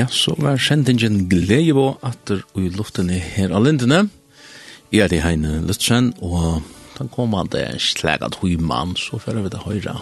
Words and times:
Ja, 0.00 0.06
så 0.08 0.32
var 0.38 0.56
sendingen 0.56 1.26
glede 1.28 1.74
på 1.76 1.90
at 2.06 2.30
du 2.30 2.38
i 2.56 2.70
luftene 2.72 3.18
her 3.20 3.52
av 3.52 3.66
lindene. 3.66 4.06
Jeg 4.88 5.02
er 5.04 5.10
det 5.12 5.18
Heine 5.20 5.58
Lutzen, 5.68 6.14
og 6.24 6.62
da 6.94 7.04
kommer 7.12 7.44
det 7.52 7.66
slag 7.84 8.24
at 8.24 8.38
hun 8.40 8.64
mann, 8.64 8.94
så 8.96 9.20
fører 9.20 9.44
vi 9.44 9.52
det 9.52 9.60
høyre. 9.60 9.98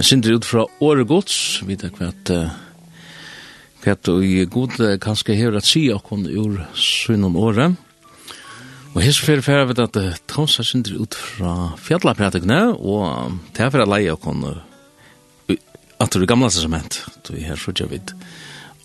Jeg 0.00 0.08
synder 0.08 0.40
ut 0.40 0.48
fra 0.48 0.66
året 0.82 1.06
gods, 1.06 1.36
vi 1.62 1.78
vet 1.78 1.94
hva 2.00 2.10
at 2.10 2.34
hva 3.84 3.94
at 3.94 4.10
vi 4.24 4.42
god 4.50 4.82
kanskje 5.02 5.38
her 5.38 5.54
at 5.58 5.70
si 5.70 5.84
og 5.94 6.02
kun 6.08 6.26
ur 6.26 6.58
synen 6.74 7.38
året. 7.38 7.78
Og 8.92 9.02
hans 9.06 9.22
fyrir 9.22 9.46
fyrir 9.46 9.70
við 9.70 9.86
at 9.86 10.04
Tóns 10.26 10.58
er 10.58 10.66
sindur 10.66 11.04
ut 11.06 11.14
fra 11.14 11.76
fjallapratikene, 11.78 12.72
og 12.74 13.38
det 13.54 13.68
er 13.68 13.70
fyrir 13.70 13.86
leie 13.86 14.18
og 14.18 14.24
kun 14.26 14.48
at 16.02 16.10
du 16.10 16.24
er 16.24 16.26
gamla 16.26 16.50
testament, 16.50 17.04
du 17.22 17.36
er 17.36 17.52
her 17.52 17.60
så 17.60 17.70
sutja 17.70 17.86
vid 17.86 18.16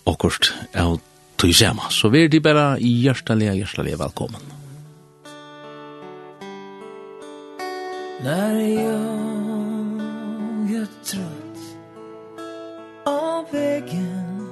akkurat 0.08 0.52
av 0.74 1.00
tog 1.36 1.54
sema. 1.54 1.90
Så 1.90 2.08
vi 2.08 2.24
er 2.24 2.28
de 2.28 2.40
bare 2.40 2.78
hjertelig, 2.80 3.52
hjertelig 3.60 3.98
velkommen. 3.98 4.40
När 8.24 8.54
jag 8.58 9.08
är 10.80 10.86
trött 11.04 11.60
av 13.06 13.44
vägen 13.52 14.48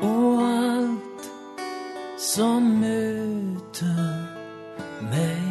och 0.00 0.42
allt 0.42 1.30
som 2.18 2.80
möter 2.80 4.26
mig 5.00 5.46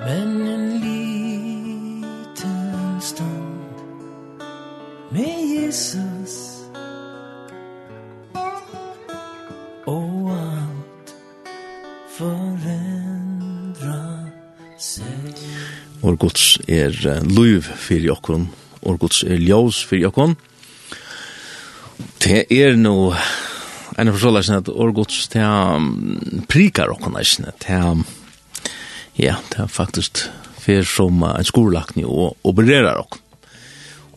men 0.00 0.67
med 5.14 5.40
Jesus 5.48 6.36
Og 9.88 10.30
alt 10.34 11.12
forendra 12.18 14.00
seg 14.76 15.42
Vår 16.02 16.18
gods 16.20 16.46
er 16.68 16.94
luiv 17.24 17.70
fyrir 17.80 18.10
jokkon 18.12 18.48
Vår 18.82 18.98
gods 19.00 19.22
er 19.24 19.40
ljós 19.40 19.80
fyrir 19.88 20.08
jokkon 20.08 20.36
Det 22.22 22.44
er 22.54 22.76
no 22.76 23.14
en 23.98 24.12
forståelse 24.14 24.46
sin 24.46 24.60
at 24.60 24.68
Årgods 24.70 25.24
det 25.32 25.46
prikar 26.50 26.92
okkon 26.92 27.16
eisne 27.18 27.50
det 27.64 27.80
ja, 29.18 29.34
det 29.50 29.64
er 29.64 29.66
faktisk 29.66 30.20
fyrir 30.62 30.86
som 30.86 31.24
en 31.26 31.46
skolakni 31.46 32.04
og 32.06 32.36
opererar 32.46 33.00
okkon 33.02 33.27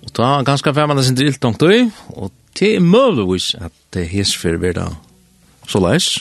Og 0.01 0.13
da 0.17 0.27
er 0.37 0.47
ganske 0.47 0.73
fem 0.73 0.91
andre 0.91 1.05
sin 1.05 1.17
drilt 1.17 1.41
tungt 1.41 1.63
i, 1.67 1.85
og 2.17 2.31
det 2.57 2.75
er 2.75 2.83
møvligvis 2.85 3.53
at 3.61 3.73
det 3.93 4.07
hes 4.11 4.33
for 4.37 4.57
vi 4.61 4.73
da 4.75 4.89
så 5.69 5.81
leis. 5.83 6.15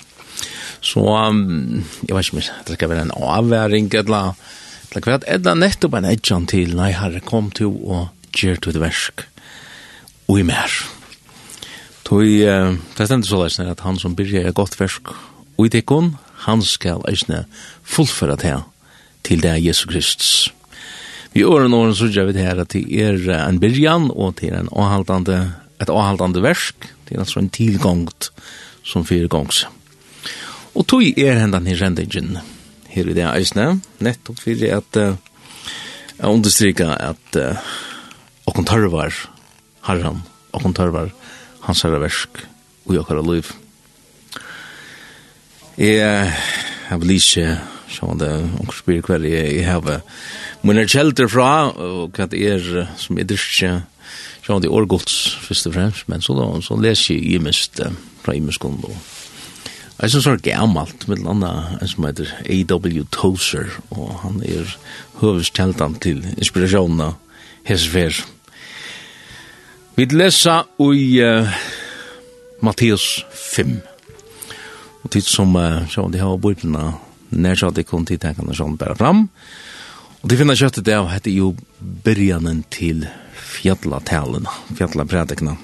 Så, 0.80 1.00
um, 1.00 1.82
jeg 2.08 2.16
vet 2.16 2.28
ikke 2.28 2.36
om 2.36 2.44
det 2.68 2.76
skal 2.76 2.90
være 2.92 3.08
en 3.08 3.16
avværing, 3.16 3.90
eller, 3.94 4.36
eller 4.90 5.08
hvert, 5.08 5.26
eller 5.28 5.58
nettopp 5.58 5.98
en 5.98 6.08
edjan 6.08 6.48
til, 6.48 6.76
nei, 6.76 6.92
herre, 6.96 7.20
kom 7.24 7.50
til 7.56 7.68
og 7.68 8.08
gjør 8.36 8.60
til 8.60 8.76
det 8.76 8.84
versk, 8.84 9.26
og 10.28 10.40
i 10.40 10.46
mer. 10.46 10.78
Tøy, 12.08 12.40
uh, 12.48 12.78
det 12.96 13.08
stender 13.08 13.28
så 13.28 13.42
leis, 13.42 13.60
at 13.60 13.84
han 13.84 14.00
som 14.00 14.16
byrger 14.16 14.48
er 14.48 14.56
godt 14.56 14.78
versk, 14.80 15.12
og 15.58 15.66
i 15.68 15.72
tikkun, 15.72 16.14
han 16.46 16.64
skal 16.64 17.04
eisne 17.10 17.44
fullføre 17.84 18.38
det 18.40 18.56
til 19.26 19.42
det 19.44 19.50
er 19.50 19.60
Jesus 19.60 19.84
Kristus. 19.84 20.54
Vi 21.30 21.44
gjør 21.44 21.68
en 21.68 21.76
åren 21.78 21.94
så 21.94 22.08
gjør 22.10 22.30
vi 22.30 22.34
det 22.34 22.46
her 22.46 22.58
at 22.58 22.72
det 22.74 22.82
er 22.90 23.28
en 23.44 23.60
byrjan 23.62 24.08
og 24.10 24.40
det 24.40 24.50
er 24.50 24.62
en 24.64 24.72
avhaltande, 24.74 25.38
et 25.78 25.92
avhaltande 25.92 26.42
versk. 26.42 26.88
Det 27.06 27.14
er 27.14 27.22
altså 27.22 27.38
en 27.42 27.52
tilgångt 27.54 28.32
som 28.86 29.06
fyregongs. 29.06 29.64
Og 30.74 30.86
tog 30.90 31.06
er 31.06 31.38
hendan 31.38 31.68
her 31.70 31.78
rendingen 31.84 32.38
her 32.90 33.06
i 33.06 33.14
det 33.14 33.26
eisne, 33.28 33.80
nettopp 34.02 34.42
fyrir 34.42 34.74
at 34.80 34.98
uh, 34.98 35.14
jeg 36.18 36.26
understryka 36.34 36.90
at 36.98 37.38
uh, 37.38 37.70
okkon 38.50 38.66
tørvar 38.66 39.14
harran, 39.86 40.24
okkon 40.50 40.74
tørvar 40.74 41.12
hans 41.62 41.84
herra 41.86 42.00
versk 42.02 42.42
og 42.88 42.96
jokkara 42.96 43.22
liv. 43.22 43.50
Jeg, 45.78 46.32
jeg 46.90 47.02
vil 47.02 47.14
ikke, 47.14 47.46
sjående, 47.90 48.30
okkar 48.64 48.80
spyrir 48.82 49.06
hver 49.06 49.26
jeg, 49.30 49.60
jeg 49.60 49.68
har 49.70 50.02
Men 50.62 50.76
er 50.76 50.90
kjelder 50.90 51.28
fra, 51.30 51.70
og 51.72 52.16
hva 52.16 52.26
det 52.28 52.40
er 52.44 52.66
som 53.00 53.16
er 53.18 53.28
dyrkje, 53.28 53.78
sjående 54.44 54.68
i 54.68 54.72
årgulds, 54.72 55.16
først 55.46 55.68
og 55.70 55.76
fremst, 55.76 56.08
men 56.12 56.20
så, 56.24 56.36
da, 56.36 56.48
så 56.64 56.76
leser 56.76 57.16
jeg 57.16 57.36
i 57.36 57.40
mest 57.40 57.80
fra 58.20 58.34
i 58.36 58.42
mest 58.44 58.60
kund. 58.60 58.84
Jeg 60.00 60.10
synes 60.10 60.24
det 60.24 60.52
er 60.52 60.60
gammalt, 60.60 61.08
med 61.08 61.24
landa 61.24 61.52
en 61.80 61.88
som 61.88 62.04
heter 62.04 62.28
A.W. 62.44 63.04
Tozer, 63.12 63.72
og 63.90 64.12
han 64.22 64.42
er 64.44 64.68
høveskjeldan 65.20 65.96
til 66.00 66.22
inspirasjonen 66.36 67.02
av 67.08 67.40
Hesfer. 67.68 68.20
Vi 69.96 70.06
leser 70.12 70.68
i 70.80 71.20
uh, 71.20 71.48
Matteus 72.64 73.24
5. 73.32 73.74
Og 75.04 75.10
tid 75.12 75.28
som, 75.28 75.56
uh, 75.56 75.84
så, 75.88 76.08
de 76.08 76.20
har 76.20 76.40
bort 76.40 76.64
nær 76.64 77.60
så 77.60 77.68
at 77.68 77.76
de 77.76 77.84
kom 77.84 78.08
til 78.08 78.20
tenkene 78.20 78.56
sånn 78.56 78.80
bare 78.80 78.96
fram, 78.96 79.26
og 79.28 79.69
Og 80.20 80.28
de 80.28 80.36
finner 80.36 80.58
kjøttet 80.58 80.84
det 80.84 80.96
av 80.98 81.08
heter 81.08 81.32
jo 81.32 81.54
byrjanen 81.80 82.62
til 82.72 83.06
fjallatalen, 83.40 84.44
fjallatpredikene. 84.76 85.54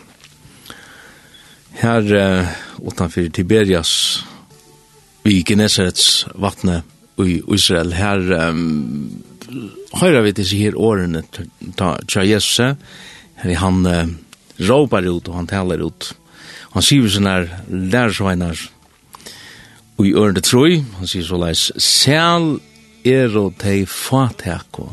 Her 1.77 2.07
uh, 2.09 2.55
utanfor 2.81 3.29
Tiberias, 3.37 3.93
i 5.27 5.43
Genesarets 5.45 6.25
vattne 6.39 6.85
i 7.21 7.41
Israel, 7.53 7.93
her 7.99 8.23
um, 8.49 9.11
høyrer 9.99 10.25
vi 10.25 10.33
disse 10.39 10.57
her 10.61 10.79
årene 10.79 11.25
til 11.29 12.31
Jesus, 12.31 12.79
her 13.43 13.61
han 13.61 13.83
uh, 13.85 14.07
råpar 14.57 15.05
ut 15.11 15.29
og 15.29 15.37
han 15.37 15.51
taler 15.51 15.85
ut. 15.85 16.15
Han 16.73 16.85
sier 16.85 17.13
sånn 17.13 17.29
her 17.29 17.51
lærersveinar 17.69 18.65
og 19.97 20.09
i 20.09 20.15
ørende 20.17 20.45
troi, 20.45 20.81
han 20.97 21.09
sier 21.09 21.25
så 21.29 21.41
leis, 21.41 21.69
«Sel 21.81 22.57
er 23.07 23.37
og 23.39 23.57
tei 23.61 23.85
fateko 23.89 24.89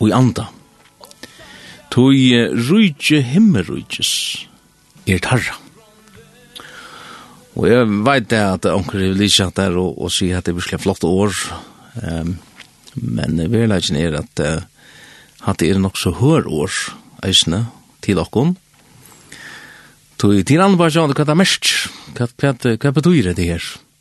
og 0.00 0.08
i 0.08 0.14
anda. 0.14 0.48
Toi 1.94 2.48
rujtje 2.68 3.20
himmerujtjes 3.22 4.12
er 5.06 5.22
tarra. 5.22 5.58
Og 7.54 7.68
jeg 7.70 7.86
veit 8.06 8.26
det 8.32 8.40
at 8.42 8.66
onker 8.72 9.04
er 9.04 9.46
at 9.46 9.56
der 9.60 9.76
og, 9.78 9.94
og 10.02 10.10
sier 10.10 10.38
at 10.38 10.46
det 10.46 10.54
er 10.54 10.58
virkelig 10.58 10.82
flott 10.82 11.04
år. 11.06 11.34
Um, 12.02 12.38
men 12.94 13.38
verleggen 13.50 13.96
er 13.98 14.18
at 14.18 14.42
uh, 14.42 14.62
at 15.44 15.60
det 15.60 15.70
er 15.70 15.80
nok 15.80 15.98
så 16.00 16.12
hør 16.16 16.46
år 16.48 16.72
eisne 17.24 17.66
til 18.04 18.20
okkon. 18.20 18.56
Tui 20.20 20.42
til 20.46 20.62
andre 20.62 20.80
bare 20.80 20.94
sjående 20.94 21.16
hva 21.16 21.26
det 21.26 21.34
er 21.34 21.40
mest. 21.40 21.70
Hva, 22.16 22.28
hva, 22.40 22.54
hva 22.80 22.92
betyr 22.96 23.32
det 23.36 23.48
her? 23.48 23.64
Hva 23.64 23.93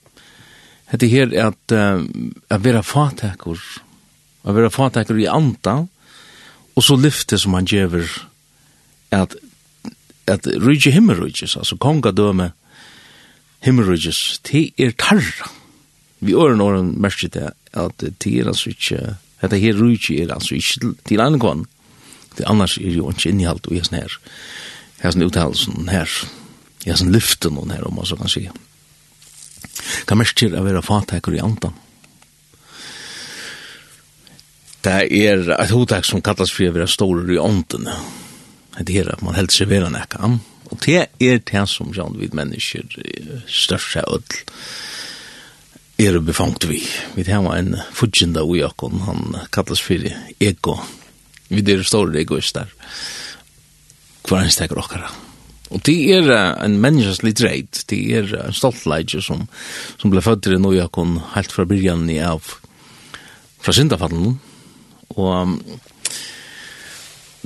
Hette 0.94 1.10
her 1.10 1.32
er 1.34 1.50
at, 1.50 1.74
uh, 1.74 2.06
at 2.54 2.62
vera 2.62 2.84
fatakor, 2.86 3.58
at 4.44 4.54
vera 4.54 4.70
fatakor 4.70 5.18
i 5.18 5.26
anta 5.26 5.80
og 6.74 6.86
så 6.86 6.98
lyfte 6.98 7.38
som 7.42 7.56
han 7.58 7.66
gjever 7.70 8.06
at, 9.14 9.36
at 10.30 10.48
rydje 10.62 10.94
himmerrydjes, 10.94 11.56
altså 11.58 11.78
kongadøme 11.82 12.52
himmerrydjes, 13.66 14.42
det 14.50 14.72
er 14.78 14.94
tarra. 14.98 15.50
Vi 16.24 16.36
åren 16.38 16.62
åren 16.62 16.94
merker 17.02 17.30
det 17.30 17.52
at 17.74 18.04
det 18.04 18.34
er 18.40 18.50
altså 18.50 18.74
ikke, 18.74 19.16
hette 19.42 19.62
her 19.62 19.80
rydje 19.80 20.24
er 20.24 20.34
altså 20.34 20.58
ikke 20.58 20.94
til 21.10 21.22
andre 21.22 21.42
kvann, 21.42 21.66
det 22.38 22.46
annars 22.50 22.78
er 22.78 22.94
jo 22.94 23.10
ikke 23.10 23.30
innihalt 23.30 23.68
og 23.70 23.78
jeg 23.78 23.86
sånn 23.86 24.00
her, 24.02 24.20
jeg 25.02 25.14
sånn 25.14 25.26
uttalelsen 25.26 25.90
her, 25.90 26.14
jeg 26.86 27.02
sånn 27.02 27.14
lyften 27.14 27.60
her, 27.70 27.86
om 27.86 28.00
man 28.00 28.10
så 28.10 28.18
kan 28.18 28.32
sige. 28.32 28.54
Hva 30.08 30.18
mest 30.20 30.38
til 30.40 30.56
å 30.56 30.64
være 30.66 30.84
fatekker 30.86 31.36
i 31.36 31.42
andan? 31.44 31.76
Det 34.84 34.96
er 35.16 35.46
et 35.56 35.72
hodtak 35.72 36.04
som 36.04 36.22
kallas 36.24 36.52
for 36.52 36.68
å 36.68 36.76
være 36.76 36.92
ståler 36.92 37.36
i 37.36 37.40
ånden. 37.40 37.88
Det 38.84 38.98
er 39.00 39.14
at 39.14 39.22
man 39.24 39.38
helst 39.38 39.62
seg 39.62 39.72
vera 39.72 39.92
nekka. 39.94 40.34
Og 40.72 40.82
det 40.84 41.06
er 41.24 41.40
det 41.40 41.68
som 41.72 41.94
Jan 41.96 42.18
vid 42.20 42.36
mennesker 42.36 42.90
størst 43.48 43.96
seg 43.96 44.10
ødel 44.10 44.44
er 46.04 46.20
befangt 46.20 46.66
vi. 46.66 46.82
Vi 47.16 47.24
har 47.32 47.56
en 47.56 47.78
fudgjenda 47.94 48.44
ui 48.44 48.64
akkon, 48.66 49.00
han 49.06 49.38
kallas 49.54 49.82
for 49.82 50.02
ego. 50.40 50.78
Vi 51.50 51.62
er 51.62 51.84
ståler 51.86 52.24
egoister. 52.24 52.72
Hver 54.24 54.42
enn 54.42 54.52
stekker 54.52 54.80
okkara. 54.80 55.12
Og 55.74 55.82
det 55.88 55.98
er 56.14 56.30
en 56.62 56.76
menneskeslig 56.82 57.34
reit. 57.42 57.84
det 57.90 58.00
er 58.14 58.28
en 58.28 58.54
stolt 58.54 58.78
stoltleidje 58.78 59.24
som, 59.26 59.48
som 59.98 60.14
ble 60.14 60.22
født 60.22 60.52
i 60.52 60.60
Nøyakon 60.62 61.18
helt 61.34 61.52
fra 61.52 61.66
byrjan 61.66 62.06
i 62.14 62.20
av 62.22 62.60
fra 63.64 63.74
syndafallen. 63.74 64.36
Og 65.16 65.32
um, 65.42 65.56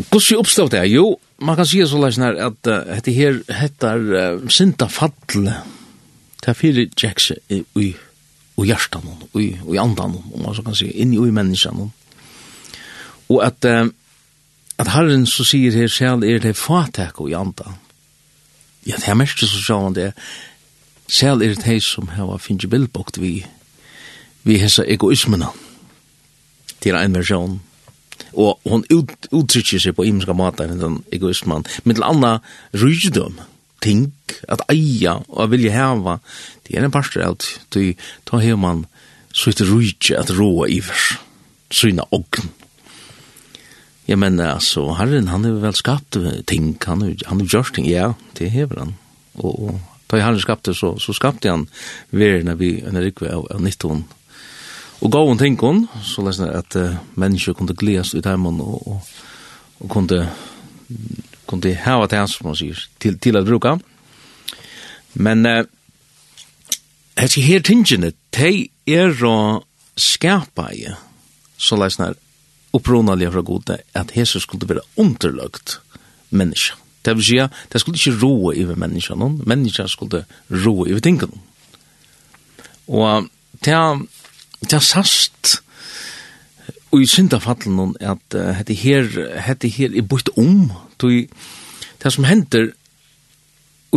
hvordan 0.10 0.42
oppstod 0.42 0.74
det? 0.74 0.84
Jo, 0.92 1.20
man 1.40 1.56
kan 1.56 1.70
si 1.70 1.80
så 1.86 2.02
leis 2.02 2.20
her 2.20 2.36
at 2.50 2.68
uh, 2.68 2.84
dette 2.90 3.16
her 3.16 3.40
heter 3.62 4.04
uh, 4.12 4.50
syndafall. 4.50 5.14
Det 5.38 6.52
er 6.52 6.58
fire 6.58 6.88
tjekse 6.98 7.40
i, 7.50 7.62
i, 7.80 7.88
i 8.58 8.68
hjertan, 8.68 9.08
i, 9.40 9.54
i 9.56 9.80
andan, 9.80 10.20
om 10.34 10.44
man 10.44 10.56
så 10.58 10.66
kan 10.66 10.76
si, 10.76 10.92
inni 11.00 11.22
i 11.22 11.32
menneskene. 11.32 11.90
Og 13.30 13.44
at, 13.46 13.64
uh, 13.64 13.88
at 14.78 14.96
Herren 14.98 15.26
så 15.30 15.48
sier 15.48 15.76
her 15.80 15.92
selv 15.92 16.28
er 16.28 16.44
det 16.44 16.58
fatek 16.60 17.22
og 17.24 17.32
i 17.32 17.38
andan 17.38 17.87
Ja, 18.88 18.96
det 18.96 19.10
er 19.12 19.20
mest 19.20 19.42
så 19.44 19.62
sjåan 19.62 19.96
det. 19.96 20.14
Selv 21.08 21.44
er 21.44 21.56
det 21.56 21.68
hei 21.68 21.80
som 21.84 22.08
har 22.16 22.38
finnet 22.40 22.70
bildbokt 22.72 23.20
vi, 23.20 23.42
vi 24.44 24.60
hessa 24.64 24.86
egoismena. 24.88 25.52
til 26.80 26.96
en 26.96 27.16
versjon. 27.16 27.60
Og 28.38 28.60
hon 28.70 28.84
ut, 28.94 29.14
uttrykker 29.34 29.82
seg 29.82 29.96
på 29.98 30.06
imenska 30.06 30.36
måter 30.38 30.70
enn 30.70 30.82
den 30.82 30.98
egoismen. 31.14 31.66
Men 31.84 31.98
til 31.98 32.06
anna 32.06 32.34
rydom, 32.78 33.40
ting, 33.82 34.12
at 34.48 34.62
eia 34.70 35.18
og 35.28 35.52
vilja 35.52 35.74
hava, 35.74 36.20
det 36.68 36.78
er 36.78 36.86
en 36.86 36.94
parster 36.94 37.26
av 37.26 37.40
det. 37.74 37.98
da 38.30 38.38
har 38.38 38.56
man 38.56 38.86
så 39.34 39.50
et 39.50 39.62
rydje 39.62 40.18
at 40.18 40.32
roa 40.38 40.68
ivers, 40.70 41.18
syna 41.72 42.06
ogn. 42.12 42.50
Ja, 44.08 44.16
men 44.16 44.40
altså, 44.40 44.94
Herren, 44.96 45.28
han 45.28 45.44
har 45.44 45.60
vel 45.60 45.76
skapt 45.76 46.16
ting, 46.48 46.78
han 46.86 47.02
har, 47.04 47.16
han 47.28 47.42
har 47.42 47.48
gjort 47.52 47.74
ting, 47.76 47.90
ja, 47.90 48.14
det 48.40 48.52
hever 48.54 48.80
han. 48.80 48.94
Og, 49.36 49.60
og 49.68 49.80
da 50.08 50.22
Herren 50.24 50.40
skapte, 50.40 50.74
så, 50.74 50.94
så 51.00 51.14
skapte 51.14 51.52
han 51.52 51.68
verden 52.16 52.56
vi 52.60 52.78
en 52.88 53.00
rikve 53.04 53.34
av, 53.34 53.44
av 53.52 53.62
nytton. 53.62 54.06
Og 55.04 55.12
gav 55.12 55.28
hun 55.28 55.38
ting 55.38 55.58
hun, 55.60 55.86
så 56.04 56.24
lesen 56.26 56.48
jeg 56.48 56.56
at 56.58 56.78
uh, 56.80 56.96
mennesker 57.20 57.54
kunne 57.54 57.76
gledes 57.78 58.16
ut 58.16 58.26
hjemme 58.26 58.50
og, 58.64 58.88
og, 58.88 59.10
og 59.84 59.90
kunne, 59.92 60.22
kunne 61.46 61.74
hava 61.84 62.08
til 62.08 62.24
hans, 62.24 62.38
som 62.40 62.48
man 62.48 62.58
sier, 62.58 62.80
til, 63.04 63.20
til 63.22 63.38
å 63.38 63.44
bruke. 63.46 63.76
Men 65.20 65.46
uh, 65.46 65.66
her 67.20 67.62
tingene, 67.66 68.14
de 68.38 68.70
er 68.88 69.28
å 69.28 69.36
skapa 70.00 70.72
i, 70.74 70.88
så 71.60 71.78
lesen 71.78 72.08
jeg, 72.08 72.18
opprunalige 72.74 73.32
fra 73.32 73.42
gode, 73.42 73.78
at 73.94 74.12
Jesus 74.18 74.44
skulle 74.44 74.70
være 74.70 74.86
underlagt 74.98 75.80
menneske. 76.30 76.76
Det 77.06 77.16
vil 77.16 77.24
si 77.24 77.38
at 77.40 77.54
det 77.74 77.82
skulle 77.82 77.96
ikke 77.96 78.20
roe 78.26 78.52
over 78.52 78.76
menneskene, 78.76 79.30
menneskene 79.48 79.90
skulle 79.90 80.26
roe 80.52 80.90
over 80.92 81.00
tingene. 81.00 81.40
Og 82.88 83.28
det 83.66 83.74
er, 83.74 84.02
det 84.62 84.74
er 84.74 84.84
sast 84.84 85.62
og 86.92 87.02
i 87.04 87.06
syndafallen 87.06 87.96
at 88.00 88.36
uh, 88.36 88.58
dette 88.58 88.74
her, 88.74 89.08
dette 89.48 89.70
her 89.70 89.96
er 89.96 90.06
bytt 90.08 90.30
om, 90.40 90.72
det, 91.02 91.28
det 92.04 92.14
som 92.14 92.28
hender 92.28 92.72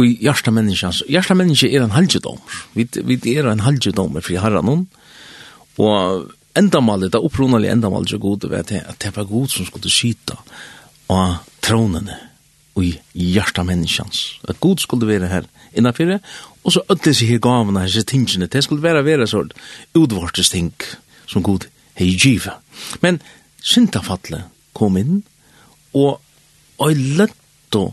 i 0.01 0.17
hjärsta 0.23 0.51
människans 0.51 1.03
hjärsta 1.09 1.35
människa 1.35 1.67
är 1.67 1.81
en 1.81 1.91
halvdomar. 1.91 2.41
Vi 2.73 2.89
vi 3.05 3.37
är 3.37 3.47
en 3.47 3.61
halvdomar 3.61 4.21
för 4.21 4.39
herran 4.39 4.69
hon. 4.69 4.87
Och 5.77 6.31
endamålet, 6.59 7.13
det 7.13 7.21
opprunalige 7.21 7.73
endamålet 7.73 8.09
til 8.09 8.21
Gud, 8.23 8.49
var 8.51 8.67
det 8.69 8.83
at 8.87 8.99
det 9.03 9.15
var 9.17 9.29
Gud 9.29 9.53
som 9.53 9.67
skulle 9.67 9.91
skyta 9.91 10.39
av 11.11 11.41
tronene 11.63 12.17
og 12.79 12.87
i 12.87 12.95
hjertet 13.35 13.67
menneskens. 13.67 14.23
At 14.49 14.61
Gud 14.63 14.81
skulle 14.83 15.09
være 15.09 15.29
her 15.29 15.49
innanfyrir, 15.77 16.21
og 16.65 16.73
så 16.73 16.85
ødde 16.91 17.15
seg 17.15 17.35
her 17.35 17.43
gavene, 17.43 17.83
her 17.83 18.07
tingene, 18.07 18.47
det 18.47 18.65
skulle 18.65 18.83
være 18.83 19.05
være 19.05 19.27
sånn 19.31 19.53
utvortes 19.99 20.53
ting 20.53 20.73
som 21.27 21.43
Gud 21.43 21.67
hei 21.99 22.15
givet. 22.15 22.57
Men 23.03 23.21
syndafattlet 23.63 24.49
kom 24.75 24.97
inn, 25.01 25.23
og 25.95 26.21
og 26.81 26.97
lett 26.97 27.77
og 27.77 27.93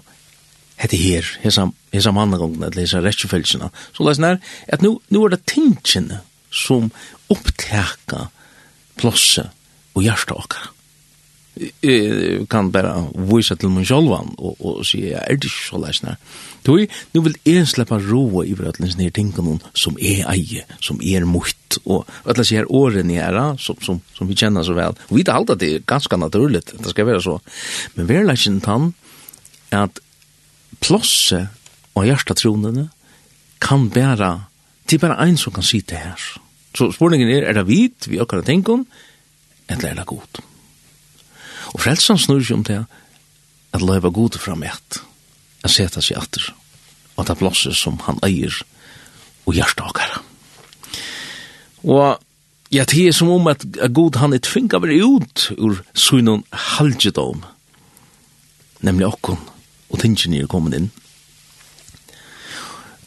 hette 0.80 0.96
her, 0.96 1.26
hesa, 1.44 1.66
hesa 1.92 2.14
mannagongene, 2.16 2.70
eller 2.70 2.86
hesa 2.86 3.02
rettjefølsene, 3.04 3.68
så 3.96 4.06
lesen 4.08 4.28
her, 4.28 4.38
at 4.72 4.84
nu, 4.86 4.94
nu 5.12 5.24
er 5.26 5.34
det 5.34 5.44
tingene 5.50 6.22
som 6.54 6.88
opptaka 7.34 8.30
plosse 8.98 9.48
og 9.96 10.04
hjärsta 10.06 10.38
okkar. 10.38 10.74
Jeg 11.82 12.46
kan 12.52 12.70
bare 12.72 13.08
vise 13.32 13.56
til 13.58 13.72
min 13.74 13.86
sjolvan 13.88 14.30
og, 14.38 14.60
og 14.62 14.86
si 14.86 15.00
jeg 15.08 15.18
er 15.18 15.40
det 15.40 15.50
ikke 15.50 15.64
så 15.72 15.80
leisner. 15.82 16.20
Toi, 16.66 16.86
nu 17.16 17.22
vil 17.26 17.38
jeg 17.48 17.68
slippe 17.70 17.98
roa 17.98 18.44
i 18.46 18.54
vrøtlens 18.58 18.98
nere 19.00 19.14
tingene 19.16 19.58
som 19.74 19.98
er 19.98 20.28
eie, 20.34 20.66
som 20.84 21.00
er 21.02 21.26
mutt, 21.26 21.80
og 21.86 22.06
alle 22.28 22.46
sier 22.46 22.70
årene 22.70 23.18
er, 23.24 23.40
som, 23.64 23.80
som, 23.82 24.02
som 24.14 24.30
vi 24.30 24.38
kjenner 24.38 24.66
så 24.68 24.76
vel. 24.78 24.98
Og 25.08 25.16
vi 25.16 25.24
vet 25.24 25.34
alt 25.34 25.56
at 25.56 25.64
det 25.64 25.72
er 25.74 25.88
ganske 25.88 26.20
naturlig, 26.20 26.62
det 26.70 26.94
skal 26.94 27.10
være 27.10 27.24
så. 27.26 27.38
Men 27.96 28.10
vi 28.10 28.20
er 28.20 28.28
leisen 28.28 28.62
tann 28.62 28.92
at 29.74 30.02
plosset 30.84 31.50
og 31.98 32.06
hjertatronene 32.06 32.90
kan 33.64 33.90
bare, 33.90 34.34
det 34.86 35.00
er 35.00 35.08
bare 35.08 35.26
en 35.26 35.40
som 35.40 35.56
kan 35.56 35.66
sitte 35.66 35.98
her. 35.98 36.22
Så 36.78 36.92
spurningen 36.94 37.30
er, 37.34 37.48
er 37.50 37.58
det 37.58 37.66
vit 37.66 38.06
vi 38.06 38.22
okkar 38.22 38.46
tenker 38.46 38.84
eller 39.68 39.90
er 39.90 39.98
det 39.98 40.06
godt? 40.08 40.40
Og 41.74 41.82
frelsan 41.82 42.20
snur 42.22 42.44
seg 42.46 42.60
om 42.60 42.64
det, 42.68 42.84
at 43.76 43.84
løyva 43.84 44.12
god 44.14 44.38
fram 44.40 44.64
eit, 44.64 45.02
at 45.66 45.74
seta 45.74 46.02
seg 46.04 46.22
atter, 46.22 46.46
og 47.16 47.24
at 47.24 47.32
det 47.32 47.40
blåser 47.42 47.76
som 47.76 48.00
han 48.06 48.22
eier, 48.26 48.54
og 49.48 49.58
hjertet 49.58 49.84
okkar. 49.84 50.16
Og 51.84 52.18
ja, 52.72 52.84
det 52.84 53.08
er 53.08 53.16
som 53.16 53.32
om 53.32 53.52
at, 53.52 53.66
god 53.94 54.22
han 54.22 54.36
er 54.36 54.44
tvinga 54.44 54.80
vel 54.84 54.96
ut 55.04 55.50
ur 55.58 55.82
sunnen 55.96 56.46
halgjedom, 56.78 57.44
nemlig 58.88 59.10
okkon, 59.12 59.44
og 59.92 60.02
tingene 60.04 60.44
er 60.44 60.52
kommet 60.52 60.80
inn. 60.80 60.90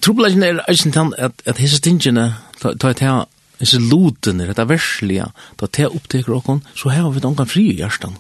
Trobladjen 0.01 0.45
er 0.45 0.63
eisen 0.69 0.93
tann 0.97 1.13
at, 1.21 1.43
at 1.49 1.61
hese 1.61 1.81
tingene, 1.85 2.33
ta 2.61 2.73
ta, 2.73 2.93
ta, 2.97 3.19
disse 3.61 3.79
lutene, 3.81 4.49
dette 4.49 4.67
verslige, 4.69 5.29
da 5.61 5.69
det 5.69 5.91
oppteker 5.91 6.35
okon, 6.39 6.65
så 6.75 6.93
har 6.95 7.11
vi 7.13 7.23
noen 7.25 7.49
fri 7.49 7.69
i 7.75 7.79
hjertan. 7.81 8.17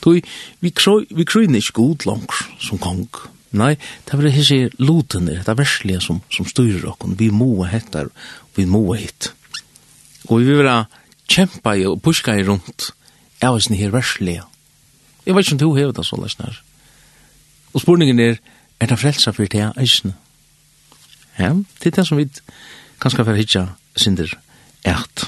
Toi, 0.00 0.20
vi 0.62 0.70
vi 0.70 1.24
krøyner 1.26 1.58
ikke 1.58 1.80
god 1.80 2.06
langs 2.06 2.44
som 2.62 2.78
kong. 2.78 3.08
Nei, 3.52 3.74
det 4.06 4.14
er 4.14 4.30
disse 4.30 4.70
lutene, 4.78 5.38
dette 5.40 5.56
verslige 5.58 6.00
som, 6.00 6.22
som 6.30 6.46
styrer 6.46 6.86
okon. 6.88 7.18
Vi 7.18 7.30
må 7.30 7.64
hettar, 7.64 8.08
vi 8.56 8.64
må 8.64 8.94
hit. 8.94 9.32
Og 10.30 10.40
vi 10.40 10.54
vil 10.54 10.70
ha 10.70 10.86
kjempa 11.28 11.74
i 11.76 11.84
og 11.86 12.00
puska 12.02 12.36
i 12.38 12.46
rundt 12.46 12.92
av 13.42 13.58
oss 13.58 13.68
her 13.68 13.90
verslige. 13.90 14.44
Jeg 15.26 15.34
vet 15.34 15.46
ikke 15.46 15.54
om 15.54 15.58
du 15.58 15.74
hever 15.76 15.92
det 15.92 16.06
så 16.06 16.16
løsner. 16.16 16.62
Og 17.74 17.82
spurningen 17.82 18.20
er, 18.20 18.38
er 18.80 18.86
det 18.86 18.98
frelsa 18.98 19.32
for 19.32 19.46
det 19.46 19.72
eisne? 19.76 20.14
Ja, 21.38 21.54
det 21.82 21.92
er 21.92 21.96
det 21.96 22.06
som 22.06 22.18
vi 22.18 22.28
kanskje 23.00 23.24
får 23.24 23.38
hitja 23.38 23.66
synder 23.96 24.32
ert. 24.84 25.26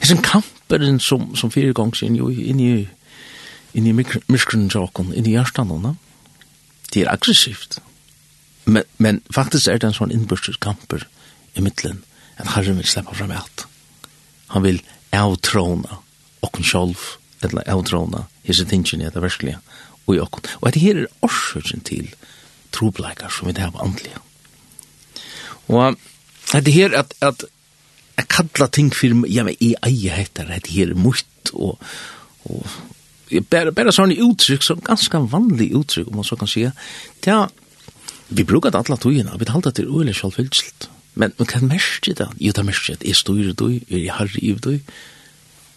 Det 0.00 0.10
er 0.10 0.16
en 0.16 0.22
kamp 0.22 1.02
som, 1.02 1.34
som 1.36 1.50
fire 1.50 1.72
ganger 1.74 2.04
inn 2.06 2.16
i, 2.18 2.48
inn 2.50 2.60
i, 2.60 2.72
inn 3.74 3.86
i 3.86 3.94
myskren 3.94 4.68
tjokken, 4.70 5.12
inn 5.14 5.26
i 5.26 5.36
hjertan, 5.36 5.96
det 6.92 7.02
er 7.02 7.12
aggressivt. 7.12 7.78
Men, 8.64 8.84
men 8.98 9.22
faktisk 9.34 9.68
er 9.68 9.78
det 9.78 9.90
en 9.90 9.96
sånn 9.96 10.12
innbørstes 10.14 10.58
kamper 10.62 11.06
i 11.54 11.62
middelen, 11.62 12.02
at 12.36 12.50
Herren 12.54 12.80
vil 12.80 12.88
slippe 12.88 13.14
fram 13.14 13.34
alt. 13.34 13.66
Han 14.54 14.64
vil 14.66 14.82
avtrona 15.14 16.00
okken 16.46 16.66
sjolv, 16.66 17.04
eller 17.44 17.66
avtrona 17.70 18.26
hese 18.46 18.66
tingene 18.68 19.06
i 19.06 19.12
det 19.14 19.22
verskelige, 19.22 19.60
og 20.06 20.16
i 20.16 20.22
okken. 20.22 20.50
Og 20.60 20.74
det 20.74 20.82
her 20.82 21.02
er 21.02 21.26
årsøkjen 21.26 21.84
til 21.86 22.10
trobleikar 22.74 23.32
som 23.32 23.48
vi 23.48 23.54
det 23.56 23.64
har 23.64 23.74
på 23.74 23.82
andelige. 23.82 24.22
Og 25.68 25.96
det 26.52 26.74
her 26.74 26.94
at, 26.94 27.14
at 27.20 27.46
jeg 28.16 28.28
kallar 28.32 28.70
ting 28.72 28.92
for, 28.94 29.24
ja, 29.28 29.44
men 29.44 29.56
jeg 29.60 29.76
eier 29.84 30.16
heter 30.16 30.48
det 30.48 30.72
her 30.72 30.94
mutt, 30.96 31.52
og, 31.52 31.80
og 32.48 33.40
bare, 33.50 33.74
bare 33.76 33.92
sånne 33.94 34.16
uttrykk, 34.24 34.64
så 34.64 34.76
ganske 34.80 35.20
vanlig 35.32 35.72
uttrykk, 35.76 36.10
om 36.10 36.20
man 36.22 36.28
så 36.28 36.38
kan 36.40 36.50
si, 36.50 36.64
ja, 37.26 37.40
vi 38.28 38.46
brukar 38.48 38.72
det 38.72 38.80
alle 38.80 38.98
togene, 39.00 39.36
vi 39.38 39.48
talte 39.48 39.74
til 39.76 39.90
øyelig 39.90 40.16
selvfylselt, 40.20 40.88
men, 41.16 41.32
man 41.38 41.48
kan 41.48 41.68
merker 41.68 42.16
det? 42.16 42.28
Jo, 42.40 42.52
det 42.56 42.64
merker 42.66 42.96
det, 42.96 43.08
jeg 43.08 43.20
styrer 43.20 43.52
du, 43.56 43.68
jeg 43.90 44.12
har 44.12 44.32
i 44.40 44.54
du, 44.64 44.72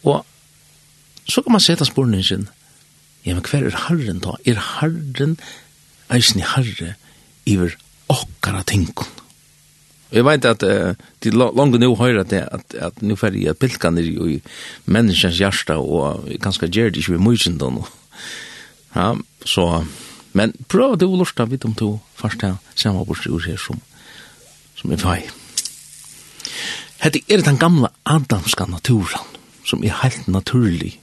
og 0.08 0.24
så 1.29 1.43
kan 1.43 1.53
man 1.53 1.62
sette 1.62 1.86
spørningen 1.86 2.25
sin, 2.25 2.50
ja, 3.25 3.36
men 3.36 3.43
hva 3.43 3.60
er 3.60 3.75
herren 3.88 4.22
da? 4.24 4.38
Er 4.48 4.62
herren, 4.79 5.36
eisen 6.10 6.39
i 6.39 6.48
herre, 6.48 6.93
iver 7.50 7.75
okkara 8.10 8.63
tingene? 8.63 9.27
Jeg 10.09 10.25
vet 10.25 10.45
at 10.49 10.63
uh, 10.65 10.97
de 11.21 11.31
langt 11.37 11.77
nå 11.77 11.89
høyre 11.99 12.23
at, 12.23 12.33
at, 12.33 12.75
at 12.89 13.01
nå 13.05 13.17
fer 13.19 13.35
jeg 13.37 13.57
pilka 13.61 13.91
ned 13.93 14.07
i 14.09 14.39
menneskens 14.89 15.37
hjärsta 15.37 15.77
og 15.77 16.25
ganske 16.41 16.69
gjør 16.69 16.89
det 16.89 17.03
ikke 17.03 17.17
ved 17.17 17.25
mye 17.27 17.57
da 17.61 17.69
nå. 17.75 17.83
Ja, 18.95 19.09
så, 19.45 19.67
men 20.33 20.55
prøv 20.67 20.97
det 20.97 21.05
å 21.05 21.19
lorte 21.19 21.45
vidt 21.49 21.67
om 21.69 21.75
to 21.77 21.91
først 22.17 22.41
her, 22.41 22.57
samme 22.73 23.05
bort 23.05 23.27
ur 23.29 23.43
her 23.45 23.59
som, 23.61 23.77
som 24.79 24.95
er 24.95 25.01
fei. 25.01 25.19
Hette 26.99 27.21
er 27.29 27.45
den 27.45 27.61
gamla 27.61 27.93
adamska 28.09 28.65
naturen, 28.67 29.37
som 29.63 29.85
er 29.85 30.01
helt 30.01 30.25
naturlig 30.27 30.97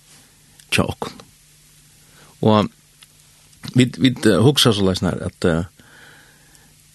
tja 0.74 0.82
okken. 0.82 1.14
Og 2.42 2.66
vi, 3.78 3.86
vi 3.96 4.12
uh, 4.26 4.42
hoksa 4.44 4.74
så 4.74 4.84
leisner 4.84 5.16
at, 5.30 5.46
uh, 5.46 5.64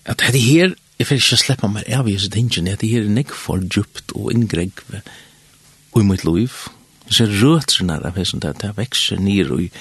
at 0.05 0.27
det 0.35 0.43
her 0.43 0.75
jeg 1.01 1.07
får 1.09 1.17
ikke 1.17 1.37
slippe 1.41 1.67
meg 1.71 1.87
av 1.97 2.05
i 2.05 2.13
disse 2.13 2.29
tingene, 2.29 2.75
at 2.75 2.83
jeg 2.85 3.01
er 3.01 3.09
nekk 3.09 3.33
for 3.33 3.63
djupt 3.63 4.13
og 4.13 4.29
inngregg 4.35 4.83
i 5.97 6.03
mitt 6.05 6.25
liv. 6.27 6.53
Jeg 7.07 7.15
ser 7.17 7.33
røtrene 7.41 7.97
av 7.97 8.05
det, 8.05 8.27
det, 8.43 8.51
det 8.61 8.69
vekser 8.77 9.17
ned 9.23 9.49
og, 9.55 9.79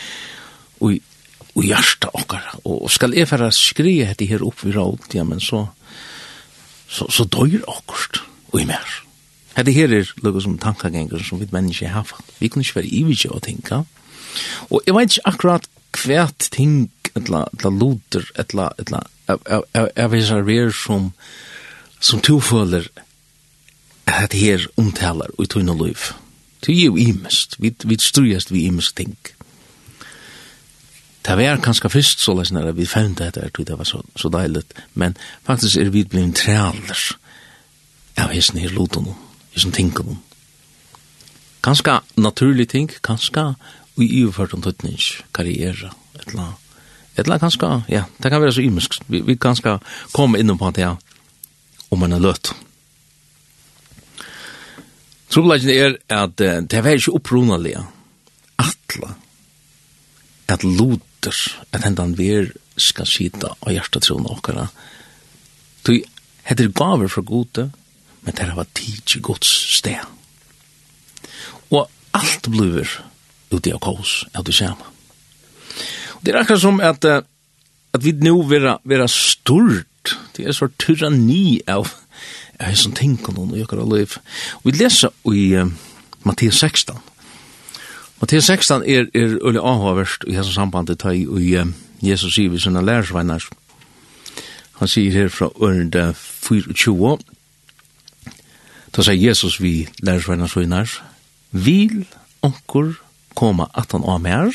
og, 0.80 0.96
og 1.52 1.66
hjertet 1.66 2.08
okkar. 2.16 2.48
Og 2.64 2.88
skal 2.94 3.18
jeg 3.18 3.28
for 3.28 3.44
å 3.44 3.50
skrie 3.52 4.08
dette 4.08 4.30
her 4.30 4.46
opp 4.46 4.64
i 4.64 4.72
råd, 4.72 5.10
ja, 5.18 5.26
men 5.28 5.44
så, 5.44 5.66
så, 6.88 7.10
så 7.12 7.28
døyer 7.28 7.68
akkurat 7.68 8.22
og 8.50 8.58
i 8.62 8.66
mer. 8.72 8.96
Dette 9.58 9.76
her 9.76 9.92
er 10.00 10.10
noe 10.24 10.40
som 10.40 10.56
tankeganger 10.62 11.20
som 11.26 11.42
vi 11.42 11.50
mennesker 11.52 11.92
har. 11.92 12.16
Vi 12.40 12.48
kunne 12.48 12.64
ikke 12.64 12.80
være 12.80 12.94
ivige 13.02 13.34
å 13.34 13.44
tenke. 13.44 13.84
Og 14.72 14.88
jeg 14.88 14.96
vet 14.96 15.12
ikke 15.12 15.34
akkurat 15.34 15.70
hvert 16.00 16.50
ting, 16.54 16.86
etla, 17.12 17.44
etla 17.52 17.76
loter, 17.76 18.24
etla, 18.40 18.72
etla, 18.80 19.04
etla 19.04 19.19
av 19.30 20.12
reserver 20.12 20.74
som 20.74 21.12
som 22.00 22.20
to 22.24 22.40
føler 22.40 22.88
at 24.08 24.32
her 24.34 24.64
omtaler 24.80 25.30
og 25.38 25.48
tog 25.52 25.64
noe 25.66 25.86
liv. 25.86 26.10
Det 26.64 26.74
er 26.74 26.88
jo 26.88 26.96
imest. 26.96 27.58
Vi, 27.60 27.72
vi 27.84 27.98
strøyest 28.00 28.52
vi 28.52 28.64
imest 28.68 28.96
ting. 28.96 29.16
Det 31.20 31.36
var 31.36 31.60
kanskje 31.60 31.92
først 31.92 32.24
så 32.24 32.34
løsner 32.34 32.70
at 32.70 32.78
vi 32.78 32.88
fant 32.88 33.18
det 33.18 33.28
etter, 33.28 33.64
det 33.64 33.76
var 33.78 33.84
så, 33.84 34.00
så 34.16 34.30
deilig, 34.32 34.64
men 34.94 35.16
faktisk 35.44 35.76
er 35.76 35.92
vi 35.92 36.04
blitt 36.08 36.36
trealer 36.40 37.02
av 38.16 38.32
hessen 38.32 38.58
her 38.58 38.72
loten, 38.72 39.12
hessen 39.52 39.76
tingene. 39.76 40.16
Kanskje 41.60 41.98
naturlig 42.16 42.70
ting, 42.72 42.88
kanskje 43.04 43.52
i 44.00 44.24
overført 44.24 44.56
om 44.56 44.64
tøtning, 44.64 44.96
karriere, 45.36 45.92
et 46.16 46.24
eller 46.32 46.46
annet 46.46 46.69
Eller 47.18 47.38
kanskje, 47.38 47.82
ja, 47.88 48.04
det 48.22 48.30
kan 48.30 48.42
være 48.42 48.52
så 48.52 48.64
imisk. 48.64 49.00
Vi, 49.08 49.20
vi 49.26 49.36
kanskje 49.36 49.78
komme 50.12 50.38
innom 50.38 50.58
på 50.58 50.70
det 50.70 50.84
ja, 50.84 50.94
om 51.90 51.98
man 51.98 52.12
er 52.12 52.22
løtt. 52.22 52.52
Trobladjen 55.30 55.70
er 55.70 55.96
at 56.10 56.40
uh, 56.42 56.60
det 56.66 56.78
er 56.78 56.94
ikke 56.96 57.14
opprunalig 57.18 57.76
atle 58.58 59.14
at 60.50 60.64
luter 60.66 61.36
at 61.70 61.84
hendan 61.84 62.16
ver 62.18 62.50
skal 62.80 63.06
skita 63.06 63.52
av 63.60 63.70
hjertetroen 63.70 64.26
okkara. 64.30 64.66
Du 65.86 65.94
heter 66.48 66.72
gaver 66.74 67.10
fra 67.12 67.22
gode, 67.22 67.68
men 68.24 68.34
det 68.34 68.48
var 68.56 68.66
tidsi 68.74 69.20
gods 69.22 69.50
sted. 69.76 70.00
Og 71.70 71.86
alt 72.16 72.50
blir 72.50 72.88
ut 73.50 73.70
av 73.70 73.78
kaos, 73.82 74.24
er 74.34 74.42
du 74.42 74.52
samme. 74.52 74.90
Det 76.20 76.34
er 76.34 76.40
akkurat 76.40 76.60
som 76.60 76.80
at, 76.84 77.04
at 77.04 78.04
vi 78.04 78.12
nå 78.12 78.34
vera, 78.48 78.76
vera 78.84 79.08
stort. 79.08 80.16
Det 80.36 80.46
er 80.46 80.52
så 80.56 80.68
tyranni 80.78 81.60
av 81.68 81.88
jeg 82.60 82.76
som 82.76 82.92
tenker 82.92 83.32
noen 83.32 83.54
og 83.54 83.60
gjør 83.60 83.86
liv. 83.88 84.16
Vi 84.64 84.74
leser 84.76 85.14
i 85.32 85.44
uh, 85.56 85.70
Mattias 86.28 86.60
16. 86.60 86.98
Mattias 88.20 88.50
16 88.52 88.84
er, 88.84 89.08
er 89.14 89.38
øyelig 89.40 89.62
avhåverst 89.64 90.26
i 90.28 90.36
hans 90.36 90.52
sambandet 90.54 91.00
ta 91.00 91.14
i 91.16 91.24
og 91.26 91.40
uh, 91.40 91.72
Jesus 92.04 92.34
sier 92.36 92.52
vi 92.52 92.60
sånne 92.60 92.84
lærersveinars. 92.84 93.48
Han 94.80 94.88
sier 94.88 95.12
her 95.12 95.28
fra 95.32 95.50
ørende 95.60 96.10
24. 96.16 97.16
Da 98.96 99.04
sier 99.04 99.20
Jesus 99.20 99.60
vi 99.60 99.88
lærersveinars 100.02 100.56
veinars. 100.56 101.00
Vil 101.52 102.04
onkur 102.42 102.94
koma 103.36 103.68
at 103.76 103.92
han 103.92 104.04
av 104.04 104.20
mer, 104.20 104.52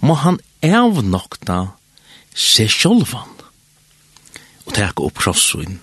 må 0.00 0.14
han 0.14 0.38
avnokta 0.74 1.60
seg 2.36 2.70
sjolvan 2.72 3.32
og 4.66 4.74
teka 4.74 5.04
opp 5.06 5.18
krossuin 5.20 5.78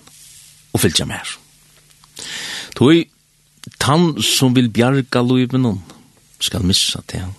og 0.74 0.82
fylgja 0.82 1.06
mer. 1.08 1.28
Toi, 2.74 3.04
tann 3.78 4.14
som 4.22 4.54
vil 4.56 4.70
bjarga 4.74 5.22
loivenon 5.22 5.80
skal 6.42 6.66
missa 6.66 7.00
til 7.08 7.24
han. 7.24 7.34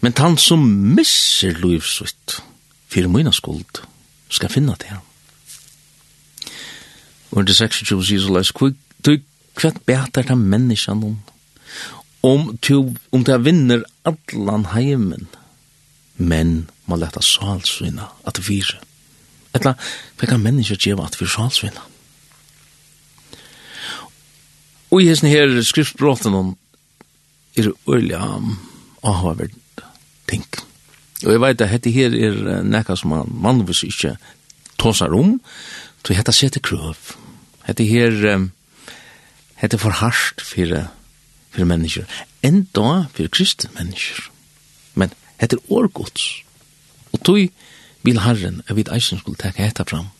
Men 0.00 0.14
tann 0.16 0.38
som 0.40 0.64
misser 0.96 1.56
luivsvitt 1.58 2.38
fyrir 2.88 3.10
mina 3.12 3.32
skuld 3.32 3.82
skal 4.30 4.52
finna 4.52 4.76
til 4.80 4.96
han. 4.96 5.04
Og 7.36 7.44
det 7.46 7.56
26 7.58 8.06
sier 8.08 8.22
så 8.24 8.32
leis, 8.32 8.52
kvart 8.56 9.82
betar 9.86 10.24
ta 10.24 10.36
menneskan 10.38 11.02
om, 11.04 11.18
om, 12.24 12.46
om 13.12 13.24
ta 13.24 13.36
vinner 13.42 13.84
allan 14.08 14.64
heimen, 14.72 15.28
men 16.18 16.68
må 16.86 16.98
leta 16.98 17.22
salsvinna 17.22 18.10
at 18.26 18.40
vire. 18.48 18.80
Etla, 19.56 19.74
hva 20.18 20.28
kan 20.28 20.42
mennesker 20.42 20.78
djeva 20.78 21.06
at 21.06 21.16
vire 21.18 21.32
salsvinna? 21.32 21.84
Og 24.88 25.02
i 25.02 25.08
hesten 25.10 25.28
her 25.28 25.52
skriftbråten 25.62 26.34
om 26.34 26.54
er 27.58 27.70
øyla 27.88 28.22
avhaverd 29.04 29.56
ting. 30.28 30.46
Og 31.24 31.32
jeg 31.32 31.42
veit 31.42 31.60
at 31.60 31.72
hette 31.72 31.92
her 31.92 32.14
er 32.14 32.62
nekka 32.64 32.96
som 32.96 33.12
man 33.12 33.32
mannvis 33.42 33.82
ikkje 33.84 34.14
tåsar 34.78 35.14
om, 35.16 35.38
så 36.06 36.14
hette 36.16 36.32
sette 36.32 36.62
krøv. 36.64 37.12
Hette 37.66 37.84
her, 37.84 38.48
hette 39.60 39.80
for 39.82 39.92
harsht 40.00 40.40
fyrir, 40.40 40.86
fyrir 41.52 41.68
mennesker, 41.68 42.06
enda 42.46 43.08
fyrir 43.12 43.32
kristne 43.34 43.74
mennesker. 43.76 44.30
Hette 45.40 45.56
er 45.56 45.72
årgods. 45.72 46.28
Og 47.12 47.24
tog 47.24 47.48
vil 48.02 48.20
Herren 48.22 48.62
at 48.66 48.76
vi 48.76 48.86
eisen 48.92 49.20
skulle 49.20 49.38
teka 49.38 49.64
hetta 49.64 49.84
fram. 49.88 50.10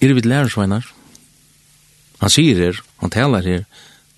Er 0.00 0.14
vi 0.14 0.20
lærersveinar? 0.20 0.86
Han 2.20 2.30
sier 2.30 2.56
her, 2.56 2.80
han 3.00 3.10
talar 3.10 3.42
her 3.42 3.64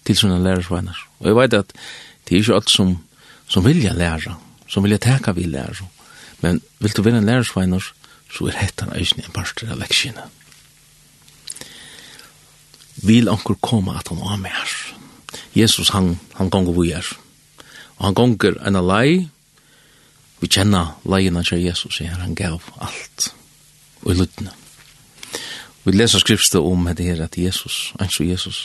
til 0.05 0.17
sånne 0.17 0.39
lærersveinar. 0.45 0.99
Og 1.21 1.31
jeg 1.31 1.37
vet 1.37 1.55
at 1.55 1.73
det 2.27 2.35
er 2.35 2.43
ikke 2.43 2.59
alt 2.59 2.71
som, 2.71 2.97
som 3.49 3.65
vilja 3.65 3.93
læra, 3.93 4.37
som 4.69 4.85
vilja 4.85 4.99
teka 4.99 5.33
vi 5.33 5.47
læra. 5.49 5.87
Men 6.43 6.61
vil 6.79 6.97
du 6.97 7.03
være 7.03 7.19
en 7.23 7.31
lærersveinar, 7.31 7.93
så 8.33 8.49
er 8.49 8.59
hetta 8.61 8.91
eisen 8.99 9.23
en 9.25 9.33
parster 9.33 9.71
av 9.73 9.81
leksjene. 9.81 10.27
Vil 13.07 13.29
anker 13.29 13.59
koma 13.61 13.99
at 14.01 14.09
han 14.09 14.21
var 14.21 14.37
med 14.41 14.53
Jesus 15.57 15.89
han, 15.93 16.19
han 16.35 16.51
gonger 16.51 16.73
vi 16.73 16.77
vujer. 16.77 17.07
Og 17.97 18.05
han 18.07 18.15
gonger 18.15 18.59
en 18.67 18.77
alai, 18.77 19.29
Vi 20.41 20.49
kjenner 20.53 20.97
leina 21.09 21.43
til 21.47 21.65
Jesus, 21.65 21.97
sier 21.97 22.17
han 22.21 22.37
gav 22.37 22.61
alt 22.85 23.31
og 24.03 24.13
i 24.13 24.17
luttene. 24.19 24.53
Vi 25.87 25.95
leser 25.95 26.21
skriftet 26.21 26.61
om 26.61 26.89
det 26.99 27.07
her 27.07 27.23
at 27.25 27.39
Jesus, 27.39 27.93
ens 28.03 28.19
og 28.21 28.29
Jesus, 28.29 28.59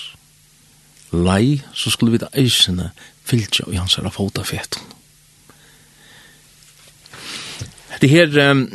lei, 1.13 1.61
så 1.73 1.91
skulle 1.93 2.15
vi 2.15 2.21
da 2.21 2.31
eisene 2.37 2.91
fylgja 3.27 3.67
og 3.67 3.77
hans 3.77 3.97
herra 3.99 4.11
fota 4.13 4.43
feten. 4.47 4.81
Det 8.01 8.09
her, 8.09 8.33
um, 8.49 8.65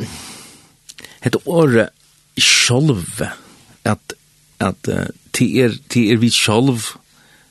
det 1.23 1.41
året 1.45 1.89
sjolve, 2.39 3.31
at, 3.83 4.13
at 4.63 4.89
uh, 4.93 5.07
til 5.35 5.57
er, 5.59 5.75
til 5.89 6.13
er 6.13 6.21
vi 6.21 6.29
sjolv, 6.31 6.93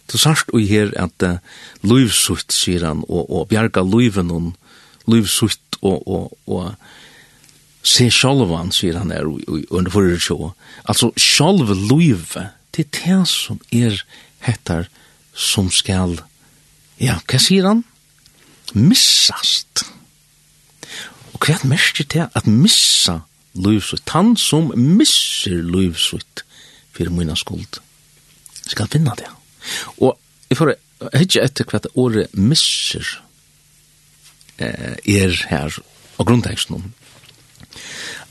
til 0.09 0.23
sørst 0.23 0.55
og 0.55 0.65
her 0.65 0.95
at 0.97 1.27
uh, 1.29 1.37
loivsutt, 1.85 2.55
sier 2.55 2.87
han, 2.89 3.05
og, 3.09 3.29
og 3.29 3.49
bjerga 3.53 3.85
loiven 3.85 4.33
livsutt 5.11 5.79
og, 5.83 6.07
og, 6.09 6.39
og 6.47 6.75
se 7.87 8.09
sjálvan, 8.11 8.73
sier 8.75 8.99
han 8.99 9.13
er 9.15 9.27
under 9.27 9.93
forrige 9.93 10.23
sjå. 10.27 10.53
Altså 10.89 11.13
sjálv 11.21 11.71
livet, 11.91 12.55
det 12.75 12.87
er 12.87 12.95
det 12.99 13.21
som 13.31 13.61
er 13.71 14.01
hettar 14.47 14.89
som 15.37 15.71
skal, 15.71 16.19
ja, 16.99 17.19
hva 17.29 17.41
sier 17.43 17.69
han? 17.69 17.85
Missast. 18.75 19.85
Og 21.35 21.45
hva 21.45 21.55
er 21.55 21.69
mest 21.69 22.01
til 22.11 22.25
at 22.27 22.49
missa 22.49 23.21
livsutt? 23.55 24.09
Han 24.17 24.35
som 24.41 24.73
misser 24.75 25.61
livsutt 25.61 26.43
fyrir 26.97 27.13
mina 27.13 27.37
skuld. 27.37 27.79
Skal 28.67 28.89
finna 28.91 29.15
det. 29.19 29.29
Og 30.01 30.17
jeg 30.49 30.59
får 30.59 30.75
hitje 31.15 31.45
etter 31.45 31.69
hva 31.69 31.83
det 31.85 31.93
året 32.01 32.35
misser 32.35 33.05
er 34.59 35.37
her 35.51 35.79
og 36.17 36.27
grunnteksten. 36.27 36.95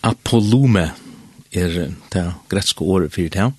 Apollume 0.03 0.91
er 1.51 1.94
det 2.13 2.25
greske 2.50 2.84
året 2.84 3.13
fyrir 3.13 3.29
det. 3.29 3.51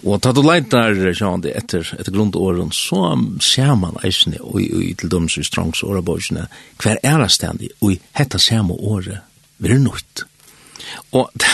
Og 0.00 0.20
ta 0.22 0.32
du 0.32 0.40
leitar 0.40 0.96
sjåan 1.12 1.42
det 1.44 1.52
etter, 1.58 1.84
etter 1.98 2.14
grunnåren, 2.14 2.70
så 2.72 3.12
ser 3.44 3.74
man 3.76 3.98
eisne 4.04 4.40
og 4.40 4.60
i 4.62 4.94
til 4.96 5.12
døms 5.12 5.36
i 5.36 5.44
strangs 5.44 5.82
årabøysene 5.84 6.46
hver 6.80 7.02
er 7.04 7.20
det 7.20 7.32
stendig 7.34 7.68
og 7.80 7.92
i 7.92 8.00
hetta 8.16 8.40
samme 8.40 8.78
året 8.80 9.20
vi 9.60 9.74
er 9.74 9.82
nøyt. 9.82 10.24
Og 11.12 11.28
det 11.36 11.52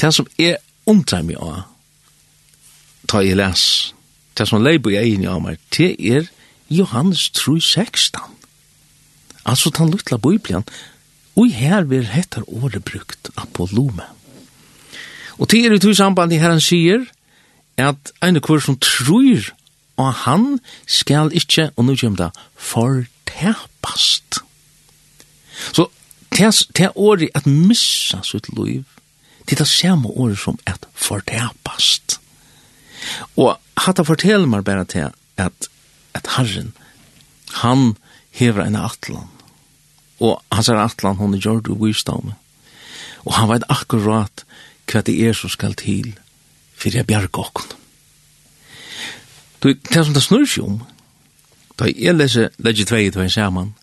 det 0.00 0.14
som 0.14 0.26
er 0.38 0.56
undrar 0.88 1.24
meg 1.26 1.36
av 1.36 1.66
ta 3.10 3.20
i 3.20 3.34
les, 3.34 3.62
det 4.38 4.46
som 4.48 4.62
leibo 4.62 4.92
i 4.92 4.96
egin 5.00 5.26
av 5.28 5.42
meg, 5.44 5.58
det 5.76 5.90
er 5.98 6.28
Johannes 6.70 7.26
3, 7.36 7.58
16 7.60 8.39
Altså, 9.44 9.70
den 9.70 9.90
lutla 9.90 10.16
Bibelen, 10.16 10.64
og 11.36 11.52
her 11.54 11.86
vil 11.88 12.06
hettar 12.06 12.44
året 12.46 12.84
brukt 12.84 13.30
apolome. 13.36 14.04
Og 15.38 15.48
til 15.48 15.64
er 15.64 15.74
i 15.74 15.80
tog 15.80 15.96
samband 15.96 16.32
i 16.32 16.40
herren 16.40 16.60
sier, 16.60 17.06
at 17.80 18.12
ein 18.20 18.40
kvar 18.44 18.60
som 18.60 18.76
trur 18.76 19.48
og 20.00 20.12
han 20.24 20.58
skal 20.88 21.32
ikkje, 21.36 21.70
og 21.76 21.84
nu 21.84 21.96
kjem 21.96 22.16
det, 22.16 22.30
fortepast. 22.56 24.40
Så 25.72 25.88
det 26.32 26.84
er 26.86 26.96
året 26.96 27.28
at 27.34 27.46
missa 27.46 28.22
sitt 28.24 28.48
liv, 28.56 28.84
det 29.44 29.56
er 29.58 29.64
det 29.64 29.68
samme 29.68 30.08
året 30.08 30.38
som 30.38 30.58
at 30.66 30.86
fortepast. 30.94 32.20
Og 33.36 33.56
hatt 33.80 34.00
fortell 34.06 34.46
meg 34.48 34.64
bare 34.64 34.86
til 34.88 35.10
at, 35.40 35.68
at 36.14 36.32
Herren, 36.36 36.72
han 37.60 37.92
fortepast 37.92 38.09
hever 38.30 38.64
en 38.64 38.76
atlan. 38.76 39.28
Og 40.20 40.40
han 40.52 40.64
sier 40.64 40.80
atlan, 40.80 41.18
hon 41.20 41.34
er 41.34 41.42
gjord 41.42 41.70
og 41.72 41.82
visdom. 41.84 42.32
Og 43.24 43.34
han 43.36 43.50
veit 43.50 43.66
akkurat 43.68 44.44
hva 44.90 45.02
det 45.06 45.16
er 45.22 45.36
som 45.36 45.52
skal 45.52 45.76
til 45.78 46.14
fyrir 46.80 47.00
jeg 47.00 47.06
bjarga 47.06 47.42
okkon. 47.44 47.76
Det 49.62 49.96
er 49.96 50.04
som 50.04 50.14
det 50.16 50.22
snur 50.24 50.46
seg 50.48 50.64
om, 50.64 50.78
da 51.76 51.88
jeg 51.90 52.16
leser 52.16 52.48
legge 52.64 52.86
tvei 52.88 53.06
i 53.08 53.12
2 53.12 53.28
saman, 53.28 53.74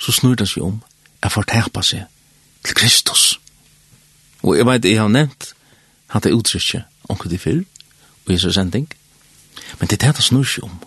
så 0.00 0.12
snur 0.12 0.38
det 0.40 0.48
seg 0.48 0.64
om 0.64 0.80
jeg 1.22 1.34
får 1.34 1.48
tepa 1.52 1.82
seg 1.84 2.06
til 2.64 2.78
Kristus. 2.78 3.24
Og 4.42 4.56
jeg 4.56 4.66
veit, 4.66 4.84
jeg 4.84 5.00
har 5.00 5.12
nevnt 5.12 5.52
hatt 6.14 6.24
det 6.24 6.32
uttrykket 6.32 6.86
omkring 7.08 7.32
det 7.32 7.40
fyrr, 7.40 7.64
og 8.24 8.32
jeg 8.32 8.38
Jesus 8.38 8.54
sending, 8.54 8.88
men 9.78 9.88
det 9.88 10.02
er 10.02 10.06
det 10.06 10.16
det 10.16 10.24
snur 10.24 10.44
seg 10.44 10.64
om 10.64 10.78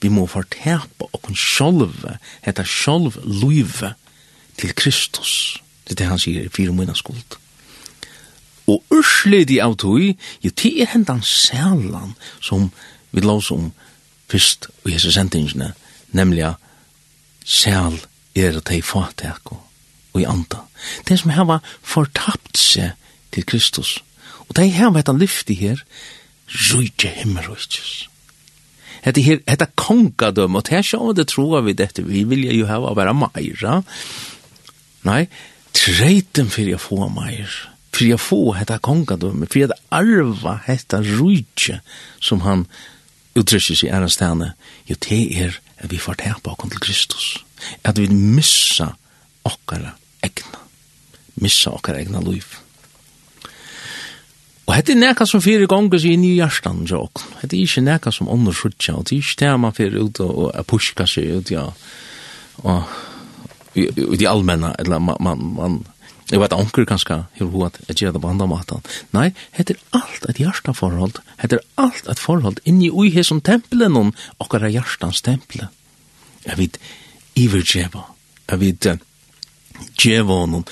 vi 0.00 0.08
må 0.08 0.26
fortæpa 0.26 1.08
og 1.12 1.22
kun 1.22 1.36
sjolve, 1.36 2.18
heta 2.44 2.64
sjolv 2.64 3.18
luive 3.24 3.94
til 4.58 4.74
Kristus. 4.74 5.62
Det 5.88 6.00
er 6.00 6.12
han 6.12 6.20
sier 6.20 6.46
i 6.46 6.52
fire 6.52 6.72
måneder 6.72 6.98
skuld. 6.98 7.38
Og 8.68 8.84
ursledi 8.92 9.58
av 9.64 9.78
tog, 9.80 10.02
jo 10.44 10.50
ti 10.50 10.74
er 10.82 10.90
hendan 10.92 11.22
sælan 11.24 12.14
som 12.44 12.68
vi 13.10 13.24
lås 13.24 13.50
om 13.50 13.70
fyrst 14.28 14.68
og 14.84 14.92
hese 14.92 15.12
sendingene, 15.12 15.72
nemlig 16.12 16.52
sæl 17.44 17.96
er 18.36 18.58
at 18.60 18.68
hei 18.68 18.82
fatek 18.84 19.52
og 19.54 20.20
i 20.20 20.26
anda. 20.28 20.60
Det 21.08 21.18
som 21.20 21.32
heva 21.32 21.58
fortapt 21.82 22.58
seg 22.58 22.92
til 23.32 23.46
Kristus. 23.48 23.98
Og 24.48 24.56
det 24.56 24.70
heva 24.76 25.00
etta 25.00 25.12
lyfti 25.16 25.56
her, 25.56 25.80
rujtje 26.48 27.10
himmerujtjes. 27.20 28.07
Hetta 29.04 29.22
her, 29.22 29.40
hetta 29.46 29.68
kongadøm, 29.78 30.58
og 30.58 30.66
det 30.68 30.78
er 30.78 30.86
sjående 30.86 31.22
det 31.22 31.28
troa 31.32 31.62
vi 31.66 31.76
dette, 31.78 32.04
vi 32.06 32.24
vilja 32.28 32.54
jo 32.56 32.68
hava 32.68 32.94
vera 32.98 33.14
meira. 33.16 33.80
Nei, 35.08 35.22
treiten 35.76 36.50
fyrir 36.52 36.78
å 36.78 36.82
få 36.82 37.08
meir, 37.12 37.52
fyrir 37.94 38.18
å 38.18 38.22
få 38.22 38.42
hetta 38.58 38.80
kongadøm, 38.82 39.46
fyrir 39.50 39.70
at 39.70 39.82
arva 39.94 40.58
hetta 40.66 41.02
rujtje 41.04 41.80
som 42.20 42.42
han 42.46 42.66
uttrykker 43.38 43.78
seg 43.78 43.88
i 43.88 43.92
æra 43.94 44.10
stane, 44.10 44.52
jo 44.90 44.98
det 45.08 45.22
er 45.38 45.58
at 45.78 45.90
vi 45.92 46.00
får 46.02 46.18
tepa 46.24 46.54
okkur 46.54 46.74
til 46.74 46.82
Kristus, 46.88 47.26
at 47.86 48.00
vi 48.00 48.08
missa 48.10 48.92
okkara 49.46 49.94
egna, 50.26 50.64
missa 51.38 51.70
okkara 51.76 52.02
egna 52.02 52.22
liv. 52.24 52.58
Og 54.68 54.74
hette 54.76 54.92
er 54.92 55.00
nekka 55.00 55.24
som 55.24 55.40
fyrir 55.40 55.68
gongus 55.70 56.04
i 56.04 56.12
nye 56.20 56.36
hjertan, 56.36 56.82
jok. 56.88 57.22
Hette 57.40 57.56
er 57.56 57.64
ikke 57.64 57.86
nekka 57.86 58.12
som 58.12 58.28
ånder 58.28 58.52
sutja, 58.52 58.98
og 58.98 59.06
det 59.08 59.16
er 59.16 59.22
ikke 59.24 59.38
det 59.40 59.52
man 59.62 59.76
fyrir 59.76 60.02
ut 60.04 60.20
og 60.20 60.50
pushka 60.68 61.06
seg 61.08 61.38
ut, 61.38 61.52
ja. 61.54 61.70
Og 62.68 62.98
ut 63.78 64.20
i 64.20 64.28
allmenna, 64.28 64.74
eller 64.82 65.00
man, 65.00 65.16
man, 65.24 65.46
man 65.56 65.78
jeg 66.28 66.42
vet 66.42 66.52
anker 66.52 66.84
kanskje, 66.84 67.22
hir 67.38 67.48
hva 67.48 67.70
at 67.70 67.78
jeg 67.88 68.02
gjør 68.02 68.18
det 68.18 68.20
på 68.20 68.28
andre 68.28 68.48
matan. 68.50 68.84
Nei, 69.16 69.30
hette 69.56 69.72
er 69.78 69.96
alt 69.96 70.26
et 70.28 70.40
hjertan 70.42 70.76
forhold, 70.76 71.22
hette 71.40 71.56
er 71.56 71.64
alt 71.80 72.10
et 72.12 72.20
forhold 72.20 72.60
inni 72.68 72.90
ui 72.92 73.08
hei 73.14 73.24
som 73.24 73.40
tempelen, 73.40 74.12
okkar 74.36 74.66
er 74.68 74.74
hjertans 74.74 75.22
tempelen. 75.24 75.72
Jeg 76.44 76.60
vet, 76.60 76.76
ivergjeva, 77.40 78.04
jeg 78.50 78.60
vet, 78.60 78.90
djeva 79.96 80.42
honom. 80.44 80.68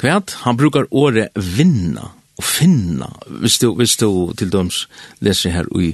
Kvært, 0.00 0.36
han 0.44 0.60
brukar 0.60 0.90
året 0.90 1.32
vinna, 1.32 2.10
å 2.42 2.46
finne, 2.46 3.08
hvis 3.42 3.60
du, 3.62 3.70
hvis 3.78 3.96
du 4.00 4.08
til 4.38 4.50
døms 4.52 4.86
leser 5.24 5.54
her 5.54 5.70
i, 5.78 5.92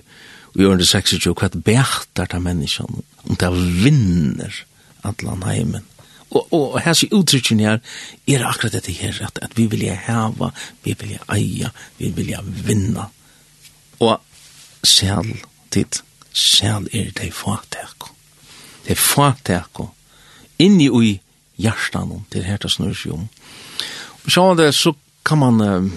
i 0.57 0.65
ørende 0.65 0.87
26, 0.89 1.35
hva 1.37 1.51
det 1.53 1.63
bæter 1.67 2.31
til 2.31 2.45
menneskene, 2.45 3.05
om 3.29 3.39
det 3.39 3.53
vinner 3.85 4.65
atlan 5.07 5.45
heimen. 5.47 5.87
Og, 6.29 6.49
og 6.53 6.81
her 6.85 6.97
sier 6.97 7.15
uttrykken 7.17 7.63
her, 7.65 7.79
er 8.29 8.45
akkurat 8.45 8.77
dette 8.77 8.93
her, 8.93 9.17
at, 9.25 9.39
at 9.43 9.55
vi 9.57 9.69
vilja 9.71 9.97
heva, 10.09 10.51
vi 10.85 10.95
vilja 10.99 11.23
eia, 11.33 11.71
vi 12.01 12.11
vilja 12.17 12.43
vinna. 12.45 13.09
Og 14.05 14.19
sjæl 14.85 15.39
tid, 15.73 16.03
sjæl 16.33 16.91
er 16.93 17.15
det 17.17 17.33
fatek. 17.37 18.11
Det 18.85 18.97
er 18.97 19.01
fatek, 19.01 19.83
inni 20.61 20.91
ui 20.93 21.17
hjertan, 21.59 22.13
til 22.31 22.45
er 22.45 22.53
her 22.53 22.61
det 22.63 22.73
snur. 22.73 22.95
Og 23.09 24.29
sjæl 24.29 24.61
det, 24.61 24.75
så 24.77 24.93
kan 25.25 25.41
man, 25.41 25.91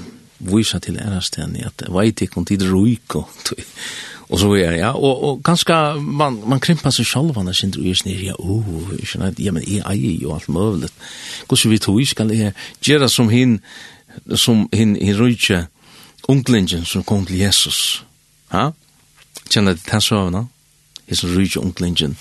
visa 0.47 0.79
til 0.79 0.97
ærastene 1.01 1.65
at 1.67 1.85
veit 1.93 2.21
ikke 2.21 2.41
om 2.41 2.45
tid 2.45 2.65
ruik 2.71 3.15
og 3.15 3.29
og 4.31 4.39
så 4.39 4.53
er 4.55 4.71
ja. 4.71 4.91
Og, 4.91 5.23
og 5.23 5.43
ganske 5.43 5.73
man, 5.99 6.39
man 6.47 6.59
krymper 6.59 6.89
seg 6.89 7.05
selv 7.05 7.35
når 7.35 7.51
sin 7.51 7.71
drøy 7.71 7.93
snir 7.93 8.21
ja, 8.23 8.35
oh, 8.39 8.67
skjønner, 9.03 9.35
ja 9.39 9.51
men 9.51 9.65
jeg 9.67 9.83
eier 9.83 10.21
jo 10.23 10.35
alt 10.35 10.49
mulig 10.49 10.89
hvordan 11.47 11.71
vi 11.71 11.79
tog 11.83 11.99
skal 12.07 12.31
jeg 12.31 12.53
gjøre 12.81 13.09
som 13.09 13.29
hin 13.29 13.59
som 14.35 14.69
hin, 14.73 14.95
hin 14.95 15.19
ruikje 15.19 15.65
unglingen 16.27 16.85
som 16.85 17.03
kom 17.03 17.25
til 17.25 17.41
Jesus 17.43 18.03
ha? 18.51 18.71
kjenner 19.49 19.75
det 19.75 19.83
til 19.89 20.01
søvna 20.01 20.45
his 21.07 21.25
ruikje 21.27 21.59
unglingen 21.59 22.15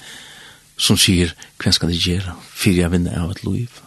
som 0.76 0.98
sier 0.98 1.34
hva 1.62 1.72
skal 1.72 1.94
jeg 1.94 2.02
gjøre 2.08 2.34
for 2.50 2.74
jeg 2.74 2.90
vinner 2.90 3.22
av 3.22 3.36
et 3.36 3.44
liv 3.46 3.82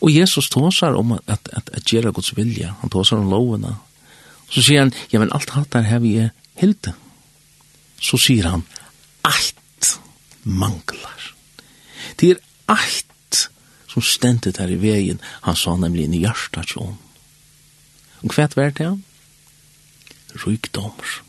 Og 0.00 0.12
Jesus 0.12 0.50
tåsar 0.52 0.96
om 0.98 1.12
at, 1.16 1.24
at, 1.26 1.48
at, 1.52 1.70
at 1.72 1.84
gjøre 1.90 2.12
Guds 2.12 2.36
vilja, 2.36 2.74
han 2.80 2.92
tåsar 2.92 3.20
om 3.20 3.30
lovene. 3.30 3.76
Så 4.50 4.62
sier 4.62 4.84
han, 4.84 4.94
ja, 5.12 5.20
men 5.22 5.32
alt 5.34 5.52
hatt 5.56 5.72
der 5.74 5.88
har 5.88 6.02
vi 6.04 6.14
hilde. 6.60 6.94
Så 8.00 8.18
sier 8.20 8.48
han, 8.50 8.64
alt 9.26 9.96
manglar. 10.46 11.32
Det 12.20 12.36
er 12.36 12.42
alt 12.70 13.48
som 13.90 14.04
stendet 14.04 14.58
der 14.58 14.70
i 14.72 14.78
veien, 14.80 15.20
han 15.42 15.58
sa 15.58 15.74
nemlig 15.76 16.06
inn 16.06 16.16
i 16.16 16.22
hjertet. 16.24 16.76
Og 16.76 18.32
hva 18.32 18.46
er 18.46 18.74
det 18.76 18.86
han? 18.86 19.02
Rykdommer 20.44 21.25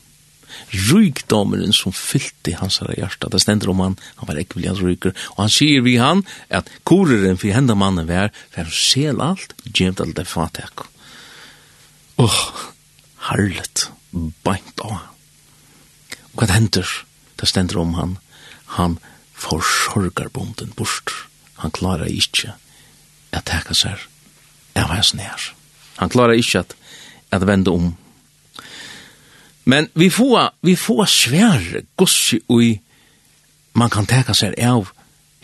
rykdomeren 0.90 1.72
som 1.72 1.92
fyllte 1.92 2.56
hans 2.60 2.80
hjärsta. 2.96 3.28
Det 3.28 3.40
ständer 3.40 3.70
om 3.70 3.80
han, 3.80 3.96
han 4.16 4.28
var 4.28 4.40
ekvillig 4.40 4.68
hans 4.68 4.82
ryker. 4.84 5.14
Og 5.36 5.44
han 5.44 5.52
sier 5.52 5.84
vi 5.86 5.96
han 6.00 6.24
at 6.50 6.70
koreren 6.88 7.38
for 7.40 7.54
henda 7.54 7.76
mannen 7.78 8.08
vær, 8.08 8.32
for 8.54 8.68
å 8.68 8.74
se 8.74 9.08
alt, 9.12 9.54
gjemt 9.64 10.00
alt 10.04 10.16
det 10.18 10.26
fatek. 10.28 10.86
Åh, 12.18 12.24
oh, 12.26 12.64
herlet, 13.30 13.88
beint 14.44 14.82
av. 14.82 14.98
Og 16.32 16.42
hva 16.42 16.50
hender? 16.50 16.88
Det 17.38 17.46
ständer 17.46 17.78
om 17.78 17.94
han. 17.94 18.16
Han 18.78 18.98
forsorgar 19.38 20.32
bonden 20.34 20.72
bort. 20.76 21.12
Han 21.62 21.70
klarar 21.70 22.10
ikkje 22.10 22.56
at 23.30 23.46
teka 23.46 23.74
seg 23.74 24.02
av 24.78 24.90
hans 24.90 25.14
nær. 25.14 25.52
Han 25.98 26.10
klarar 26.10 26.38
ikkje 26.38 26.64
at, 26.64 26.74
at 27.34 27.46
vende 27.46 27.74
om 27.74 27.92
Men 29.68 29.88
vi 29.94 30.08
får, 30.10 30.50
vi 30.64 30.76
får 30.76 31.04
svære 31.12 31.82
gossi 31.96 32.40
ui 32.48 32.78
man 33.76 33.90
kan 33.92 34.06
teka 34.08 34.34
seg 34.34 34.56
av 34.64 34.88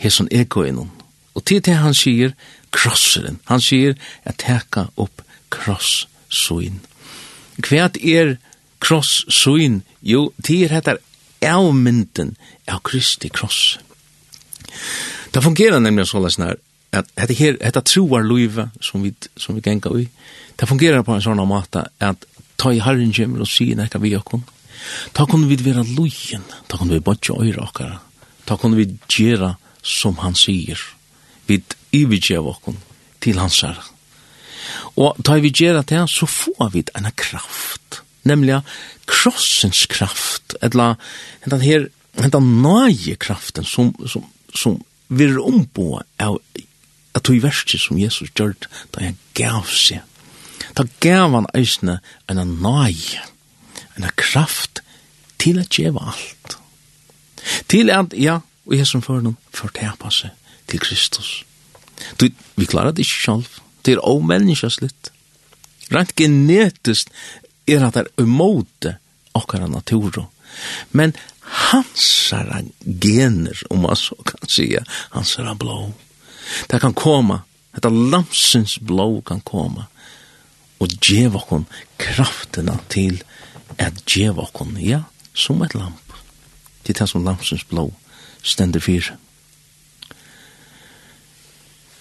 hesson 0.01 0.27
egoinon. 0.33 0.89
Og 1.35 1.43
til 1.45 1.61
det 1.61 1.75
han 1.77 1.93
sier 1.95 2.33
krosseren. 2.73 3.37
Han 3.45 3.61
sier 3.61 3.93
at 4.25 4.39
teka 4.41 4.87
opp 4.97 5.21
kross 5.53 6.07
suin. 6.29 6.81
Kvært 7.61 7.99
er 8.01 8.35
kross 8.83 9.23
suin? 9.29 9.83
Jo, 10.01 10.31
det 10.41 10.63
er 10.65 10.75
heter 10.79 11.01
avmynden 11.45 12.33
av 12.67 12.81
Kristi 12.87 13.29
kross. 13.29 13.77
Det 15.31 15.43
fungerer 15.43 15.79
nemlig 15.79 16.07
så 16.09 16.19
løsne 16.23 16.49
her, 16.49 16.61
at 16.95 17.11
dette 17.13 17.35
her, 17.37 17.59
dette 17.61 17.83
troar 17.85 18.23
luive 18.25 18.69
som 18.81 19.03
vi, 19.03 19.13
som 19.37 19.55
vi 19.55 19.61
genga 19.61 19.91
i. 19.99 20.07
det 20.59 20.67
fungerer 20.67 21.03
på 21.03 21.13
en 21.13 21.21
sånn 21.21 21.41
måte 21.47 21.85
at 21.99 22.25
ta 22.57 22.71
i 22.73 22.81
herren 22.83 23.13
kommer 23.15 23.43
og 23.43 23.49
sier 23.49 23.77
nekka 23.79 24.01
vi 24.03 24.15
okon. 24.17 24.45
Ta 25.15 25.25
kunne 25.25 25.49
vi 25.49 25.57
vera 25.63 25.83
lojen, 25.83 26.43
ta 26.67 26.77
kunne 26.77 26.97
vi 26.97 27.03
bodja 27.03 27.35
øyre 27.41 27.63
okkara, 27.65 27.99
ta 28.45 28.57
kunne 28.57 28.77
vi 28.77 28.87
gjera 29.09 29.55
som 29.85 30.17
han 30.21 30.37
sier, 30.37 30.79
vi 31.47 31.61
ivergjev 31.95 32.47
okon 32.49 32.77
til 33.23 33.39
hans 33.41 33.61
herre. 33.65 33.83
Og 34.99 35.17
ta 35.25 35.37
vi 35.41 35.53
gjera 35.53 35.83
det, 35.87 36.03
så 36.09 36.27
får 36.29 36.71
vi 36.73 36.83
en 36.95 37.09
kraft, 37.17 38.01
nemlig 38.23 38.61
krossens 39.09 39.85
kraft, 39.91 40.55
eller 40.61 40.95
den 41.45 41.61
her, 41.61 41.89
hentan 42.21 42.47
nøye 42.63 43.17
kraften 43.19 43.65
som, 43.67 43.91
som, 44.07 44.23
som 44.55 44.79
vi 45.07 45.27
er 45.27 45.41
ombo 45.41 45.99
av 46.21 46.39
at 47.15 47.23
du 47.27 47.35
i 47.35 47.43
verset 47.43 47.79
som 47.79 47.99
Jesus 47.99 48.31
gjør, 48.35 48.55
da 48.91 49.03
han 49.03 49.19
gav 49.37 49.67
seg 49.71 50.03
Da 50.75 50.85
gav 51.03 51.33
han 51.33 51.47
eisne 51.55 51.99
en 52.31 52.41
nøy, 52.61 52.97
en 53.95 54.09
kraft 54.19 54.81
til 55.41 55.59
at 55.61 55.69
gjeva 55.77 56.11
alt. 56.13 56.57
Til 57.71 57.91
at, 57.93 58.15
ja, 58.17 58.39
og 58.65 58.77
jeg 58.77 58.87
som 58.89 59.03
fører 59.05 59.23
noen, 59.25 59.37
fortepa 59.53 60.11
seg 60.13 60.33
til 60.71 60.81
Kristus. 60.81 61.43
Du, 62.19 62.27
vi 62.57 62.67
klarar 62.67 62.95
det 62.95 63.05
ikke 63.05 63.21
selv. 63.21 63.59
Det 63.85 63.95
er 63.95 64.07
omenneskjøslitt. 64.07 65.11
Rent 65.93 66.15
genetisk 66.17 67.11
er 67.69 67.85
at 67.85 67.97
det 67.97 68.05
er 68.05 68.25
umåte 68.25 68.95
okkara 69.37 69.69
natur. 69.69 70.25
Men 70.91 71.13
hansara 71.69 72.63
gener, 72.83 73.61
om 73.69 73.85
man 73.85 73.99
så 73.99 74.17
kan 74.25 74.49
sige, 74.49 74.81
hansara 75.13 75.53
blå. 75.53 75.93
Det 76.71 76.81
kan 76.81 76.93
komme, 76.93 77.43
dette 77.75 77.89
lamsens 77.89 78.79
blå 78.79 79.21
kan 79.25 79.41
komme 79.45 79.85
og 80.85 80.93
djeva 81.01 81.41
okon 81.41 81.65
kraftina 82.01 82.77
til 82.93 83.21
at 83.81 83.97
djeva 84.05 84.45
okon, 84.45 84.77
ja, 84.79 85.03
som 85.33 85.63
et 85.65 85.73
lamp. 85.75 86.13
Det 86.85 86.93
er 86.93 87.01
det 87.01 87.09
som 87.09 87.25
lampsens 87.25 87.65
blå 87.65 87.89
stender 88.45 88.83
fyra. 88.83 89.17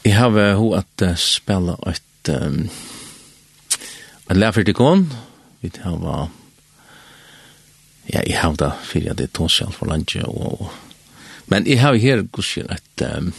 Jeg 0.05 0.19
har 0.19 0.57
ho 0.61 0.75
at 0.77 1.03
uh, 1.03 1.15
spela 1.17 1.79
et 1.89 2.29
um, 2.29 2.69
en 4.31 4.37
lærfyrtikon. 4.37 5.07
Vi 5.63 5.71
har 5.81 6.29
ja, 8.13 8.21
jeg 8.21 8.37
har 8.37 8.53
da 8.61 8.75
fyrir 8.85 9.15
at 9.15 9.19
det 9.19 9.31
er 9.31 9.37
tåsjall 9.39 9.73
for 9.73 9.89
landje 9.89 10.25
og, 10.29 10.61
og 10.61 10.73
Men 11.47 11.67
jeg 11.67 11.81
har 11.81 11.95
her 12.01 12.23
gusir 12.33 12.65
et 12.73 13.03
um, 13.05 13.33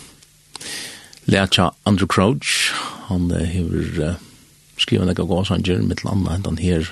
Lea 1.26 1.48
Andrew 1.86 2.08
Crouch, 2.08 2.72
han 3.08 3.32
uh, 3.32 3.42
hever 3.42 4.10
uh, 4.10 4.25
skriva 4.78 5.06
nekka 5.06 5.24
gåsanger, 5.24 5.82
mitt 5.82 6.04
landa 6.04 6.36
enn 6.36 6.46
den 6.46 6.62
her, 6.62 6.88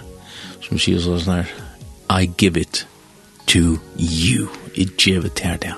som 0.63 0.79
sier 0.79 1.01
sånn 1.03 1.23
her, 1.29 1.49
I 2.09 2.27
give 2.37 2.59
it 2.59 2.85
to 3.47 3.79
you. 3.97 4.49
I 4.75 4.85
give 4.97 5.25
it 5.25 5.39
her 5.39 5.57
det. 5.57 5.73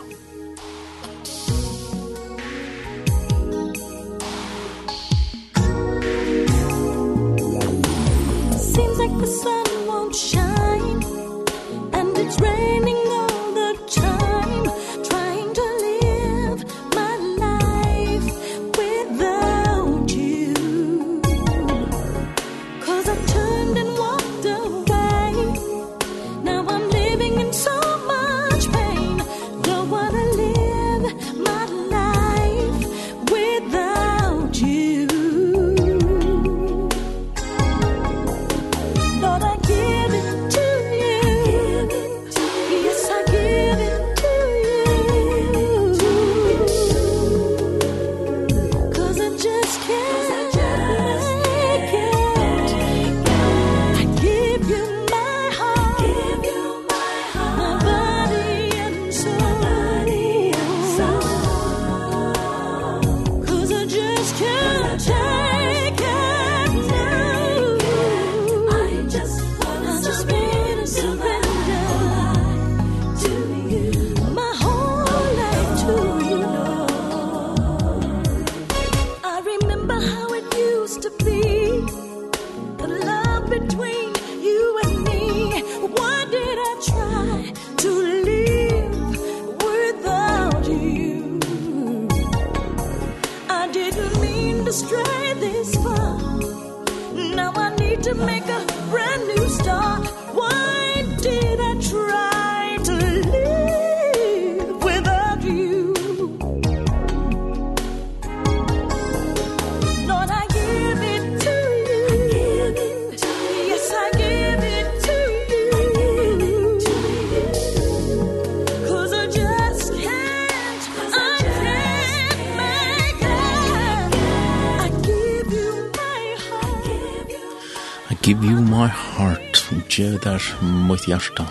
Grudge, 129.96 130.20
det 130.20 130.28
er 130.28 130.64
mot 130.64 131.00
hjertet. 131.08 131.46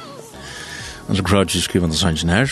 Altså 1.09 1.23
Grudge 1.25 1.61
skriver 1.61 1.87
den 1.87 1.97
sangen 1.97 2.29
her. 2.29 2.51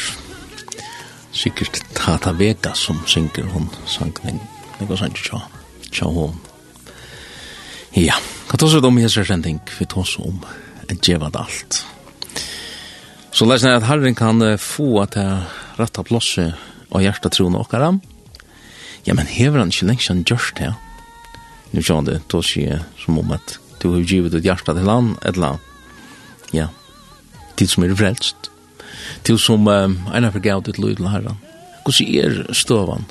Sikkert 1.33 1.83
Tata 1.94 2.33
Vega 2.33 2.72
som 2.74 3.02
synger 3.07 3.44
hun 3.52 3.68
sang 3.87 4.14
den. 4.22 4.40
Det 4.78 4.88
går 4.88 4.96
sangen 4.96 5.18
tja, 5.20 5.40
tja 5.92 6.07
hun. 6.09 6.38
Ja, 7.92 8.16
hva 8.48 8.57
tås 8.57 8.72
ut 8.72 8.87
om 8.88 8.98
Jesus 8.98 9.28
sending? 9.28 9.61
Vi 9.78 9.85
tås 9.85 10.16
om 10.18 10.38
et 10.88 11.02
djevad 11.05 11.37
alt. 11.37 11.83
Så 13.33 13.44
lesen 13.44 13.68
er 13.68 13.76
at 13.76 13.85
Herren 13.85 14.16
kan 14.16 14.40
få 14.57 15.02
at 15.02 15.18
jeg 15.20 15.42
rett 15.76 16.00
plåse 16.09 16.46
og 16.88 17.05
hjertet 17.05 17.37
troen 17.37 17.59
okkara. 17.59 17.90
Ja, 19.05 19.12
men 19.12 19.28
hever 19.28 19.61
han 19.61 19.74
ikke 19.74 19.90
lengst 19.90 20.09
han 20.09 20.24
gjørst 20.24 20.57
det, 20.57 20.70
ja. 20.70 20.78
Nu 21.72 21.85
det, 22.07 22.22
tås 22.28 22.55
sier 22.55 22.81
som 22.96 23.18
om 23.18 23.37
at 23.37 23.59
du 23.83 23.90
har 23.92 24.00
givet 24.00 24.33
ut 24.35 24.44
hjärta 24.44 24.72
til 24.72 24.88
han, 24.88 25.18
eller 25.20 25.40
land 25.40 25.68
ja, 26.53 26.69
tid 27.57 27.71
som 27.71 27.85
er 27.85 27.95
frelst, 27.97 28.51
til 29.27 29.38
som 29.38 29.67
um, 29.67 29.97
en 30.15 30.27
har 30.27 30.35
forgavt 30.35 30.69
ut 30.69 30.79
lyd 30.81 30.99
til 31.01 31.11
herren. 31.12 31.41
Hvordan 31.83 32.15
er 32.23 32.55
støvan 32.55 33.07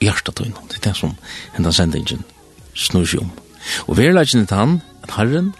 i 0.00 0.08
hjertet 0.08 0.36
tøyne? 0.36 0.66
Det 0.68 0.80
er 0.80 0.90
det 0.90 0.96
som 0.98 1.16
hentan 1.56 1.76
sendingen 1.76 2.24
snur 2.76 3.08
seg 3.08 3.24
om. 3.24 3.32
Og 3.88 3.98
vi 3.98 4.06
er 4.06 4.16
lagt 4.16 4.32
til 4.32 4.46
han, 4.56 4.80
at 5.04 5.14
herren, 5.16 5.52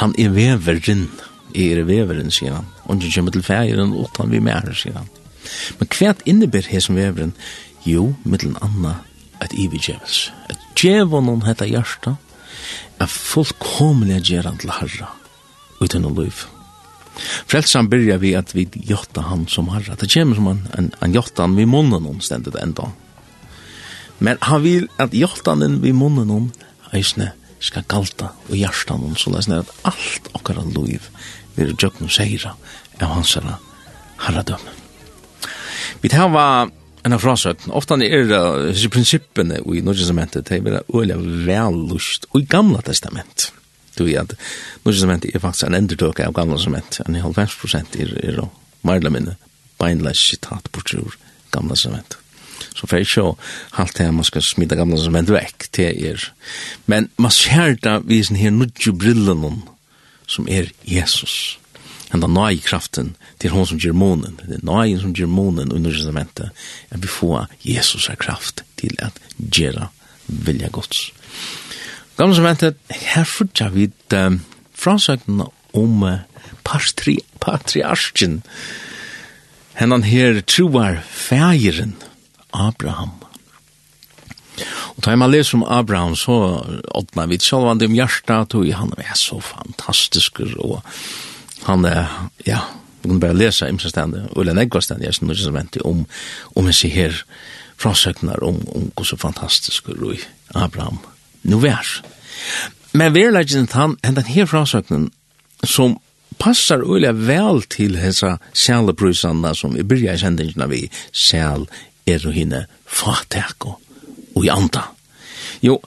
han 0.00 0.14
er 0.18 0.32
veveren, 0.34 1.06
er 1.54 1.82
veveren, 1.88 2.32
sier 2.32 2.56
han. 2.58 2.68
Og 2.84 2.96
han 2.96 3.12
kommer 3.14 3.34
til 3.34 3.44
feiren, 3.46 3.92
og 3.92 4.10
han 4.18 4.32
vi 4.32 4.40
med 4.40 4.56
her, 4.56 4.74
sier 4.76 4.98
han. 4.98 5.10
Men 5.78 5.90
hva 5.94 6.14
innebär 6.26 6.66
her 6.68 6.82
som 6.82 6.96
veveren? 6.98 7.34
Jo, 7.86 8.14
mittelen 8.24 8.56
anna, 8.62 8.96
et 9.44 9.54
ivigjevels. 9.54 10.30
Et 10.50 10.64
djevon 10.76 11.30
om 11.30 11.44
hetta 11.46 11.68
hjertet, 11.68 12.16
er 12.98 13.12
fullkomlig 13.12 14.22
gjerand 14.24 14.60
til 14.64 14.72
herren 14.74 15.25
utan 15.80 16.04
i 16.04 16.12
liv. 16.20 16.44
Frelsan 17.46 17.88
byrjar 17.88 18.18
vi 18.20 18.34
at 18.36 18.54
vi 18.54 18.68
jotta 18.88 19.24
han 19.30 19.46
som 19.48 19.68
harra. 19.72 19.96
Det 19.96 20.10
kommer 20.12 20.36
som 20.36 20.48
en, 20.52 20.62
en, 20.78 20.90
en 21.00 21.14
jottan 21.14 21.56
vi 21.56 21.66
munnen 21.66 22.06
om 22.06 22.20
stendet 22.20 22.56
enda. 22.60 22.90
Men 24.18 24.38
han 24.40 24.62
vil 24.62 24.88
at 25.00 25.14
jottanen 25.14 25.80
vi 25.82 25.92
munnen 25.92 26.30
om 26.30 26.50
eisne 26.96 27.32
skal 27.60 27.86
galta 27.88 28.32
og 28.48 28.56
hjertan 28.56 29.04
om 29.04 29.16
så 29.18 29.32
lesne 29.32 29.62
at 29.62 29.72
alt 29.88 30.28
okkara 30.36 30.64
liv 30.76 31.08
vil 31.56 31.72
jøkken 31.72 32.10
seira 32.12 32.54
av 33.00 33.12
hans 33.12 33.34
herra 33.36 33.58
herradømme. 34.26 34.72
Vi 36.00 36.08
tar 36.12 36.28
var 36.32 36.70
en 37.06 37.14
av 37.14 37.22
frasøtten. 37.22 37.72
Ofta 37.76 37.96
er 38.02 38.26
det 38.28 38.40
uh, 38.40 38.88
prinsippene 38.92 39.60
i 39.60 39.82
Norge 39.84 40.04
som 40.04 40.18
heter, 40.20 40.42
det 40.42 40.58
er 40.58 40.84
veldig 40.90 41.18
vel 41.46 41.80
lust 41.92 42.26
og 42.32 42.42
i 42.42 42.48
gamla 42.50 42.82
testament 42.84 43.45
du 43.96 44.04
vet, 44.06 44.32
at 44.32 44.84
nu 44.84 44.92
som 44.92 45.12
hent 45.12 45.26
er 45.28 45.42
faktisk 45.42 45.68
en 45.68 45.78
endertøk 45.78 46.20
av 46.24 46.36
gamla 46.36 46.58
som 46.62 46.76
hent, 46.76 47.00
en 47.06 47.18
90% 47.18 47.98
er, 48.02 48.14
er 48.22 48.44
og 48.44 48.86
marla 48.86 49.10
minne, 49.12 49.36
beinleis 49.80 50.22
sitat 50.22 50.70
på 50.72 50.84
trur 50.86 51.18
gamla 51.54 51.76
som 51.78 51.96
hent. 51.96 52.18
Så 52.76 52.88
for 52.88 53.00
ikke 53.00 53.24
å 53.24 53.36
halte 53.76 54.04
her 54.04 54.12
man 54.12 54.26
skal 54.28 54.44
smida 54.44 54.76
gamla 54.76 54.98
som 55.00 55.16
hent 55.16 55.32
vekk 55.32 55.68
til 55.76 56.08
er. 56.10 56.26
Men 56.90 57.08
man 57.20 57.32
ser 57.34 57.76
da 57.80 57.98
vi 58.02 58.18
visen 58.18 58.40
her 58.40 58.52
nudju 58.52 58.92
brillen 58.96 59.62
som 60.26 60.48
er 60.48 60.72
Jesus. 60.84 61.56
Han 62.10 62.22
da 62.22 62.28
nøy 62.30 62.60
kraften 62.62 63.14
til 63.42 63.52
hon 63.54 63.66
som 63.66 63.80
gjør 63.82 63.96
månen, 63.98 64.38
det 64.44 64.60
er 64.60 64.66
nøy 64.66 64.94
som 65.02 65.14
gjør 65.16 65.30
månen 65.30 65.72
under 65.74 65.94
testamentet, 65.94 66.52
at 66.90 67.02
vi 67.02 67.10
får 67.10 67.48
Jesus 67.66 68.08
er 68.10 68.20
kraft 68.20 68.62
til 68.78 68.94
at 69.02 69.18
gjøre 69.38 69.88
vilja 70.26 70.70
gods. 70.72 71.10
Gamle 72.16 72.32
som 72.32 72.46
ventet, 72.48 72.78
her 72.88 73.26
fortsatt 73.28 73.74
vi 73.74 73.90
um, 74.16 74.38
fransøkene 74.72 75.50
om 75.76 76.04
uh, 76.06 76.22
patri, 76.64 77.18
patriarken. 77.44 78.38
Hennan 79.76 80.06
her 80.08 80.40
troar 80.48 81.02
fægeren, 81.04 81.92
Abraham. 82.56 83.12
Og 84.96 85.04
da 85.04 85.16
man 85.20 85.30
leser 85.30 85.58
om 85.58 85.66
Abraham, 85.68 86.14
så 86.16 86.64
åtna 86.96 87.26
vi 87.28 87.36
selv 87.38 87.68
om 87.68 87.98
hjertet, 87.98 88.54
og 88.56 88.72
han 88.72 88.94
er 88.96 89.12
så 89.14 89.36
fantastisk, 89.44 90.40
og 90.56 90.80
han 91.66 91.84
er, 91.84 92.30
ja, 92.46 92.62
vi 93.02 93.10
kan 93.10 93.20
bare 93.20 93.36
lese 93.36 93.68
i 93.68 93.76
stedet, 93.78 94.30
og 94.32 94.46
den 94.46 94.58
egg 94.58 94.72
stedet, 94.80 95.04
jeg 95.04 95.14
synes 95.14 95.44
som 95.44 95.54
venter 95.54 95.84
om, 95.86 96.06
om 96.56 96.72
jeg 96.72 96.80
sier 96.80 96.94
her 96.94 97.20
fransøkene 97.76 98.38
om, 98.40 98.62
om 98.72 98.88
hvor 98.94 99.04
så 99.04 99.20
fantastisk, 99.20 99.88
og 99.92 100.16
Abraham 100.54 100.96
er 101.04 101.15
nu 101.46 101.60
vær. 101.62 101.86
Men 102.96 103.14
verleggen 103.14 103.68
han, 103.72 103.96
den 104.02 104.24
her 104.24 104.46
frasøknen, 104.46 105.10
som 105.64 105.96
passar 106.38 106.84
ulla 106.84 107.12
vel 107.12 107.62
til 107.72 107.96
hessa 108.00 108.36
sjælebrusanda 108.54 109.54
som 109.56 109.74
vi 109.76 109.84
byrja 109.86 110.16
i 110.16 110.22
sendingina 110.22 110.68
vi, 110.70 110.86
sjæl 111.12 111.66
er 112.06 112.26
og 112.26 112.36
hinne 112.36 112.64
fatek 112.86 113.66
og 113.66 114.44
i 114.44 114.50
anda. 114.52 114.86
Jo, 115.64 115.80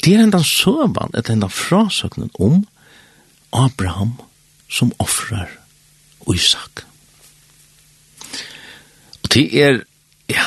det 0.00 0.14
er 0.14 0.24
enda 0.24 0.42
søvan, 0.44 1.12
et 1.16 1.30
enda 1.30 1.48
frasøknen 1.52 2.32
om 2.40 2.62
Abraham 3.52 4.16
som 4.72 4.92
offrar 4.98 5.50
Isak. 6.32 6.84
Og 9.22 9.32
det 9.34 9.48
er, 9.60 9.82
ja, 10.30 10.46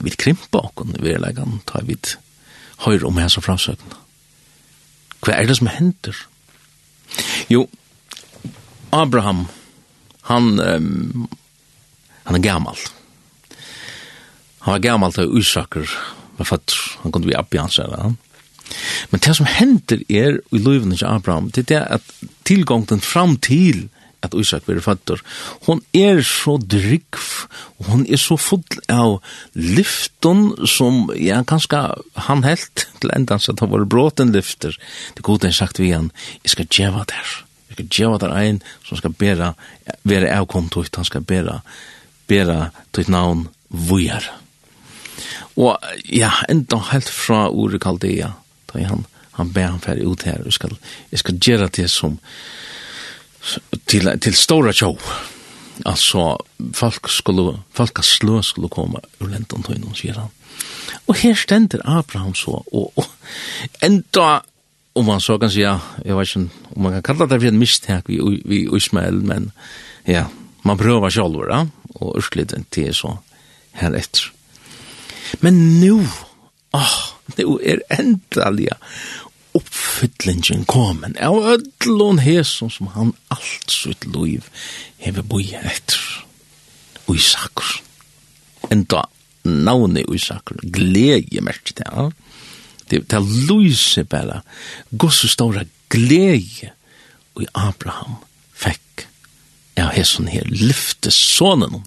vi 0.00 0.12
krimpa 0.16 0.64
okkon 0.66 0.96
i 0.98 1.04
verleggen, 1.04 1.60
tar 1.66 1.86
vi 1.88 1.96
det 1.96 2.18
høyre 2.86 3.08
om 3.08 3.18
hans 3.20 3.38
og. 3.38 3.98
Hva 5.20 5.36
er 5.36 5.48
det 5.48 5.58
som 5.58 5.68
hender? 5.70 6.16
Jo, 7.50 7.66
Abraham, 8.94 9.46
han, 10.30 10.58
um, 10.60 11.28
han 12.24 12.38
er 12.38 12.44
gammal. 12.44 12.78
Han 14.64 14.76
var 14.76 14.84
gammal 14.84 15.12
til 15.12 15.30
Usaker, 15.30 15.92
var 16.38 16.48
fatt, 16.48 16.74
han 17.02 17.12
kunne 17.12 17.28
bli 17.28 17.36
Abjans, 17.36 17.78
eller 17.78 18.02
han. 18.08 18.18
Men 19.10 19.22
det 19.24 19.34
som 19.36 19.48
hender 19.50 20.02
er 20.08 20.38
i 20.54 20.58
løyvene 20.62 20.96
til 20.96 21.08
Abraham, 21.08 21.50
det 21.50 21.70
er 21.74 21.88
at 21.98 22.04
tilgången 22.46 23.02
fram 23.02 23.36
til 23.42 23.88
at 24.20 24.34
Isak 24.36 24.66
blir 24.66 24.82
fattur. 24.84 25.22
Hon 25.66 25.80
er 25.96 26.20
så 26.26 26.56
drygg, 26.60 27.18
og 27.80 27.90
hon 27.92 28.02
er 28.06 28.20
så 28.20 28.36
full 28.40 28.64
av 28.92 29.18
lyfton 29.54 30.52
som, 30.68 31.06
ja, 31.16 31.40
kanskje 31.48 31.82
han 32.28 32.44
helt 32.44 32.86
til 33.00 33.14
endans 33.16 33.48
at 33.52 33.62
han 33.64 33.72
var 33.72 33.86
bråten 33.88 34.34
lyfter. 34.34 34.76
Det 35.16 35.24
gode 35.26 35.48
er 35.48 35.56
sagt 35.56 35.80
vi 35.80 35.92
han, 35.94 36.10
jeg 36.44 36.56
skal 36.56 36.68
djeva 36.68 37.06
der. 37.08 37.32
Jeg 37.70 37.78
skal 37.78 37.88
djeva 37.96 38.20
der 38.20 38.36
ein 38.36 38.60
som 38.86 39.00
skal 39.00 39.14
bera, 39.16 39.54
være 40.02 40.32
avkontokt, 40.34 41.00
han 41.00 41.08
skal 41.08 41.24
bera, 41.24 41.60
bera 42.28 42.70
til 42.92 43.10
navn 43.12 43.48
vujar. 43.70 44.26
Og 45.60 45.76
ja, 46.08 46.32
enda 46.48 46.78
helt 46.90 47.08
fra 47.12 47.48
ordet 47.48 47.82
Kaldea, 47.82 48.32
da 48.70 48.84
han, 48.88 49.04
han 49.36 49.52
ber 49.54 49.72
han 49.72 49.82
fer 49.82 50.00
ut 50.04 50.24
her, 50.28 50.42
jeg 50.44 50.56
skal, 50.56 50.76
jeg 51.12 51.22
skal 51.22 51.40
gjøre 51.40 51.70
det 51.76 51.88
som, 51.92 52.18
til 53.86 54.18
til 54.20 54.34
stora 54.34 54.72
show. 54.72 54.98
Alltså 55.86 56.36
folk 56.74 57.08
skulle 57.08 57.62
folk 57.72 58.04
slø 58.04 58.42
skulle 58.42 58.68
komma 58.68 59.00
ur 59.20 59.28
lentan 59.28 59.62
till 59.62 59.80
någon 59.80 59.94
sidan. 59.94 60.28
Och 61.06 61.18
här 61.18 61.34
ständer 61.34 61.80
Abraham 61.84 62.34
så 62.34 62.64
och, 62.72 62.98
og 62.98 63.04
ända 63.80 64.42
om 64.92 65.06
man 65.06 65.20
så 65.20 65.38
kan 65.38 65.50
säga 65.50 65.80
jag 66.04 66.18
vet 66.18 66.36
inte 66.36 66.54
om 66.76 66.82
man 66.82 66.92
kan 66.92 67.02
kalla 67.02 67.26
det 67.26 67.40
för 67.40 67.46
en 67.46 67.58
misstag 67.58 68.02
vi 68.06 68.42
vi 68.44 68.68
Ismael 68.76 69.14
men 69.14 69.52
ja 70.04 70.24
man 70.62 70.78
prövar 70.78 71.10
själv 71.10 71.48
va 71.48 71.68
och 71.94 72.16
ursliten 72.18 72.64
til 72.70 72.94
så 72.94 73.18
här 73.72 73.94
etter. 73.94 74.32
Men 75.40 75.80
nu 75.80 76.06
ah 76.70 77.10
nu 77.36 77.58
är 77.62 77.82
endelig, 77.88 78.68
oppfyllingen 79.56 80.64
komen 80.70 81.16
av 81.18 81.38
ødlån 81.54 82.22
hesen 82.22 82.70
som 82.70 82.90
han 82.94 83.14
alt 83.34 83.72
sitt 83.74 84.06
liv 84.06 84.46
hever 85.02 85.26
boi 85.26 85.46
etter 85.58 86.00
og 87.06 87.16
i 87.16 87.22
sakker 87.24 87.80
en 88.70 88.84
da 88.92 89.04
navnet 89.44 90.06
i 90.06 90.20
sakker 90.20 90.60
glede 90.62 91.42
merke 91.42 91.74
det 91.74 91.88
ja? 91.88 92.10
det, 92.90 93.02
er 93.12 93.26
lyser 93.50 94.06
bare 94.10 94.42
gosse 94.90 95.30
stora 95.30 95.64
glede 95.90 96.70
og 97.34 97.46
Abraham 97.54 98.20
fekk 98.54 99.06
ja 99.78 99.90
hesen 99.94 100.30
her 100.30 100.46
lyfte 100.50 101.10
sonen 101.14 101.80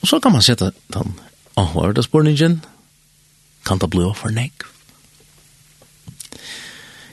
og 0.00 0.08
så 0.08 0.20
kan 0.22 0.32
man 0.32 0.44
sette 0.44 0.72
den 0.94 1.16
avhørte 1.60 2.06
spurningen 2.06 2.60
kan 3.68 3.80
det 3.80 3.90
bli 3.92 4.06
for 4.16 4.32
negv 4.32 4.69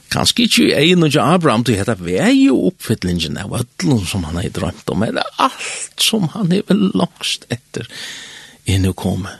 Kanskje 0.08 0.46
ikke 0.46 0.84
i 0.88 0.94
noe 0.96 1.10
og 1.10 1.34
Abraham 1.34 1.64
til 1.68 1.82
vi 2.00 2.14
er 2.16 2.32
jo 2.32 2.56
oppfyllingen 2.70 3.36
av 3.42 3.52
ødlen 3.60 4.06
som 4.08 4.24
han 4.24 4.38
har 4.40 4.48
drømt 4.56 4.88
om, 4.88 5.04
eller 5.04 5.26
alt 5.36 6.00
som 6.00 6.30
han 6.32 6.52
er 6.52 6.64
vel 6.68 6.88
langst 6.96 7.44
etter 7.52 7.88
inn 8.64 8.88
å 8.88 8.96
komme 8.96 9.34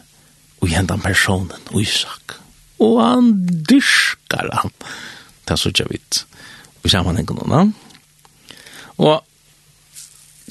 og 0.59 0.68
gjenta 0.68 0.98
personen, 1.00 1.54
og 1.72 1.81
Isak. 1.81 2.37
Og 2.83 2.98
han 3.00 3.31
dyrker 3.68 4.50
han. 4.61 4.74
Det 5.46 5.54
er 5.54 5.61
så 5.61 5.72
ikke 5.72 5.88
vidt. 5.92 6.24
Og 6.83 6.90
sammenhengen 6.92 7.38
noen. 7.38 7.72
Og 8.98 9.22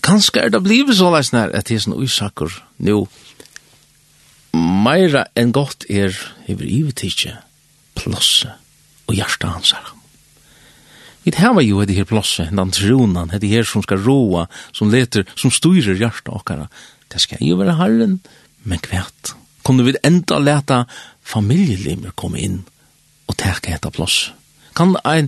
kanskje 0.03 0.47
er 0.47 0.53
det 0.53 0.63
blivet 0.63 0.97
så 0.97 1.12
leis 1.13 1.34
nær 1.36 1.53
at 1.56 1.69
hesen 1.71 1.95
Isakur 2.01 2.53
nå 2.84 3.03
meira 4.58 5.27
enn 5.38 5.51
godt 5.53 5.86
er 5.91 6.15
hever 6.47 6.65
ivetidje, 6.65 7.36
plåse 7.99 8.56
og 9.08 9.15
hjertet 9.15 9.51
hans 9.51 9.75
her. 9.75 9.96
Vi 11.28 11.34
har 11.36 11.58
jo 11.60 11.82
det 11.84 11.98
her 11.98 12.06
plosset, 12.08 12.54
den 12.56 12.70
tronen, 12.72 13.28
det 13.28 13.50
her 13.52 13.66
som 13.68 13.84
skal 13.84 14.00
roa, 14.00 14.46
som 14.72 14.88
leter, 14.94 15.26
som 15.36 15.52
styrer 15.52 16.00
hjertet 16.00 16.32
okkara. 16.32 16.70
Det 17.12 17.20
skal 17.20 17.44
jo 17.44 17.58
være 17.60 17.76
herren, 17.76 18.13
men 18.63 18.80
kvært. 18.80 19.34
Kunne 19.68 19.84
vi 19.84 19.98
enda 20.08 20.40
leta 20.40 20.86
familielimer 21.28 22.16
komme 22.16 22.40
inn 22.40 22.62
og 23.28 23.36
teka 23.36 23.76
etter 23.76 23.92
plosset? 23.92 24.40
Kan 24.72 24.96
ein, 25.04 25.28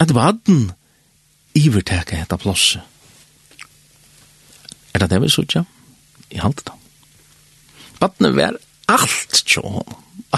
et 0.00 0.16
vaden 0.16 0.70
iverteka 1.52 2.24
etter 2.24 2.40
plosset? 2.40 2.80
Er 4.96 5.04
det 5.04 5.12
det 5.12 5.22
vi 5.26 5.34
sutja? 5.34 5.66
I 6.32 6.40
halte 6.40 6.70
da. 6.70 6.80
Vaden 8.00 8.32
var 8.32 8.56
alt 8.88 9.44
tjå, 9.44 9.84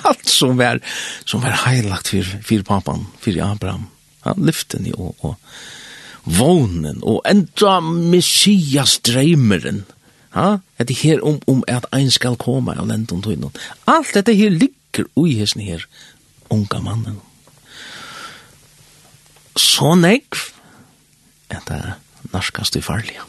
alt 0.02 0.26
som 0.26 0.58
var, 0.58 0.82
som 1.22 1.46
var 1.46 1.60
heilagt 1.68 2.10
for, 2.10 2.38
for 2.42 2.72
papan, 2.74 3.12
for 3.22 3.46
Abraham 3.54 3.92
lyften 4.36 4.88
og, 4.94 5.14
og 5.20 5.34
vånen 6.26 7.02
og 7.06 7.22
enda 7.28 7.78
messias 7.80 8.98
dreimeren. 9.06 9.84
Ha? 10.34 10.58
Det 10.78 10.90
er 10.90 11.02
her 11.02 11.22
om, 11.24 11.38
om 11.46 11.62
at 11.68 11.86
ein 11.94 12.10
skal 12.10 12.36
komme 12.36 12.74
av 12.76 12.88
lenten 12.90 13.22
tøynen. 13.22 13.54
Alt 13.86 14.14
dette 14.14 14.34
her 14.36 14.50
ligger 14.50 15.06
ui 15.16 15.36
hesten 15.38 15.62
her 15.64 15.86
unga 16.50 16.80
mannen. 16.82 17.20
Så 19.56 19.94
negv, 19.96 20.50
at 21.48 21.64
det 21.68 21.76
er 21.78 21.94
narskast 22.34 22.76
i 22.76 22.84
farlige. 22.84 23.22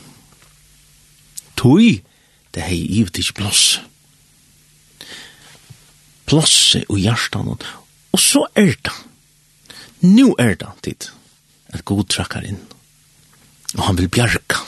Tøy, 1.58 2.02
det 2.54 2.66
hei 2.68 2.82
ivet 3.00 3.18
ikke 3.22 3.42
blås. 3.42 3.80
Blåse 6.28 6.84
og 6.90 7.00
hjertan. 7.00 7.56
Og 8.12 8.20
så 8.20 8.44
er 8.56 8.74
det 8.84 8.96
nu 10.02 10.36
er 10.40 10.56
det 10.56 10.74
tid 10.84 11.10
at 11.74 11.86
god 11.86 12.08
trakkar 12.10 12.46
inn. 12.48 12.60
Og 13.78 13.84
han 13.84 13.98
vil 13.98 14.10
bjarga. 14.10 14.62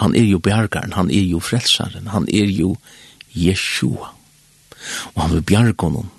Han 0.00 0.14
er 0.16 0.24
jo 0.28 0.38
bjargaren, 0.38 0.92
han 0.92 1.10
er 1.10 1.24
jo 1.24 1.40
frelsaren, 1.40 2.08
han 2.12 2.28
er 2.28 2.50
jo 2.52 2.76
Jeshua. 3.34 4.12
Og 5.14 5.22
han 5.22 5.32
vil 5.34 5.42
bjarga 5.42 5.88
honom 5.88 6.10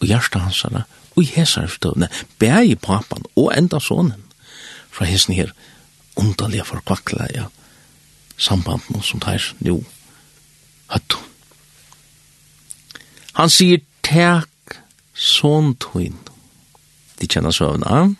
og 0.00 0.06
hjarta 0.08 0.40
hansara 0.40 0.84
og 1.16 1.22
i 1.22 1.30
hesar 1.34 1.66
støvne, 1.68 2.08
bæg 2.38 2.78
papan 2.80 3.24
og 3.36 3.50
enda 3.56 3.80
sonen 3.80 4.24
fra 4.90 5.04
hessen 5.04 5.34
her 5.34 5.52
underlige 6.16 6.64
forkvakla 6.64 7.26
ja, 7.34 7.44
sambanden 8.36 9.02
som 9.02 9.20
tar 9.20 9.42
nu 9.60 9.82
høttu. 10.90 11.18
Han 13.38 13.50
sier, 13.52 13.80
tek 14.02 14.76
sontuinn 15.14 16.18
de 17.20 17.28
kjenner 17.28 17.54
søvna. 17.54 18.14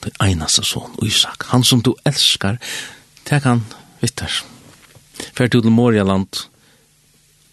Det 0.00 0.14
einaste 0.22 0.64
son, 0.64 0.94
Isak, 1.04 1.44
han 1.52 1.64
som 1.64 1.82
du 1.84 1.92
elskar, 2.08 2.56
tek 3.28 3.44
han 3.44 3.66
vittar. 4.00 4.32
Fær 5.36 5.50
du 5.52 5.60
til 5.60 5.72
Morialand, 5.74 6.46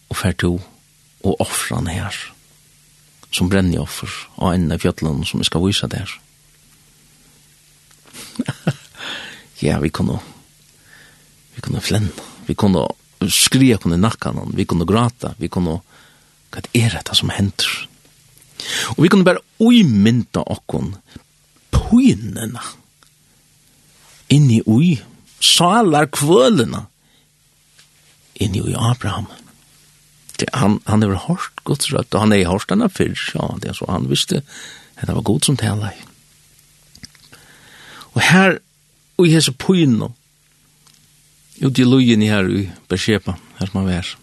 og 0.08 0.16
fær 0.16 0.32
du 0.32 0.54
og 1.24 1.40
offra 1.42 1.82
han 1.82 1.90
her, 1.92 2.16
som 3.30 3.50
brenner 3.52 3.82
offer, 3.82 4.08
og 4.38 4.54
enne 4.54 4.78
av 4.78 4.84
fjallan 4.84 5.26
som 5.28 5.42
vi 5.42 5.48
skal 5.48 5.64
vise 5.66 5.90
der. 5.92 6.14
ja, 9.66 9.76
vi 9.82 9.92
kunne, 9.92 10.16
vi 11.54 11.64
kunne 11.66 11.84
flenne, 11.84 12.26
vi 12.46 12.56
kunne 12.56 12.86
skria 13.28 13.76
kunne 13.82 13.98
nakka 13.98 14.32
vi 14.54 14.64
kunne 14.64 14.86
grata, 14.86 15.34
vi 15.38 15.48
kunne, 15.48 15.80
hva 16.50 16.62
er 16.72 17.00
det 17.04 17.16
som 17.16 17.30
henter? 17.34 17.88
Og 18.96 19.02
vi 19.04 19.10
kunne 19.12 19.26
bare 19.26 19.44
uimynda 19.58 20.42
okkon 20.46 20.94
pynena 21.74 22.62
inni 24.34 24.60
ui 24.66 24.96
salar 25.40 26.08
kvølena 26.12 26.84
inni 28.40 28.62
ui 28.62 28.74
Abraham. 28.76 29.26
Det, 30.38 30.48
han, 30.54 30.78
han 30.86 31.02
er 31.02 31.16
hårst 31.18 31.64
Guds 31.66 31.90
rødt, 31.92 32.14
og 32.14 32.20
han 32.26 32.32
er 32.32 32.46
hårst 32.46 32.70
denne 32.70 32.90
fyrr, 32.92 33.18
ja, 33.34 33.48
det 33.58 33.72
er 33.72 33.78
så 33.78 33.88
han 33.90 34.06
visste 34.10 34.42
at 34.98 35.08
det 35.08 35.16
var 35.16 35.26
god 35.26 35.46
som 35.46 35.56
tala 35.58 35.90
i. 35.94 36.04
Og 38.14 38.22
her, 38.22 38.58
ui 39.18 39.30
hese 39.32 39.52
pyna, 39.54 40.12
ut 41.58 41.78
i 41.78 41.86
lujen 41.86 42.22
her 42.22 42.46
i 42.50 42.68
Bershepa, 42.90 43.34
her 43.58 43.70
som 43.70 43.80
han 43.80 43.90
var. 43.90 44.14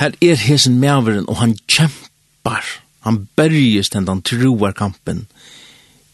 Her 0.00 0.16
er 0.20 0.40
hesen 0.40 0.80
mæveren, 0.80 1.28
og 1.28 1.40
han 1.40 1.56
kjemper 1.68 2.05
kampar. 2.46 2.64
Han 3.00 3.28
berges 3.36 3.90
den 3.90 4.08
han 4.08 4.22
troar 4.22 4.72
kampen 4.72 5.26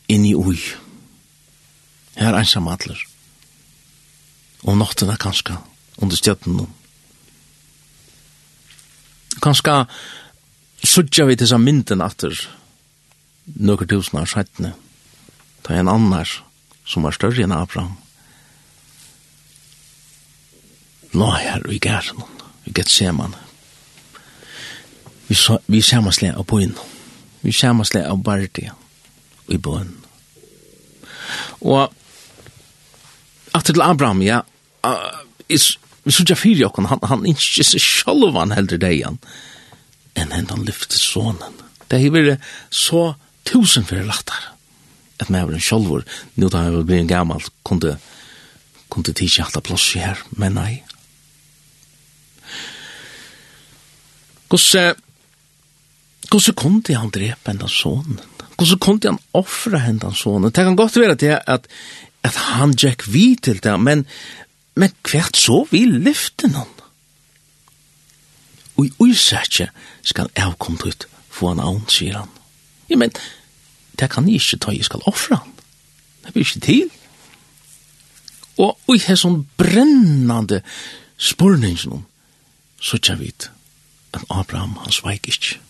inn 0.07 0.25
i 0.25 0.35
ui. 0.35 0.59
Her 2.17 2.35
er 2.35 2.41
ensam 2.41 2.69
atler. 2.69 2.99
Og 4.65 4.77
nottina 4.77 5.17
kanska, 5.17 5.63
under 5.99 6.17
stjøtten 6.17 6.67
Kanska 9.43 9.87
suttja 10.85 11.25
vi 11.25 11.37
tisa 11.37 11.59
mynden 11.59 12.03
atter 12.03 12.37
nøkker 13.47 13.87
tusen 13.89 14.19
av 14.21 14.29
skjettene. 14.29 14.75
Ta 15.63 15.75
en 15.75 15.89
annars 15.89 16.43
som 16.85 17.03
var 17.03 17.17
større 17.17 17.43
enn 17.43 17.53
Abraham. 17.53 17.97
Nå 21.13 21.33
er 21.41 21.65
vi 21.67 21.81
gær 21.81 22.13
noen, 22.15 22.45
vi 22.65 22.77
gett 22.77 22.93
se 22.93 23.11
man 23.13 23.35
vi, 25.33 25.37
så, 25.37 25.59
vi 25.67 25.81
samanslag 25.81 26.37
av 26.37 26.45
bøyen. 26.45 26.75
Vi 27.41 27.55
samanslag 27.57 28.05
av 28.05 28.19
bardi 28.21 28.67
i 29.49 29.57
bøyen. 29.57 29.95
Og 31.65 31.87
at 33.57 33.65
til 33.65 33.81
Abraham, 33.81 34.21
ja, 34.27 34.43
is, 35.49 35.79
vi 36.05 36.13
sørger 36.13 36.37
fyrir 36.37 36.67
jokken, 36.67 36.89
han, 36.91 37.01
han 37.09 37.25
ikke 37.31 37.65
seg 37.65 37.81
sjálf 37.81 38.37
han 38.37 38.53
heldur 38.53 38.81
degen, 38.83 39.17
enn 40.21 40.35
enn 40.37 40.51
han 40.53 40.67
lyfte 40.69 41.01
sonen. 41.01 41.57
Det 41.89 42.03
har 42.03 42.13
vært 42.13 42.45
så 42.69 43.15
tusen 43.49 43.89
fyrir 43.89 44.05
lattar, 44.11 44.51
at 45.17 45.31
med 45.33 45.47
var 45.47 45.57
en 45.57 45.65
sjálfur, 45.65 46.05
nu 46.37 46.51
da 46.53 46.67
han 46.67 46.77
var 46.77 46.85
blivit 46.91 47.09
gammal, 47.09 47.47
kunde, 47.65 47.95
kunde 48.93 49.17
tidsi 49.17 49.41
hatt 49.41 49.57
plass 49.65 49.87
her, 49.97 50.21
men 50.37 50.61
nei. 50.61 50.75
Gosse, 54.53 54.93
Hvordan 56.33 56.55
kunne 56.57 56.97
han 56.97 57.11
drepe 57.13 57.51
hendan 57.51 57.69
sonen? 57.69 58.21
Hvordan 58.57 58.79
kunne 58.79 59.11
han 59.11 59.19
offre 59.37 59.79
hendan 59.79 60.15
sonen? 60.15 60.51
Det 60.51 60.65
kan 60.65 60.77
godt 60.77 60.97
være 60.97 61.15
det 61.15 61.35
at, 61.47 61.67
at 62.25 62.37
han 62.37 62.73
gikk 62.73 63.05
vi 63.13 63.37
til 63.37 63.61
det, 63.63 63.81
men, 63.81 64.07
men 64.75 64.95
hvert 65.11 65.37
så 65.37 65.67
vi 65.71 65.85
lyfte 65.85 66.49
noen. 66.49 66.79
Og 68.81 68.87
i 68.87 68.93
uisetje 68.99 69.69
skal 70.03 70.31
jeg 70.37 70.57
komme 70.59 70.81
ut 70.89 71.05
for 71.29 71.53
en 71.53 71.61
annen, 71.61 71.85
sier 71.93 72.17
han. 72.17 72.31
Ja, 72.89 72.97
men 72.97 73.13
det 74.01 74.09
kan 74.11 74.29
jeg 74.29 74.41
ikke 74.41 74.57
ta, 74.65 74.73
jeg 74.73 74.89
skal 74.89 75.05
offre 75.07 75.37
han. 75.43 75.53
Det 76.25 76.33
blir 76.33 76.47
ikke 76.47 76.65
til. 76.65 76.89
Og 78.63 78.97
i 78.97 79.03
her 79.05 79.21
sånn 79.21 79.43
brennande 79.61 80.63
spurningsnum, 81.21 82.07
så 82.81 82.97
tja 82.99 83.19
vit 83.21 83.51
at 84.17 84.25
Abraham, 84.31 84.79
han 84.81 84.93
sveik 84.93 85.29
ikke. 85.29 85.61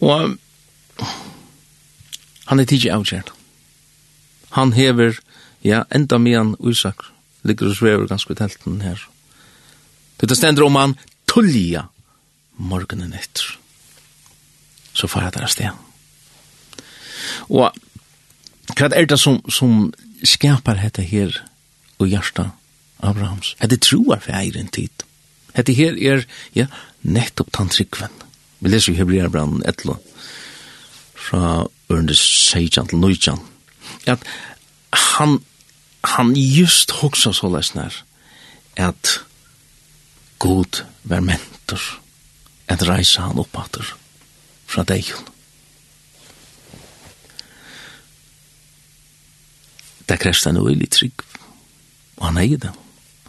Og 0.00 0.36
han 2.46 2.60
er 2.60 2.68
tidsi 2.68 2.92
avgjert. 2.92 3.32
Han 4.56 4.72
hever, 4.72 5.18
ja, 5.64 5.82
enda 5.94 6.18
mian 6.18 6.54
Isak, 6.60 7.02
ligger 7.42 7.70
og 7.70 7.76
svever 7.76 8.06
ganske 8.08 8.32
i 8.32 8.38
telten 8.38 8.80
her. 8.84 9.00
Det 10.20 10.36
stender 10.36 10.64
om 10.64 10.76
han 10.78 10.94
tullja 11.28 11.88
morgenen 12.56 13.12
etter. 13.12 13.58
Så 14.96 15.08
fara 15.12 15.30
der 15.30 15.50
sted. 15.52 15.74
Og 17.52 17.74
hva 18.76 18.88
er 18.92 19.06
det 19.06 19.18
som, 19.20 19.42
som 19.50 19.92
skapar 20.24 20.80
dette 20.80 21.04
her 21.04 21.34
og 21.98 22.08
hjärsta 22.08 22.50
Abrahams? 23.04 23.54
Er 23.60 23.68
det 23.68 23.82
troar 23.84 24.22
for 24.24 24.36
eiren 24.38 24.70
tid? 24.72 25.04
Hette 25.56 25.72
her 25.76 25.96
er, 25.96 26.24
ja, 26.56 26.66
nettopp 27.02 27.52
tantrikven. 27.52 28.12
Vi 28.60 28.70
leser 28.72 28.92
i 28.92 28.96
Hebreabrand 28.96 29.62
etlo 29.68 29.98
fra 31.26 31.66
Ørndes 31.92 32.20
16 32.20 32.88
til 32.88 32.98
19, 32.98 33.40
at 34.06 34.22
han, 34.92 35.38
han 36.04 36.32
just 36.36 36.94
hoksa 37.02 37.32
så 37.34 37.50
lesnær, 37.52 38.02
at 38.76 39.20
god 40.38 40.84
var 41.04 41.20
mentor, 41.20 41.82
at 42.68 42.88
reisa 42.88 43.26
han 43.28 43.38
oppater 43.42 43.96
fra 44.66 44.84
deion. 44.86 45.28
Det 50.08 50.20
krevs 50.22 50.44
han 50.44 50.56
jo 50.56 50.68
i 50.70 50.86
trygg, 50.86 51.22
og 52.16 52.28
han 52.28 52.38
eier 52.40 52.62
det. 52.62 52.72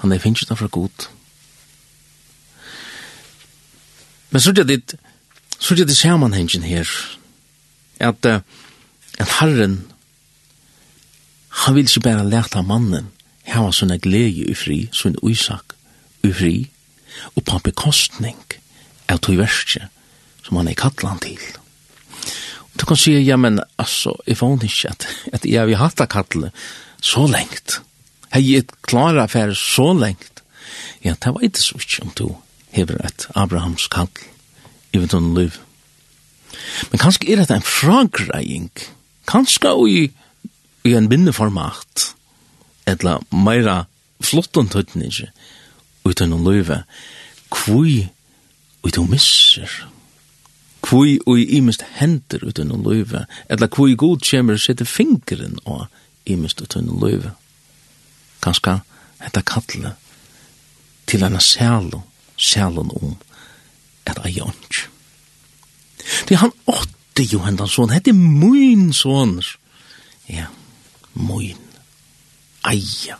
Han 0.02 0.13
er 0.13 0.22
finnes 0.22 0.46
det 0.46 0.58
fra 0.58 0.70
god. 0.70 1.10
Men 4.30 4.42
så 4.42 4.52
er 4.52 4.60
det 4.60 4.68
ditt, 4.70 4.94
så 5.60 5.74
er 5.74 5.86
det 5.86 5.98
sammenhengen 5.98 6.63
her, 6.63 6.89
at, 8.00 8.26
at 8.26 9.30
Herren, 9.39 9.88
han 11.50 11.76
vil 11.76 11.88
ikke 11.88 12.06
bare 12.06 12.30
lete 12.30 12.62
mannen 12.62 13.10
hava 13.48 13.72
sånne 13.74 13.98
glede 14.04 14.46
i 14.52 14.56
fri, 14.58 14.80
sånne 14.93 15.24
uisak 15.24 15.74
i 16.28 16.32
fri, 16.36 16.56
og 17.34 17.46
på 17.48 17.62
bekostning 17.65 18.38
av 19.10 19.22
tog 19.24 19.39
verste, 19.39 19.88
som 20.46 20.60
han 20.60 20.70
er 20.70 20.78
kattlan 20.78 21.22
til. 21.24 21.41
Og 22.68 22.78
du 22.78 22.86
kan 22.86 22.99
si, 22.99 23.16
ja, 23.26 23.39
men 23.39 23.62
altså, 23.82 24.14
jeg 24.28 24.38
får 24.38 24.68
ikke 24.68 24.93
at, 24.93 25.08
at 25.34 25.49
jeg 25.49 25.70
vil 25.72 25.82
hatt 25.82 26.03
kattle 26.12 26.51
så 27.01 27.26
lengt. 27.26 27.80
Jeg 28.36 28.62
er 28.62 28.76
klar 28.86 29.18
affære 29.18 29.55
så 29.55 29.93
lengt. 29.97 30.43
Ja, 31.03 31.16
det 31.16 31.34
var 31.34 31.41
ikke 31.41 31.64
så 31.64 31.80
ikke 31.82 32.03
om 32.03 32.14
du 32.18 32.28
hever 32.76 32.99
et 33.08 33.30
Abrahams 33.34 33.88
kattle 33.88 34.37
i 34.94 35.02
mitt 35.02 35.14
ånden 35.14 35.36
liv. 35.38 35.60
Men 36.92 37.02
kanskje 37.02 37.32
er 37.32 37.42
dette 37.42 37.58
en 37.58 37.66
fragreiing, 37.66 38.72
kanskje 39.28 39.74
i, 39.92 40.00
i 40.88 40.96
en 40.96 41.10
bindeformat, 41.12 42.12
etla 42.88 43.18
meira 43.32 43.86
flottan 44.24 44.70
tøtningi, 44.72 45.28
ut 46.08 46.22
av 46.24 46.32
noen 46.32 46.48
løyve, 46.48 46.82
kvui 47.54 48.08
ui 48.86 48.94
du 48.96 49.04
misser, 49.10 49.72
kvui 50.86 51.18
ui 51.28 51.44
imist 51.58 51.84
hender 51.98 52.46
ut 52.48 52.62
noen 52.64 52.86
løyve, 52.86 53.26
etla 53.52 53.68
kvui 53.72 53.98
god 54.00 54.24
kjemmer 54.24 54.60
sette 54.62 54.88
fingeren 54.88 55.60
og 55.66 55.88
imist 56.30 56.62
ut 56.64 56.78
av 56.80 56.86
noen 56.86 57.04
løyve. 57.04 57.34
Kanska 58.44 58.80
hetta 59.20 59.44
kalle 59.44 59.96
til 61.08 61.24
anna 61.26 61.40
sælo, 61.44 62.04
sælon 62.38 62.92
om 63.02 63.16
at 64.14 64.24
jeg 64.26 64.45
ånds. 64.45 64.86
Det 66.30 66.39
han 66.39 66.53
åtte 66.70 67.26
jo 67.28 67.41
hendan 67.43 67.70
sånn, 67.70 67.91
hette 67.91 68.14
min 68.16 68.91
sånn. 68.95 69.39
Ja, 70.32 70.47
min. 71.18 71.60
Eia, 72.68 73.18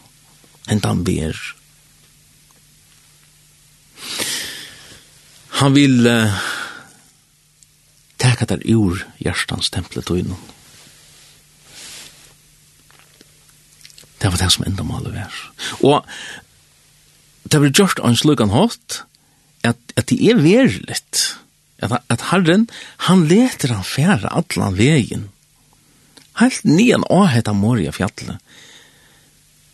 hendan 0.68 1.04
ber. 1.08 1.40
Han 5.58 5.74
vil 5.74 6.06
uh, 6.06 6.36
teka 8.22 8.46
der 8.46 8.62
ur 8.70 9.02
hjertans 9.24 9.72
templet 9.74 10.12
og 10.14 10.22
innom. 10.22 10.44
Det 14.18 14.32
var 14.34 14.42
det 14.42 14.52
som 14.54 14.66
enda 14.68 14.84
maler 14.86 15.14
vær. 15.14 15.42
Og 15.86 16.06
det 17.48 17.62
var 17.62 17.72
gjort 17.72 18.02
en 18.04 18.18
slugan 18.18 18.52
hatt, 18.52 19.04
at, 19.74 19.96
at 19.98 20.10
det 20.10 20.20
er 20.32 20.42
veriligt. 20.42 21.24
At, 21.84 22.00
at 22.10 22.30
Herren, 22.32 22.68
han 23.10 23.28
leter 23.30 23.74
han 23.76 23.86
fære 23.86 24.32
allan 24.32 24.78
vegin. 24.78 25.28
Helt 26.42 26.66
nian 26.66 27.06
åheta 27.10 27.54
Moria 27.54 27.94
fjallet. 27.94 28.38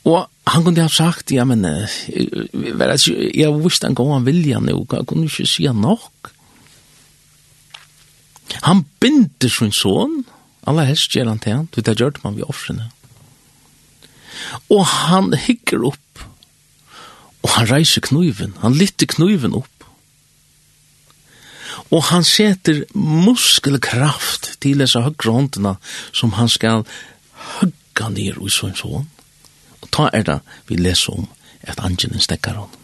Og 0.04 0.28
han 0.52 0.64
kunne 0.66 0.84
ha 0.84 0.92
sagt, 0.92 1.32
ja, 1.32 1.46
men 1.48 1.64
jeg 1.64 3.52
visste 3.64 3.88
en 3.88 3.96
gang 3.96 4.12
han 4.12 4.28
vilja 4.28 4.60
nu, 4.60 4.84
han 4.92 5.08
kunne 5.08 5.30
ikke 5.30 5.48
si 5.48 5.68
nok. 5.72 6.34
Han 8.68 8.84
binder 9.00 9.50
sin 9.50 9.72
son, 9.72 10.26
alle 10.68 10.86
helst 10.92 11.16
gjør 11.16 11.32
han 11.32 11.40
til 11.44 11.56
han, 11.56 11.70
det 11.72 11.96
gjør 12.00 12.20
man 12.24 12.36
vi 12.38 12.44
offrene. 12.44 12.90
Og 14.72 14.84
han 14.86 15.32
hikker 15.34 15.88
opp, 15.88 16.24
og 17.44 17.50
han 17.56 17.70
reiser 17.72 18.04
knuven, 18.04 18.54
han 18.62 18.76
lytter 18.76 19.08
knuven 19.16 19.56
opp, 19.56 19.73
og 21.94 22.08
han 22.10 22.26
setter 22.26 22.84
muskelkraft 22.98 24.56
til 24.64 24.82
disse 24.82 25.02
høyre 25.04 25.34
håndene 25.36 25.76
som 26.12 26.34
han 26.40 26.50
skal 26.50 26.86
høgga 27.60 28.10
ned 28.16 28.40
i 28.42 28.54
sånn 28.54 28.74
sånn. 28.78 29.10
Og 29.84 29.92
ta 29.94 30.08
er 30.16 30.26
det 30.26 30.40
vi 30.70 30.80
leser 30.80 31.20
om 31.20 31.28
at 31.70 31.82
angelen 31.84 32.24
stekker 32.24 32.58
han. 32.58 32.80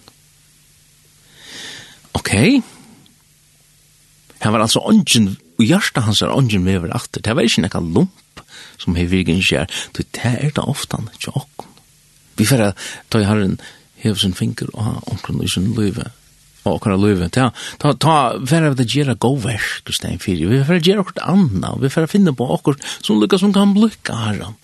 Ok, 2.18 2.32
han 4.39 4.53
var 4.53 4.64
altså 4.64 4.84
angelen, 4.88 5.38
og 5.60 5.66
hjertet 5.66 6.05
hans 6.05 6.22
er 6.24 6.32
angelen 6.32 6.70
over 6.72 6.93
atter, 6.95 7.24
det 7.24 7.36
var 7.36 7.47
ikke 7.47 7.66
nekka 7.66 7.82
lump 7.84 8.43
som 8.80 8.95
hei 8.95 9.07
virgen 9.12 9.41
skjer, 9.43 9.68
det 9.97 10.07
er 10.24 10.53
det 10.53 10.64
ofte 10.64 10.99
han 10.99 11.10
ikke 11.16 11.36
åkken. 11.36 11.74
Vi 12.39 12.47
får 12.47 12.70
ta 13.12 13.20
i 13.20 13.28
herren 13.28 13.57
en 13.57 13.62
hevsen 13.99 14.34
finger 14.38 14.70
og 14.74 14.86
ha 14.86 14.93
omkring 15.12 15.41
i 15.43 15.51
sin 15.51 15.74
løyve, 15.76 16.07
og 16.68 16.82
kunna 16.84 16.97
løyve. 16.99 17.30
Ta, 17.34 17.49
ta, 17.82 17.93
ta, 17.95 18.16
vera 18.39 18.74
vi 18.76 18.88
gjøre 18.89 19.18
god 19.22 19.39
versk, 19.45 19.93
stein 19.95 20.20
fyrir, 20.22 20.51
vi 20.51 20.60
vera 20.60 20.84
gjøre 20.84 21.05
okkur 21.05 21.24
anna, 21.24 21.76
vi 21.80 21.91
vera 21.91 22.10
finna 22.10 22.34
på 22.36 22.47
okkur 22.57 22.80
som 22.99 23.22
lukka 23.22 23.39
som 23.41 23.53
kan 23.55 23.74
blukka 23.78 24.18
herran. 24.26 24.57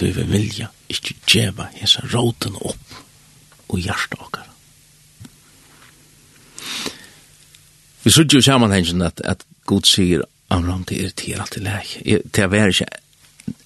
Du 0.00 0.06
vil 0.08 0.28
vilja 0.30 0.70
ikke 0.90 1.16
djeva 1.28 1.68
hesa 1.76 2.04
råten 2.08 2.56
opp 2.56 3.00
og 3.70 3.78
hjarta 3.78 4.20
okkar. 4.20 4.46
Vi 8.00 8.12
sutja 8.12 8.38
jo 8.40 8.44
samanhengen 8.44 9.04
at, 9.04 9.20
at 9.20 9.44
god 9.68 9.88
sier 9.88 10.24
Amram, 10.50 10.82
til 10.88 11.04
er 11.04 11.12
til 11.14 11.38
alt 11.38 11.56
i 11.60 11.60
lek. 11.62 11.92
Det 12.02 12.42
er 12.42 12.72
ikke 12.72 12.88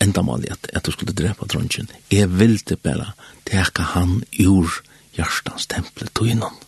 endamålig 0.04 0.50
at, 0.52 0.66
at 0.76 0.84
du 0.84 0.92
skulle 0.92 1.14
drepa 1.16 1.46
dronjen. 1.48 1.88
Jeg 2.12 2.28
vil 2.38 2.58
det 2.68 2.80
bare 2.84 3.14
teka 3.48 3.86
han 3.94 4.18
ur 4.42 4.82
hjartans 5.16 5.66
tempel 5.70 6.10
tog 6.12 6.28
innan. 6.28 6.58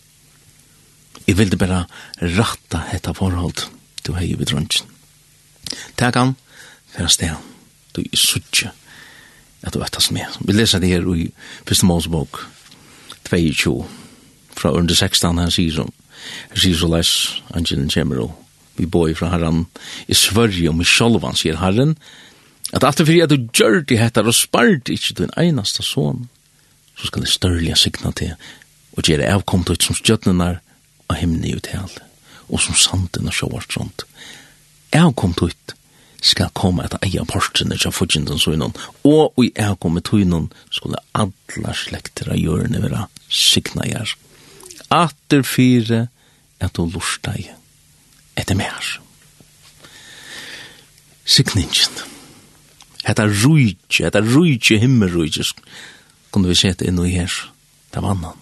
Jeg 1.27 1.37
ville 1.37 1.59
bare 1.59 1.85
ratta 2.21 2.85
dette 2.91 3.13
forhold 3.13 3.67
du 4.07 4.13
hei 4.15 4.33
ved 4.39 4.47
dronjen. 4.47 4.87
Takk 5.99 6.15
han, 6.15 6.35
for 6.93 7.11
sted 7.11 7.33
han. 7.33 7.43
Du 7.95 8.01
er 8.01 8.19
suttje 8.19 8.71
at 9.65 9.73
du 9.73 9.81
etter 9.83 10.13
med. 10.13 10.37
Vi 10.45 10.53
leser 10.53 10.79
det 10.79 10.93
her 10.93 11.07
i 11.15 11.31
Første 11.67 11.85
Målsbok 11.85 12.39
22 13.27 13.85
fra 14.57 14.71
under 14.71 14.95
16 14.95 15.37
han 15.37 15.51
sier 15.51 15.73
som 15.75 15.91
han 16.51 16.61
sier 16.61 16.77
så 16.77 16.89
les 16.91 17.11
Angelen 17.55 17.91
kommer 17.93 18.23
og 18.25 18.35
vi 18.77 18.85
bor 18.85 19.09
fra 19.17 19.31
herren 19.33 19.65
i 20.07 20.15
Sverige 20.17 20.69
og 20.71 20.77
med 20.79 20.89
sjolvan 20.89 21.37
sier 21.37 21.59
herren 21.61 21.95
at 22.75 22.83
alt 22.83 23.01
er 23.01 23.07
fordi 23.07 23.21
at 23.23 23.31
du 23.31 23.47
gjør 23.53 23.81
det 23.89 23.99
hettar 23.99 24.27
og 24.27 24.35
spart 24.35 24.89
ikke 24.93 25.17
din 25.21 25.33
eneste 25.37 25.83
son 25.85 26.27
så 26.97 27.09
skal 27.09 27.25
det 27.25 27.33
størlige 27.33 27.77
signa 27.77 28.11
til 28.11 28.33
og 28.97 29.03
gjøre 29.05 29.29
avkomt 29.29 29.69
ut 29.69 29.83
som 29.83 29.97
stjøtnenar 29.97 30.61
av 31.07 31.19
himni 31.21 31.53
ut 31.55 31.71
hel, 31.71 31.91
og 32.47 32.61
som 32.63 32.77
sanden 32.77 33.29
og 33.29 33.35
sjåvart 33.35 33.73
sånt. 33.73 34.05
Jeg 34.93 35.15
kom 35.19 35.33
tutt, 35.37 35.73
skal 36.23 36.49
komme 36.57 36.85
etter 36.85 37.03
eia 37.05 37.23
porsene 37.29 37.77
til 37.77 37.93
fudgjenden 37.93 38.39
så 38.41 38.55
innan, 38.55 38.75
og 39.05 39.37
i 39.43 39.51
jeg 39.51 39.77
kom 39.81 39.97
med 39.97 40.07
tøynen, 40.07 40.49
skulle 40.73 41.01
alle 41.17 41.75
slekter 41.77 42.31
av 42.33 42.39
hjørne 42.41 42.81
være 42.83 43.05
signa 43.29 43.85
gjer. 43.87 44.15
Atter 44.93 45.43
fire, 45.45 46.07
at 46.63 46.73
du 46.73 46.87
lorsta 46.87 47.35
i, 47.37 47.45
etter 48.39 48.57
mer. 48.57 48.95
Signingen. 51.27 52.01
Hetta 53.07 53.27
rujtje, 53.27 54.07
hetta 54.07 54.23
rujtje 54.23 54.79
himmelrujtje, 54.81 55.45
kunne 56.31 56.49
vi 56.51 56.57
sete 56.59 56.87
inn 56.87 56.99
i 57.03 57.13
her, 57.13 57.31
det 57.93 58.03
var 58.03 58.15
annan. 58.15 58.41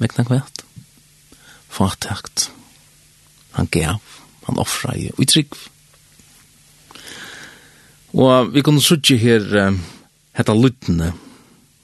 Vekna 0.00 0.24
kvært 0.28 0.64
fatakt. 1.70 2.50
Han 3.56 3.68
gav, 3.70 4.00
han 4.46 4.58
offra 4.58 4.94
i 4.98 5.10
utrygg. 5.18 5.54
Og 8.12 8.54
vi 8.54 8.62
kunne 8.66 8.82
sutje 8.82 9.18
her 9.20 9.44
um, 9.66 9.78
hetta 10.34 10.54
luttene. 10.54 11.12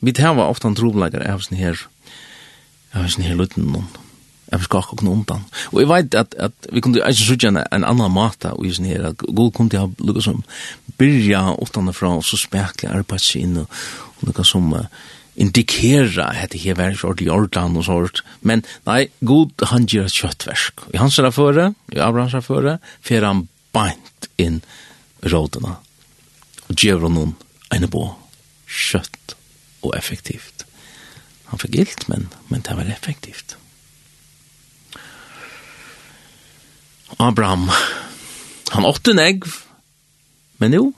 Vi 0.02 0.14
tæva 0.14 0.48
ofta 0.50 0.68
en 0.68 0.78
trobleikar 0.78 1.22
av 1.26 1.44
sin 1.44 1.58
her 1.58 1.78
av 2.96 3.06
sin 3.12 3.26
her 3.26 3.38
luttene 3.38 3.70
noen. 3.70 3.86
Jeg 4.46 4.60
av 4.60 4.62
skak 4.62 4.92
og 4.94 5.02
undan. 5.10 5.42
Og 5.72 5.80
jeg 5.82 5.88
vet 5.90 6.14
at, 6.14 6.34
at 6.38 6.68
vi 6.70 6.80
kunne 6.82 7.02
ikke 7.02 7.30
sutje 7.32 7.50
en, 7.50 7.58
en 7.58 7.86
annan 7.86 8.12
mata 8.14 8.52
og 8.54 8.66
i 8.66 8.74
sin 8.74 8.86
her 8.86 9.08
at 9.10 9.22
god 9.26 9.50
kunne 9.54 9.72
til 9.74 9.82
å 9.82 10.06
lukka 10.06 10.22
som 10.22 10.44
byrja 10.98 11.42
utanfra 11.62 12.12
og 12.14 12.24
så 12.24 12.38
spekla 12.38 12.94
arbeidsi 12.94 13.42
inn 13.42 13.58
og 13.64 14.22
lukka 14.22 14.46
som 14.46 14.70
uh, 14.74 14.86
indikera 15.36 16.30
at 16.32 16.54
det 16.54 16.62
her 16.64 16.78
var 16.78 16.96
sort 16.96 17.20
i 17.20 17.28
ordan 17.32 17.76
og 17.76 17.86
sort. 17.88 18.22
Men 18.40 18.64
nei, 18.88 19.06
god 19.20 19.66
han 19.72 19.88
gjør 19.90 20.08
et 20.08 20.20
kjøttversk. 20.20 20.86
I 20.94 21.00
hans 21.00 21.20
føre, 21.36 21.72
i 21.92 22.00
Abrahams 22.00 22.46
føre, 22.46 22.78
fer 23.04 23.26
han 23.26 23.46
beint 23.76 24.30
inn 24.40 24.62
rådene. 25.24 25.76
Og 26.66 26.74
gjør 26.80 27.06
han 27.06 27.16
noen 27.18 27.36
ene 27.74 27.90
på 27.90 28.08
kjøtt 28.66 29.36
og 29.84 29.94
effektivt. 29.96 30.64
Han 31.52 31.62
fikk 31.62 31.76
gilt, 31.78 32.08
men, 32.10 32.28
men 32.50 32.64
det 32.66 32.74
var 32.74 32.88
effektivt. 32.90 33.54
Abraham, 37.22 37.68
han 38.72 38.84
åtte 38.88 39.12
en 39.12 39.22
egg, 39.22 39.46
men 40.58 40.74
jo, 40.74 40.90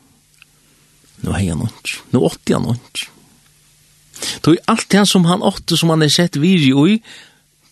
nå 1.27 1.35
hei 1.35 1.51
han 1.51 1.67
ikke. 1.67 2.01
Nå 2.15 2.23
åtte 2.31 2.57
han 2.57 2.71
ikke. 2.73 3.11
Då 4.41 4.51
är 4.51 4.59
allt 4.65 4.89
det 4.89 5.07
som 5.07 5.25
han 5.25 5.43
åtte 5.43 5.77
som 5.77 5.91
han 5.91 6.01
har 6.01 6.09
sett 6.09 6.37
viri 6.37 6.93
i, 6.93 7.03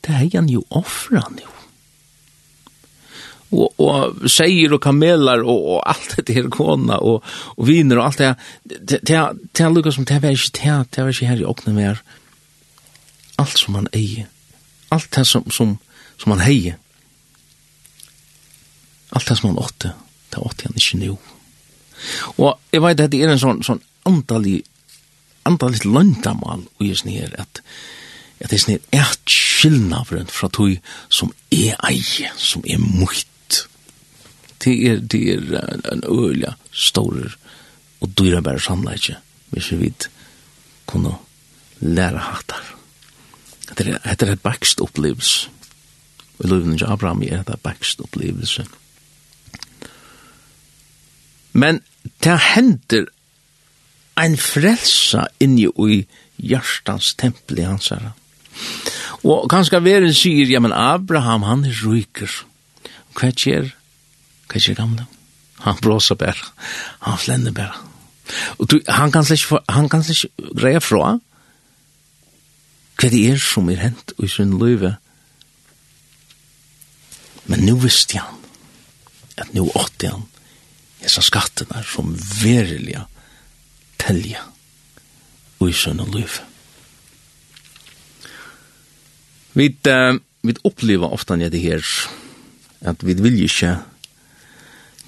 det 0.01 0.13
är 0.13 0.31
han 0.35 0.49
ju 0.49 0.61
offra 0.69 1.25
nu. 1.37 1.43
Och, 3.51 3.81
och 3.81 4.31
säger 4.31 4.73
och 4.73 4.83
kamelar 4.83 5.43
och, 5.43 5.75
och 5.75 5.91
allt 5.91 6.27
det 6.27 6.33
här 6.33 6.51
kona 6.51 6.99
och, 6.99 7.25
och 7.29 7.69
viner 7.69 7.99
och 7.99 8.05
allt 8.05 8.19
det 8.19 8.27
här. 8.27 8.35
Det, 8.63 8.99
det, 9.03 9.33
det 9.53 9.63
här 9.63 9.71
lukkar 9.71 9.91
som 9.91 10.05
det 10.05 10.15
här 10.15 10.21
var 10.21 10.31
inte 10.31 10.51
det 10.53 10.69
här, 10.69 10.85
det 10.91 11.03
var 11.03 11.09
inte 11.09 11.27
här 11.27 11.41
i 11.41 11.45
åknen 11.45 11.75
mer. 11.75 11.99
Allt 13.37 13.57
som 13.59 13.75
han 13.75 13.89
äger. 13.93 14.27
Allt 14.89 15.11
det 15.11 15.25
som, 15.25 15.51
som, 15.51 15.79
som 16.17 16.33
han 16.33 16.41
heier. 16.41 16.77
Allt 19.09 19.29
det 19.29 19.37
som 19.37 19.49
han 19.49 19.59
åtte, 19.59 19.93
det 20.31 20.37
åtte 20.37 20.63
han 20.65 20.73
inte 20.75 20.97
nu. 20.97 21.17
Och 22.19 22.61
jag 22.71 22.81
vet 22.81 23.01
att 23.01 23.11
det 23.11 23.23
är 23.23 23.29
en 23.29 23.39
sån, 23.39 23.63
sån 23.63 23.81
andalig 24.03 24.63
andalit 25.47 25.85
løndamal 25.85 26.67
og 26.67 26.83
jeg 26.87 27.03
snir 27.03 27.37
at 27.39 27.63
at 28.37 28.51
det 28.53 28.59
er 28.59 28.61
sånn 28.61 28.75
her 28.77 29.01
et 29.01 29.33
skillnavren 29.33 30.29
fra 30.29 30.51
tog 30.53 30.75
som 31.09 31.31
er 31.55 31.77
eie, 31.89 32.29
som 32.37 32.65
er 32.69 32.83
mukt. 32.83 33.63
Det 34.61 34.75
er, 34.91 35.01
det 35.01 35.23
er 35.33 35.81
en 35.93 36.05
øyla 36.05 36.53
stor 36.73 37.17
og 38.05 38.13
dyra 38.19 38.43
bare 38.45 38.61
samleidje 38.61 39.17
hvis 39.55 39.71
vi 39.73 39.87
vet 39.87 40.09
kunne 40.91 41.15
lære 41.81 42.21
hattar. 42.29 42.75
Det 43.73 43.87
er, 43.89 43.99
det 44.05 44.29
er 44.29 44.33
et 44.35 44.45
bakst 44.45 44.81
opplevelse. 44.85 45.49
Og 46.37 46.51
løyven 46.51 46.75
ikke 46.77 46.91
Abraham 46.93 47.23
er 47.25 47.41
et 47.41 47.63
bakst 47.63 48.01
opplevelse. 48.05 48.67
Men 51.57 51.81
det 52.25 52.37
hender 52.53 53.07
ein 54.17 54.37
frelsa 54.41 55.27
inni 55.43 55.67
i 55.69 55.99
hjertans 56.37 57.14
tempel 57.21 57.61
i 57.61 57.67
hans 57.69 57.91
herra. 57.93 58.14
Og 59.27 59.49
kanskje 59.51 59.83
veren 59.85 60.14
sier, 60.17 60.49
ja, 60.49 60.61
men 60.61 60.73
Abraham, 60.73 61.45
han 61.45 61.64
er 61.69 61.77
ryker. 61.85 62.33
Hva 63.17 63.33
skjer? 63.33 63.73
Hva 64.49 64.62
skjer 64.62 64.79
gamle? 64.79 65.07
Han 65.64 65.79
blåser 65.83 66.19
bare. 66.21 66.53
Han 67.05 67.19
flender 67.21 67.55
bare. 67.57 67.81
Og 68.59 68.69
du, 68.71 68.81
han 68.89 69.12
kan 69.12 69.25
slik, 69.25 69.47
han 69.71 69.89
kan 69.89 70.05
slik 70.05 70.31
greia 70.59 70.83
fra 70.83 71.17
hva 72.97 73.11
det 73.12 73.21
er 73.29 73.41
som 73.41 73.69
er 73.69 73.83
hent 73.83 74.14
i 74.25 74.29
sin 74.31 74.55
løyve. 74.57 74.95
Men 77.47 77.67
nu 77.69 77.77
visste 77.83 78.23
han 78.23 78.41
at 79.37 79.53
nu 79.53 79.67
åtte 79.69 80.09
han 80.09 80.25
hessa 81.03 81.23
skattene 81.23 81.83
som 81.87 82.14
verilige 82.17 83.05
telja 84.07 84.45
og 85.61 85.71
i 85.71 85.75
sønne 85.75 86.07
liv. 86.13 86.39
Vi, 89.57 89.71
uh, 89.89 90.19
vi 90.45 90.57
opplever 90.65 91.13
ofta 91.13 91.35
ofte 91.35 91.51
det 91.51 91.61
her 91.61 91.85
at 92.87 93.07
vi 93.07 93.15
vil 93.15 93.43
ikke 93.43 93.77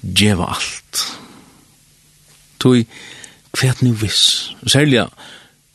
djeva 0.01 0.49
alt. 0.55 1.03
Toi, 2.59 2.83
hva 3.53 3.69
er 3.69 3.83
nu 3.85 3.93
viss? 3.93 4.55
Særlig 4.67 5.05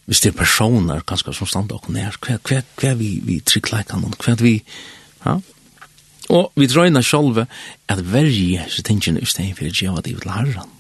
hvis 0.05 0.21
det 0.21 0.35
er 0.35 0.37
personer 0.37 1.01
kanskje 1.07 1.33
som 1.33 1.49
standa 1.49 1.79
okkur 1.79 1.95
nær, 1.95 2.19
hva, 2.21 2.37
hva, 2.45 2.61
hva 2.77 2.91
er 2.91 2.99
vi, 3.01 3.15
vi 3.25 3.39
tryggleikan, 3.41 4.05
hva 4.05 4.35
er 4.35 4.43
vi, 4.43 4.59
ja? 5.25 5.39
Og 6.35 6.53
vi 6.57 6.67
drøyna 6.69 7.03
sjolve 7.05 7.47
at 7.89 8.01
verje 8.13 8.65
så 8.73 8.83
tingene 8.85 9.21
i 9.21 9.29
stedet 9.29 9.59
for 9.59 9.69
djeva 9.69 10.01
det 10.05 10.17
til 10.17 10.33
herran. 10.33 10.71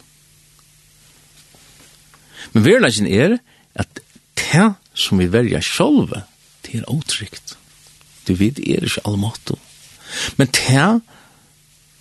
Men 2.53 2.64
verleggen 2.64 3.07
er 3.07 3.38
at 3.74 4.01
det 4.38 4.74
som 4.95 5.18
vi 5.18 5.32
velger 5.32 5.64
sjølve, 5.64 6.22
det 6.66 6.80
er 6.80 6.90
åtrygt. 6.90 7.57
Du 8.28 8.34
vet, 8.34 8.59
er 8.59 8.84
ikke 8.84 9.05
allmåtto. 9.05 9.59
Men 10.36 10.51
det 10.55 11.01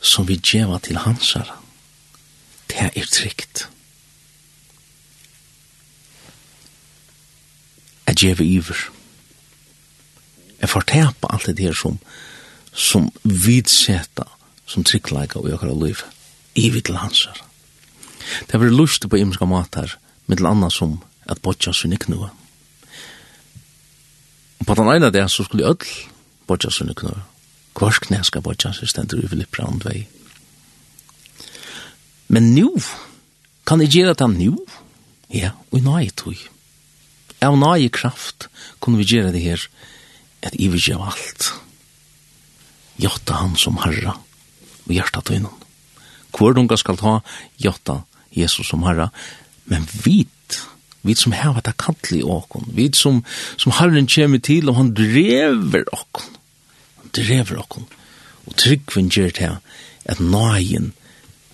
som 0.04 0.28
vi 0.28 0.38
djeva 0.38 0.80
til 0.84 1.00
hansara, 1.04 1.58
det 2.70 2.92
er 2.96 3.08
trygt. 3.12 3.68
Jeg 8.08 8.20
djeva 8.20 8.44
iver. 8.44 8.90
Jeg 10.62 10.70
får 10.70 10.86
tepa 10.88 11.32
alt 11.34 11.50
det 11.50 11.66
her 11.66 11.76
som, 11.76 11.98
som 12.72 13.10
vidseta, 13.24 14.28
som 14.66 14.84
tryggleika 14.84 15.40
og 15.40 15.50
jokkara 15.52 15.74
liv. 15.76 16.04
Iver 16.56 16.82
til 16.86 17.00
hansar. 17.02 17.42
Det 18.48 18.56
er 18.56 18.72
lust 18.72 19.10
på 19.10 19.20
imska 19.20 19.46
matar, 19.46 19.98
mittel 20.28 20.48
anna 20.48 20.70
som 20.70 21.00
at 21.30 21.42
botja 21.42 21.74
sinne 21.74 21.98
knua. 21.98 22.30
Og 24.60 24.68
på 24.68 24.76
den 24.80 24.90
ene 24.96 25.12
det 25.12 25.26
så 25.32 25.44
skulle 25.44 25.68
öll 25.68 25.94
botja 26.48 26.72
sinne 26.72 26.96
knua. 26.96 27.24
Kvars 27.76 28.00
knæ 28.00 28.22
skal 28.24 28.44
botja 28.46 28.74
sinne 28.74 28.92
stendur 28.92 29.24
i 29.24 29.28
Filippra 29.28 29.66
om 29.68 29.82
vei. 29.84 30.06
Men 32.28 32.54
nu, 32.56 32.70
kan 33.68 33.82
jeg 33.82 33.90
gjøre 33.90 34.14
det 34.14 34.30
nu? 34.38 34.58
Ja, 35.34 35.52
og 35.72 35.80
i 35.80 35.84
nøye 35.84 36.14
tog. 36.16 36.38
Av 37.44 37.58
nøye 37.58 37.90
kraft 37.92 38.48
kunne 38.80 39.02
vi 39.02 39.10
gjøre 39.16 39.34
det 39.34 39.44
her 39.44 39.68
at 40.44 40.56
i 40.60 40.70
vil 40.72 40.82
gjøre 40.82 41.12
alt. 41.12 41.52
Jotta 43.02 43.42
han 43.42 43.56
som 43.58 43.80
herra 43.84 44.16
og 44.84 44.92
hjertet 44.92 45.26
tøynen. 45.28 45.52
Hvor 46.34 46.54
dunga 46.54 46.78
skal 46.78 46.98
ta 46.98 47.20
jotta 47.62 48.02
Jesus 48.34 48.70
som 48.70 48.84
herra, 48.88 49.10
Men 49.70 49.88
vit, 50.04 50.60
vit 51.02 51.20
som 51.20 51.36
hava 51.36 51.62
ta 51.64 51.74
kalli 51.78 52.20
i 52.20 52.24
åkon, 52.24 52.70
vit 52.76 52.96
som, 53.00 53.22
som 53.58 53.76
Herren 53.80 54.10
kjemi 54.10 54.42
til, 54.44 54.70
og 54.70 54.80
han 54.80 54.94
drever 54.98 55.86
åkon, 55.94 56.36
han 57.02 57.14
drever 57.16 57.62
åkon, 57.64 57.88
og 58.48 58.58
tryggvin 58.60 59.12
gjer 59.14 59.32
til 59.36 59.58
at 60.10 60.20
nøyen 60.20 60.92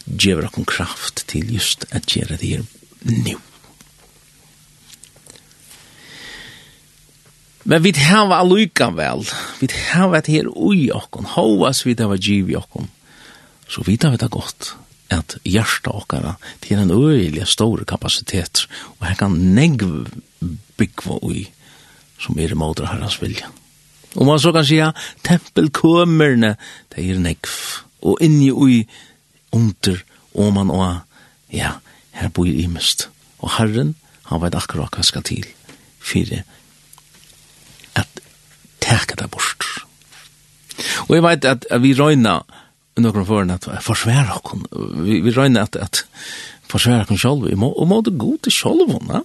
gjever 0.10 0.49
åkon 0.49 0.66
kraft 0.66 1.26
til 1.30 1.53
just 1.53 1.86
at 1.91 2.10
gjere 2.10 2.38
det 2.41 2.49
her 2.49 2.66
nu. 3.03 3.38
Men 7.70 7.84
vi 7.84 7.91
hava 8.01 8.39
alluika 8.41 8.88
vel, 8.95 9.28
vi 9.60 9.68
har 9.91 10.10
vært 10.10 10.32
her 10.32 10.47
ui 10.49 10.89
åkon, 10.95 11.28
hovas 11.36 11.84
vi 11.86 11.93
hava 11.99 12.18
giv 12.18 12.49
i 12.49 12.57
åkon, 12.57 12.89
så 13.70 13.84
vi 13.86 13.99
hava 14.01 14.18
det 14.18 14.32
godt, 14.34 14.74
at 15.10 15.38
hjärsta 15.43 15.89
åkara 15.89 16.36
til 16.62 16.80
en 16.80 16.91
øyelig 16.91 17.47
stor 17.47 17.84
kapacitet, 17.88 18.68
og 18.99 19.07
her 19.07 19.16
kan 19.16 19.32
negv 19.55 20.07
byggva 20.78 21.20
ui 21.22 21.47
som 22.20 22.39
er 22.39 22.51
imot 22.51 22.82
herras 22.84 23.22
vilja. 23.22 23.49
Og 24.16 24.26
man 24.26 24.39
så 24.39 24.51
kan 24.51 24.66
sija, 24.66 24.91
tempelkomerne 25.24 26.55
det 26.95 27.05
er 27.05 27.20
negv, 27.22 27.49
og 28.01 28.18
inni 28.22 28.51
ui 28.51 28.84
under, 29.51 30.01
og 30.34 30.53
man 30.53 30.72
og, 30.74 30.99
ja, 31.53 31.72
her 32.12 32.30
bor 32.30 32.45
i 32.45 32.68
mest. 32.68 33.10
Og 33.39 33.51
herren, 33.57 33.95
han 34.30 34.41
vet 34.41 34.55
akkurat 34.55 34.93
hva 34.93 35.05
skal 35.05 35.26
til, 35.26 35.45
fyrir 35.99 36.43
at 37.95 38.22
teka 38.82 39.18
det 39.20 39.30
bort. 39.32 39.66
Og 41.07 41.16
jeg 41.16 41.24
vet 41.24 41.45
at 41.45 41.66
vi 41.82 41.93
røyna, 41.93 42.39
i 43.00 43.04
noen 43.04 43.26
foran 43.26 43.56
at 43.56 43.68
forsvære 43.86 44.38
okken. 44.38 44.66
Vi, 45.06 45.20
vi 45.26 45.34
røyner 45.36 45.68
at, 45.68 45.76
at 45.80 46.04
forsvære 46.70 47.08
okken 47.08 47.20
selv, 47.22 47.47
og 47.50 47.86
må 47.89 48.02
det 48.06 48.18
gå 48.20 48.36
til 48.43 48.54
selv 48.54 48.86
henne. 48.91 49.24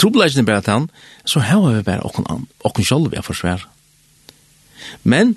Trobeleisen 0.00 0.42
er 0.42 0.48
bare 0.48 0.64
til 0.64 0.72
han, 0.78 0.90
så 1.24 1.42
har 1.46 1.62
vi 1.76 1.82
bare 1.86 2.06
okken, 2.06 2.46
okken 2.64 2.86
selv 2.86 3.10
vi 3.12 3.18
er 3.20 3.26
forsvære. 3.26 3.68
Men, 5.04 5.36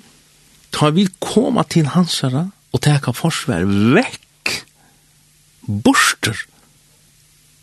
tar 0.74 0.94
vi 0.96 1.06
koma 1.22 1.62
til 1.70 1.90
hans 1.94 2.20
herre, 2.24 2.48
og 2.74 2.82
teka 2.84 3.14
forsvær 3.16 3.66
vekk, 3.96 4.56
borster, 5.66 6.36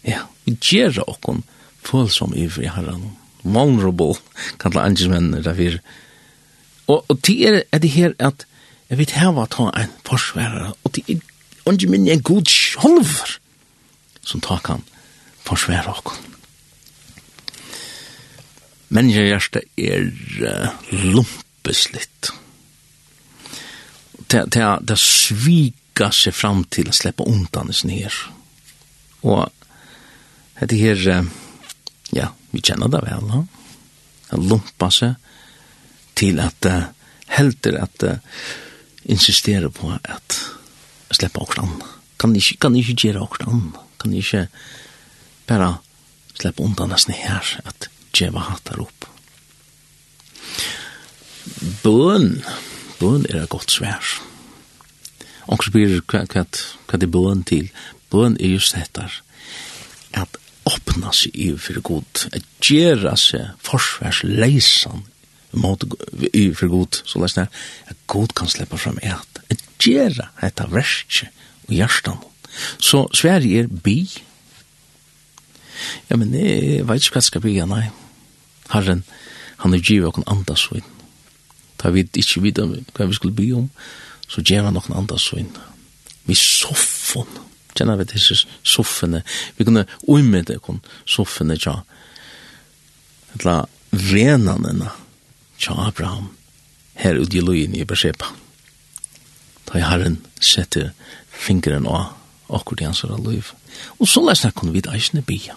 ja, 0.08 0.24
vi 0.46 0.56
gjerra 0.60 1.06
okken 1.08 1.44
følsom 1.84 2.34
i 2.40 2.48
fri 2.52 2.70
herren, 2.72 3.12
vulnerable, 3.44 4.16
kallar 4.60 4.88
angismenn, 4.88 5.36
derfor, 5.44 5.78
og, 6.88 7.06
og 7.08 7.20
til 7.24 7.62
er 7.64 7.80
det 7.84 7.94
her 7.94 8.16
at 8.20 8.48
Jeg 8.90 9.00
vet 9.00 9.16
her 9.18 9.32
var 9.34 9.50
ta 9.52 9.70
en 9.80 9.94
forsværer, 10.06 10.74
og 10.84 10.94
det 10.96 11.04
er 11.08 11.18
ikke 11.72 11.90
minne 11.90 12.12
en 12.12 12.26
god 12.26 12.50
sjolver 12.52 13.38
som 14.24 14.42
ta 14.44 14.60
kan 14.64 14.84
forsvære 15.48 15.94
oss. 15.94 16.20
Menneskehjertet 18.94 19.64
er 19.78 20.06
uh, 20.06 20.70
lumpeslitt. 20.92 22.30
Det, 24.30 24.44
det, 24.54 24.68
det 24.86 25.00
svika 25.02 26.12
seg 26.14 26.36
fram 26.38 26.62
til 26.70 26.92
å 26.92 26.96
slippe 26.96 27.26
undanelsen 27.26 27.90
her. 27.94 28.20
Og 29.26 29.50
det 30.62 30.78
her, 30.78 31.02
uh, 31.10 31.32
ja, 32.14 32.30
vi 32.54 32.62
kjenner 32.62 32.92
det 32.94 33.02
vel, 33.08 33.32
ha? 33.34 33.42
Det 34.30 34.42
lumpa 34.46 34.92
seg 34.94 35.18
til 36.20 36.44
at 36.44 36.70
uh, 36.70 36.92
helter 37.34 37.80
at 37.82 38.06
uh, 38.06 38.38
insistere 39.10 39.70
på 39.74 39.92
at 39.94 40.38
slippe 41.14 41.42
okkur 41.42 41.64
an. 41.64 41.80
Kan 42.20 42.36
ikke, 42.36 42.58
kan 42.66 42.76
ikke 42.76 42.96
gjøre 43.08 43.24
okkur 43.26 43.48
an? 43.50 43.64
Kan 44.02 44.14
ikke 44.18 44.48
bare 45.48 45.76
slippe 46.40 46.64
undan 46.64 46.94
nesten 46.94 47.16
her 47.18 47.44
at 47.66 47.90
djeva 48.16 48.46
hattar 48.50 48.82
opp. 48.84 49.10
Bøn, 51.84 52.40
bøn 53.00 53.28
er 53.30 53.44
et 53.44 53.52
godt 53.52 53.74
svær. 53.74 54.14
Onkel 55.52 55.72
spyr 55.74 55.98
hva, 56.08 56.24
hva, 56.32 56.46
hva 56.88 57.00
det 57.00 57.10
er 57.10 57.14
bøn 57.14 57.44
til. 57.48 57.68
Bøn 58.14 58.38
er 58.40 58.56
just 58.56 58.78
dette 58.78 59.10
at 60.14 60.38
åpna 60.70 61.12
seg 61.16 61.36
i 61.36 61.50
for 61.60 61.82
god, 61.84 62.28
at 62.32 62.46
gjøre 62.64 63.16
seg 63.20 63.58
forsværsleisan 63.66 65.04
måte 65.54 65.88
i 66.34 66.48
for 66.58 66.72
god, 66.72 67.02
så 67.06 67.22
lest 67.22 67.40
det, 67.40 67.48
at 67.92 67.98
god 68.08 68.36
kan 68.38 68.50
slippe 68.52 68.78
fram 68.78 69.00
et, 69.02 69.42
at 69.50 69.64
gjøre 69.84 70.30
av 70.44 70.72
verset 70.74 71.30
og 71.68 71.76
hjertan. 71.76 72.22
Så 72.82 73.08
Sverige 73.16 73.64
er 73.64 73.68
bi. 73.68 74.06
Ja, 76.10 76.18
men 76.18 76.34
jeg 76.38 76.88
vet 76.88 77.04
ikke 77.04 77.18
hva 77.18 77.26
skal 77.26 77.44
bi, 77.44 77.58
ja, 77.58 77.68
nei. 77.70 77.88
Herren, 78.74 79.04
han 79.64 79.74
er 79.74 79.84
givet 79.84 80.10
okken 80.12 80.28
andas 80.30 80.68
svinn. 80.68 80.86
Da 81.82 81.92
vi 81.92 82.06
ikke 82.06 82.44
vet 82.44 82.94
hva 82.96 83.08
vi 83.10 83.18
skulle 83.18 83.36
bi 83.36 83.52
om, 83.56 83.70
så 84.28 84.42
gjør 84.42 84.70
han 84.70 84.80
okken 84.80 84.98
andas 84.98 85.28
svinn. 85.30 85.52
Vi 86.30 86.36
soffon, 86.40 87.28
kjenner 87.76 88.00
vi 88.00 88.08
disse 88.14 88.38
soffene, 88.64 89.24
vi 89.58 89.68
kunne 89.68 89.88
uimede 90.08 90.60
okken 90.62 90.82
soffene, 91.10 91.58
ja, 91.60 91.82
Etla 93.34 93.64
renanene, 93.90 94.92
tja 95.64 95.76
Abraham, 95.88 96.32
her 97.00 97.20
ut 97.20 97.34
i 97.34 97.42
lojen 97.42 97.76
i 97.76 97.86
Bersepa. 97.88 98.34
Da 99.70 99.80
i 99.80 99.86
Herren 99.86 100.20
sette 100.44 100.92
fingeren 101.32 101.88
av 101.88 102.12
akkur 102.54 102.82
i 102.82 102.88
hans 102.88 103.04
liv. 103.24 103.54
Og 104.00 104.10
så 104.10 104.22
lesna 104.26 104.52
kunne 104.52 104.76
vi 104.76 104.84
eisne 104.92 105.24
bia. 105.26 105.56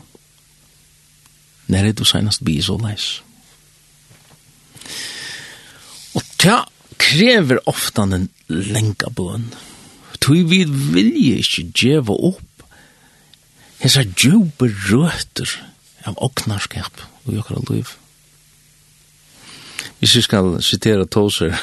Når 1.66 1.90
er 1.90 1.96
du 1.98 2.04
senast 2.06 2.44
bia 2.46 2.62
så 2.62 2.78
leis. 2.78 3.08
Og 6.14 6.22
tja 6.38 6.62
krever 7.02 7.60
ofta 7.66 8.06
en 8.06 8.30
lenka 8.48 9.10
bøn. 9.10 9.50
Tui 10.22 10.42
vi 10.48 10.62
vilje 10.66 11.42
ikkje 11.42 11.66
djeva 11.74 12.14
opp 12.30 12.64
hesa 13.82 14.06
djupe 14.06 14.70
røter 14.88 15.50
av 16.08 16.16
oknarskap 16.24 17.02
og 17.26 17.34
jokkara 17.34 17.66
liv 17.68 17.90
hvis 19.98 20.16
vi 20.16 20.22
skal 20.22 20.62
sitere 20.62 21.06
Toser, 21.06 21.56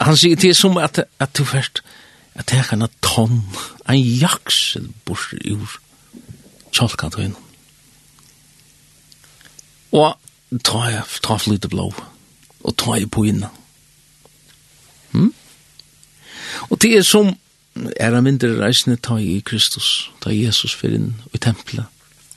han 0.00 0.16
sier 0.16 0.36
det 0.36 0.50
er 0.50 0.56
som 0.56 0.78
at, 0.80 1.02
at 1.20 1.36
du 1.38 1.44
først, 1.44 1.82
at 2.34 2.48
det 2.48 2.58
er 2.58 2.72
en 2.74 2.88
tonn, 3.02 3.42
en 3.88 4.00
jaksel 4.00 4.88
bort 5.04 5.34
ur 5.44 5.78
tjolkan. 6.72 7.36
Og 9.92 10.16
ta 10.64 11.02
ta 11.22 11.36
flyte 11.36 11.68
blå, 11.68 11.90
og 12.64 12.76
ta 12.76 12.96
i 12.96 13.06
på 13.06 13.24
innan. 13.24 13.50
Hmm? 15.10 15.34
Og 16.70 16.82
det 16.82 16.96
er 16.96 17.02
som, 17.02 17.34
er 17.96 18.14
han 18.14 18.24
mindre 18.24 18.56
reisende 18.64 18.96
ta 18.96 19.16
i 19.18 19.40
Kristus, 19.44 20.10
ta 20.22 20.30
Jesus 20.30 20.74
for 20.74 20.88
inn 20.88 21.14
i 21.34 21.38
tempelet, 21.38 21.86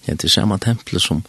ja, 0.07 0.13
det 0.13 0.27
er 0.27 0.33
samme 0.33 0.57
tempelet 0.59 1.01
som, 1.01 1.23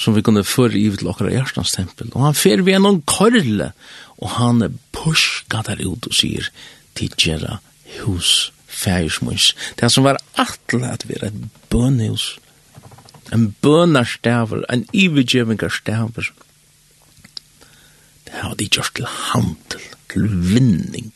som 0.00 0.16
vi 0.16 0.22
kunne 0.24 0.46
føre 0.46 0.78
i 0.80 0.86
til 0.96 1.10
okkara 1.12 1.32
hjertens 1.34 1.74
tempel. 1.76 2.08
Og 2.14 2.24
han 2.24 2.36
fer 2.38 2.62
vi 2.64 2.72
gjennom 2.72 3.02
korle, 3.08 3.72
og 4.20 4.36
han 4.38 4.64
pushka 4.96 5.60
der 5.66 5.82
ut 5.84 6.08
og 6.08 6.16
sier, 6.16 6.48
tidgjera 6.96 7.58
hus, 8.00 8.50
fægismunns. 8.66 9.52
Det 9.76 9.90
som 9.92 10.06
var 10.08 10.20
atle 10.40 10.88
at 10.88 11.04
vi 11.08 11.18
er 11.18 11.28
et 11.28 11.42
bønhus, 11.72 12.38
en 13.32 13.50
bønarstaver, 13.62 14.64
en 14.72 14.86
ivergjevingarstaver. 14.96 16.32
Det 18.26 18.40
har 18.40 18.56
de 18.56 18.68
gjort 18.68 18.94
til 18.96 19.06
handel, 19.06 19.84
til 20.10 20.26
vinning. 20.26 21.12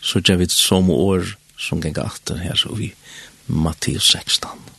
Så 0.00 0.22
gjør 0.24 0.40
vi 0.40 0.48
et 0.48 0.56
som 0.56 0.90
år 0.90 1.36
som 1.58 1.82
ganger 1.82 2.06
atter 2.06 2.40
her, 2.40 2.56
så 2.56 2.72
vi 2.74 2.94
Matteus 3.46 4.08
16. 4.14 4.77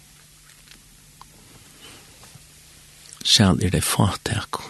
sjæl 3.24 3.64
er 3.64 3.74
det 3.74 3.84
fatak. 3.84 4.62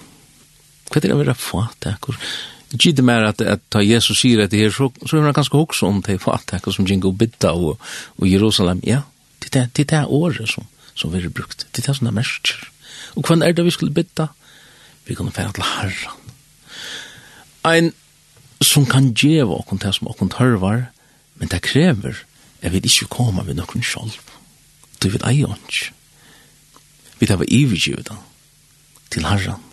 Hva 0.89 0.97
er 0.97 1.05
det 1.05 1.13
å 1.13 1.19
være 1.21 1.35
fatak? 1.37 2.09
det 2.69 3.03
mer 3.03 3.25
at, 3.25 3.41
at 3.41 3.61
ta 3.69 3.81
Jesus 3.81 4.19
sier 4.21 4.43
at 4.43 4.51
det 4.51 4.59
her, 4.59 4.73
så, 4.73 4.91
så 5.05 5.17
er 5.17 5.25
det 5.25 5.35
ganske 5.35 5.57
også 5.57 5.87
om 5.87 6.01
det 6.05 6.19
fatak 6.21 6.67
som 6.73 6.85
gikk 6.85 7.05
og 7.09 7.17
bidda 7.17 7.53
og, 7.53 7.79
og 8.17 8.27
Jerusalem. 8.29 8.81
Ja, 8.85 9.01
det 9.41 9.55
er 9.55 9.69
det, 9.73 9.89
det 9.89 10.05
året 10.05 10.49
som, 10.49 10.67
som 10.93 11.13
vi 11.13 11.21
har 11.21 11.33
brukt. 11.33 11.65
Det 11.73 11.87
er 11.87 11.97
sånne 11.97 12.13
mersker. 12.13 12.69
Og 13.17 13.25
hva 13.25 13.39
er 13.45 13.53
det 13.53 13.65
vi 13.65 13.73
skulle 13.73 13.93
bidda? 13.93 14.29
Vi 15.05 15.17
kunne 15.17 15.33
fære 15.33 15.55
til 15.57 15.65
Herren. 15.65 16.15
Ein 17.65 17.93
som 18.61 18.85
kan 18.85 19.13
djeva 19.15 19.55
okkur 19.59 19.79
det 19.81 19.93
som 19.95 20.09
okkur 20.11 20.29
tørvar, 20.35 20.89
men 21.39 21.49
det 21.51 21.61
krever 21.63 22.25
at 22.61 22.73
vi 22.73 22.81
ikke 22.83 23.07
kommer 23.09 23.43
ved 23.47 23.55
nokkur 23.55 23.81
sjolv. 23.81 24.19
Du 24.99 25.09
vet 25.09 25.23
ei 25.25 25.45
ånds. 25.47 25.89
Vi 27.19 27.27
tar 27.27 27.39
vi 27.39 27.47
ivergivet 27.55 28.11
han 28.11 28.19
til 29.13 29.27
Herren. 29.29 29.63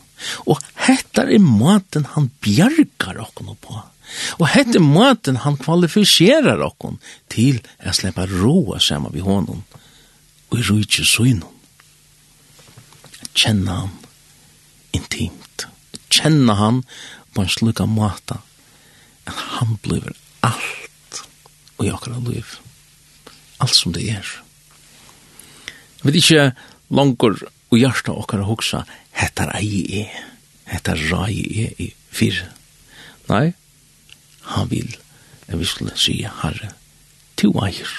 Og 0.49 0.63
hetta 0.87 1.27
er 1.29 1.43
maten 1.43 2.07
han 2.15 2.31
bjargar 2.45 3.21
okkon 3.27 3.53
på. 3.61 3.81
Og 4.39 4.47
hetta 4.53 4.79
er 4.79 4.87
maten 4.87 5.43
han 5.45 5.59
kvalifiserar 5.61 6.63
okkon 6.65 7.01
til 7.33 7.61
å 7.85 7.95
sleppa 7.97 8.27
roa 8.31 8.81
saman 8.81 9.15
vi 9.15 9.25
honom 9.25 9.65
og 10.47 10.59
i 10.59 10.65
rujtje 10.65 11.05
søgnon. 11.05 11.53
Kjenna 13.37 13.83
han 13.83 13.95
intimt. 14.97 15.67
Kjenna 16.09 16.57
han 16.57 16.83
på 17.35 17.43
en 17.43 17.53
slukka 17.53 17.85
mata 17.91 18.41
at 19.27 19.43
han 19.59 19.77
blir 19.83 20.15
alt 20.47 21.21
og 21.77 21.85
i 21.85 21.93
okkara 21.93 22.23
liv. 22.25 22.57
Alt 23.61 23.75
som 23.77 23.93
det 23.93 24.07
er. 24.09 24.25
Jeg 25.99 26.09
vet 26.09 26.19
ikke 26.23 26.47
langer 26.95 27.41
og 27.71 27.79
hjarta 27.79 28.15
okkar 28.15 28.45
og 28.45 28.53
hugsa, 28.55 28.85
er 29.17 29.53
ei 29.59 30.03
e, 30.03 30.07
er 30.67 31.03
rai 31.11 31.37
e 31.65 31.69
i 31.83 31.93
fyr. 32.11 32.45
Nei, 33.29 33.55
han 34.55 34.71
vil, 34.71 34.97
jeg 35.49 35.59
vil 35.59 35.67
skulle 35.69 35.97
si, 35.99 36.21
herre, 36.43 36.73
to 37.37 37.51
eier, 37.65 37.93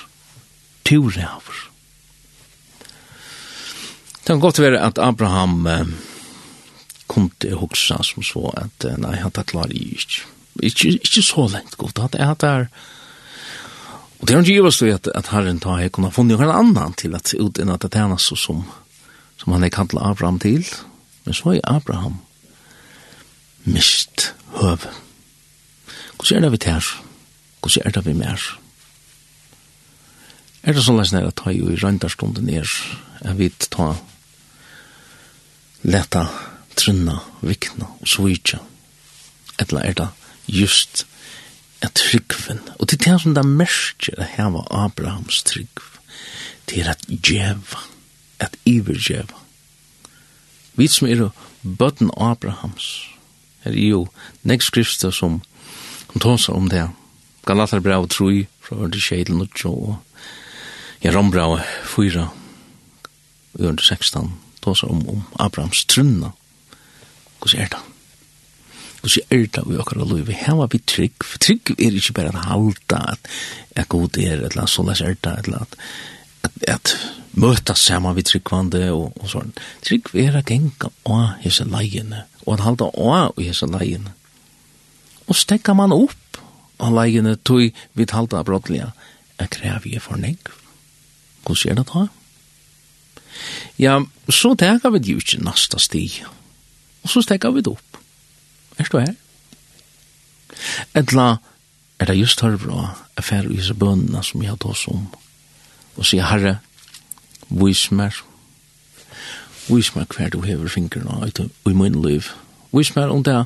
to 0.88 1.02
ræver. 1.08 1.64
Det 4.18 4.34
kan 4.34 4.44
godt 4.44 4.60
være 4.60 4.80
at 4.84 5.00
Abraham 5.00 5.68
eh, 5.68 5.88
kunde 7.08 7.54
hugsa 7.56 8.02
som 8.04 8.24
så 8.24 8.50
at, 8.60 8.88
nei, 9.00 9.16
han 9.22 9.32
tar 9.32 9.48
klar 9.48 9.72
i 9.72 9.84
ikke. 9.96 10.26
Ikke, 10.64 10.96
ikke 10.98 11.22
så 11.22 11.48
lengt 11.54 11.78
godt, 11.78 12.00
at 12.00 12.16
jeg 12.18 12.36
er 12.44 12.68
og 14.18 14.28
det 14.28 14.34
er 14.34 14.40
ikke 14.42 14.56
givast 14.58 14.82
at, 14.82 15.08
at 15.14 15.28
herren 15.30 15.60
tar 15.62 15.78
jeg 15.84 15.92
kunne 15.94 16.10
ha 16.10 16.16
funnet 16.16 16.42
en 16.42 16.50
annan 16.50 16.96
til 16.98 17.14
at 17.16 17.36
uten 17.38 17.70
at 17.70 17.86
det 17.86 18.00
er 18.02 18.16
så 18.18 18.36
som, 18.36 18.38
som, 18.38 18.64
som 19.38 19.54
han 19.54 19.64
er 19.64 19.74
kantlet 19.74 20.04
Abraham 20.04 20.40
til, 20.40 20.66
men 21.26 21.34
så 21.34 21.56
er 21.56 21.62
Abraham 21.64 22.20
mist 23.68 24.34
høv. 24.56 24.88
Hvordan 26.16 26.38
er 26.38 26.42
det 26.42 26.52
vi 26.52 26.58
tar? 26.58 26.86
Hvordan 27.62 27.86
er 27.86 27.92
det 27.92 28.06
vi 28.06 28.14
mer? 28.14 28.46
Er 30.64 30.76
det 30.76 30.84
sånn 30.84 31.00
at 31.00 31.36
ta 31.40 31.52
jo 31.54 31.70
i 31.72 31.78
røyndarstunden 31.80 32.50
er, 32.50 32.68
jeg 33.24 33.38
vet 33.40 33.68
ta 33.72 33.94
leta 35.88 36.26
trunna, 36.78 37.20
vikna 37.42 37.88
og 38.02 38.10
svitja. 38.10 38.60
Etla 39.62 39.84
er 39.86 39.96
det 39.98 40.08
just 40.48 41.06
et 41.84 41.94
tryggven. 41.96 42.60
Og 42.80 42.90
til 42.90 43.00
det 43.06 43.20
som 43.22 43.36
det 43.38 43.46
merker 43.46 44.18
å 44.18 44.28
heva 44.34 44.66
Abrahams 44.86 45.44
tryggv, 45.48 45.94
til 46.68 46.90
at 46.92 47.06
djeva. 47.08 47.84
Mm 47.84 47.97
at 48.40 48.58
ivergeva. 48.66 49.44
Vi 50.78 50.88
som 50.88 51.08
er 51.08 51.30
bøtten 51.64 52.12
Abrahams, 52.18 53.10
her 53.64 53.72
er 53.72 53.90
jo 53.90 54.04
nek 54.44 54.62
skrifta 54.62 55.12
som, 55.12 55.42
som 56.12 56.22
tåsar 56.22 56.54
om 56.54 56.70
det. 56.70 56.86
Galater 57.48 57.82
brev 57.82 58.08
3, 58.08 58.46
fra 58.62 58.76
under 58.76 59.00
6 59.00 59.26
til 59.26 59.72
og 59.72 59.98
Jerom 61.04 61.32
brev 61.32 61.60
4, 61.86 62.30
under 63.60 63.84
16, 63.84 64.34
tåsar 64.62 64.92
om, 64.92 65.04
om 65.10 65.24
Abrahams 65.40 65.86
trunna. 65.86 66.32
Hvordan 67.40 67.62
er 67.62 67.70
det? 67.74 67.84
Hvordan 69.02 69.28
er 69.32 69.46
det 69.46 69.64
vi 69.68 69.78
akkurat 69.80 70.10
lov, 70.10 70.26
vi 70.28 70.34
heva 70.34 70.68
vi 70.72 70.80
trygg, 70.80 71.24
for 71.24 71.38
trygg 71.38 71.74
er 71.78 71.96
ikke 71.96 72.14
bare 72.14 72.34
at 72.34 72.46
halda 72.50 73.04
at, 73.14 73.30
jeg 73.76 73.88
god 73.88 74.18
er, 74.18 74.42
eller 74.50 74.66
så 74.66 74.84
les 74.84 75.02
er 75.02 75.16
det, 75.24 75.36
eller 75.46 75.60
at, 75.60 75.78
at, 76.44 76.52
at 76.68 76.98
møta 77.38 77.76
saman 77.78 78.16
vi 78.18 78.26
tryggvande 78.26 78.88
og, 78.94 79.14
og 79.22 79.32
sånn. 79.32 79.54
Trygg 79.86 80.14
er 80.18 80.38
a 80.40 80.44
genga 80.46 80.90
av 81.06 81.38
hese 81.44 81.68
leiene, 81.70 82.26
og 82.46 82.58
at 82.58 82.66
halda 82.66 82.90
av 82.94 83.42
i 83.42 83.50
hese 83.50 83.70
leiene. 83.70 84.14
Og 85.28 85.38
stekka 85.38 85.76
man 85.78 85.96
opp 85.96 86.42
av 86.82 86.94
leiene 86.96 87.36
tog 87.46 87.70
vi 87.98 88.08
halda 88.12 88.44
brottliga, 88.48 88.94
er 89.38 89.52
krevje 89.54 90.02
for 90.02 90.18
negv. 90.18 90.54
Hvordan 91.46 91.72
er 91.72 91.78
det 91.78 91.88
da? 91.92 92.08
Ja, 93.78 94.00
så 94.34 94.56
teka 94.58 94.90
vi 94.96 95.04
jo 95.14 95.22
ikke 95.22 95.44
nasta 95.46 95.80
stig, 95.80 96.24
og 97.04 97.12
så 97.12 97.22
stekka 97.22 97.52
vi 97.54 97.62
det 97.62 97.76
opp. 97.76 98.00
Er 98.78 98.90
du 98.90 98.98
her? 98.98 99.16
Etla, 100.98 101.38
er 102.00 102.10
det 102.10 102.18
just 102.18 102.42
her 102.42 102.58
bra, 102.58 102.96
er 103.18 103.46
i 103.46 103.58
disse 103.58 103.74
bønna 103.78 104.24
som 104.26 104.42
jeg 104.42 104.54
har 104.54 104.62
tås 104.62 104.88
om, 104.90 105.06
og 105.98 106.06
sier, 106.06 106.26
herre, 106.26 106.58
Vis 107.50 107.92
mer. 107.92 108.16
Vis 109.68 109.94
mer 109.96 110.08
hver 110.12 110.30
du 110.30 110.42
hever 110.42 110.68
fingrene 110.72 111.32
i 111.68 111.74
min 111.74 112.02
liv. 112.02 112.32
Vis 112.72 112.96
mer 112.96 113.12
om 113.14 113.24
det 113.24 113.46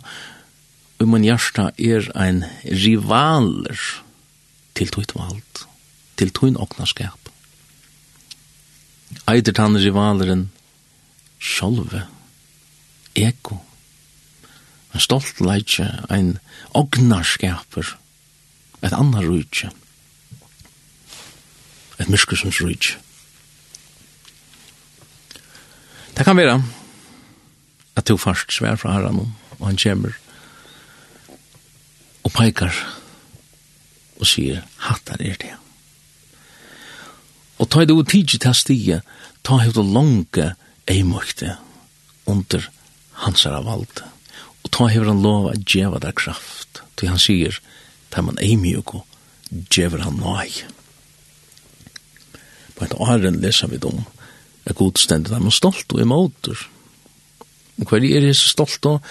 i 1.02 1.06
min 1.06 1.26
hjärsta 1.26 1.72
er 1.78 2.12
ein 2.16 2.44
rivaler 2.66 3.78
til 4.78 4.92
tuit 4.94 5.16
vald, 5.18 5.66
til 6.18 6.30
tuin 6.30 6.58
oknarskap. 6.58 7.18
Eider 9.28 9.54
tann 9.54 9.78
rivaleren 9.78 10.50
sjolve, 11.42 12.06
ego, 13.18 13.58
en 14.94 15.04
stolt 15.04 15.42
leitje, 15.42 15.88
ein 16.10 16.38
oknarskaper, 16.78 17.96
et 18.82 18.94
annar 18.94 19.26
rujtje, 19.26 19.72
et 21.98 22.10
myrskusens 22.10 22.62
rujtje. 22.62 23.02
Det 26.18 26.26
kan 26.26 26.38
være 26.38 26.60
at 27.96 28.08
du 28.08 28.18
først 28.18 28.54
svær 28.54 28.76
fra 28.80 28.94
herren, 28.96 29.34
og 29.60 29.68
han 29.68 29.78
kommer 29.78 30.18
og 32.24 32.32
peikar 32.36 32.76
og 34.22 34.28
sier, 34.30 34.62
hattar 34.78 35.22
er 35.22 35.38
det. 35.42 35.56
Og 37.62 37.70
ta 37.70 37.86
det 37.86 37.96
og 37.96 38.08
tidsi 38.10 38.40
til 38.42 38.58
stige, 38.58 39.02
ta 39.46 39.58
hevd 39.62 39.82
og 39.82 39.94
lange 39.96 40.48
eimøkte 40.90 41.56
under 42.30 42.68
hans 43.24 43.46
av 43.50 43.66
valde. 43.66 44.06
Og 44.62 44.72
ta 44.74 44.88
hevd 44.94 45.10
han 45.10 45.24
lov 45.26 45.52
at 45.52 45.66
djeva 45.66 46.02
der 46.02 46.14
kraft, 46.18 46.84
til 46.98 47.10
han 47.10 47.22
sier, 47.22 47.58
ta 48.14 48.22
man 48.26 48.40
eimøk 48.42 48.96
og 48.98 49.06
djever 49.74 50.06
han 50.06 50.22
nøy. 50.22 50.54
På 52.78 52.86
et 52.86 52.98
åren 52.98 53.42
leser 53.42 53.70
vi 53.70 53.82
det 53.82 53.90
om, 53.90 54.06
er 54.66 54.78
god 54.78 55.00
stendet 55.02 55.34
dem 55.34 55.50
og 55.50 55.54
stolt 55.54 55.94
og 55.94 56.02
emoter. 56.02 56.68
Og 57.82 57.90
hver 57.90 58.06
er 58.06 58.28
jeg 58.30 58.36
så 58.36 58.50
stolt 58.54 58.86
og 58.86 59.02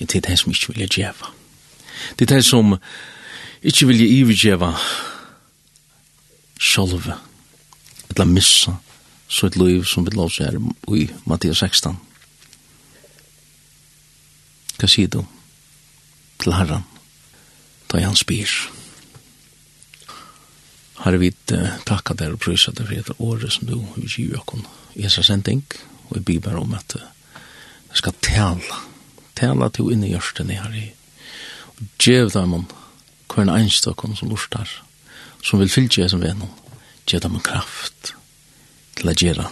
Ja, 0.00 0.06
det 0.06 0.16
er 0.16 0.30
det 0.30 0.38
som 0.38 0.52
ikke 0.52 0.72
vil 0.72 0.88
djeva. 0.88 1.28
Det 2.18 2.30
er 2.30 2.36
det 2.36 2.44
som 2.44 2.72
ikke 3.62 3.86
vil 3.86 4.00
jeg 4.00 4.14
iverdjeva 4.16 4.70
sjolve, 6.60 7.18
etla 8.08 8.24
missa, 8.24 8.78
så 9.28 9.46
et 9.46 9.56
liv 9.60 9.84
som 9.84 10.06
vi 10.06 10.14
lov 10.16 10.32
seg 10.32 10.48
her 10.48 10.96
i 10.96 11.04
Mattias 11.28 11.60
16. 11.60 12.00
Hva 14.80 14.88
sier 14.88 15.12
du 15.12 15.20
til 16.40 16.56
herran, 16.56 16.88
da 17.92 18.00
han 18.00 18.16
spyr? 18.16 18.48
Har 21.04 21.16
vi 21.20 21.32
takka 21.84 22.16
der 22.16 22.32
og 22.32 22.40
prøysa 22.40 22.72
der 22.72 22.88
for 22.88 22.96
etter 22.96 23.20
året 23.20 23.52
som 23.52 23.68
du 23.68 23.76
har 23.76 24.08
givet 24.08 24.40
oss. 24.40 24.79
Esa 24.96 25.22
sending, 25.22 25.64
og 26.08 26.16
jeg 26.16 26.24
biber 26.24 26.56
om 26.58 26.74
at 26.74 26.96
jeg 26.96 28.00
skal 28.02 28.16
tale, 28.22 28.80
tale 29.38 29.70
til 29.74 29.90
inn 29.94 30.04
i 30.06 30.12
hjørsten 30.12 30.50
jeg 30.50 30.62
har 30.62 30.74
i, 30.76 30.90
og 31.78 31.88
gjev 32.02 32.30
dem 32.34 32.54
om 32.60 32.68
hver 33.30 33.46
en 33.46 33.54
enstokken 33.54 34.16
som 34.18 34.30
lortar, 34.30 34.68
som 35.42 35.62
vil 35.62 35.70
fylle 35.70 35.92
seg 35.94 36.10
som 36.12 36.22
vennom, 36.22 36.50
gjev 37.06 37.24
dem 37.24 37.38
om 37.38 37.44
kraft 37.44 38.14
til 38.98 39.10
å 39.10 39.16
gjøre 39.16 39.48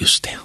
just 0.00 0.24
det. 0.26 0.36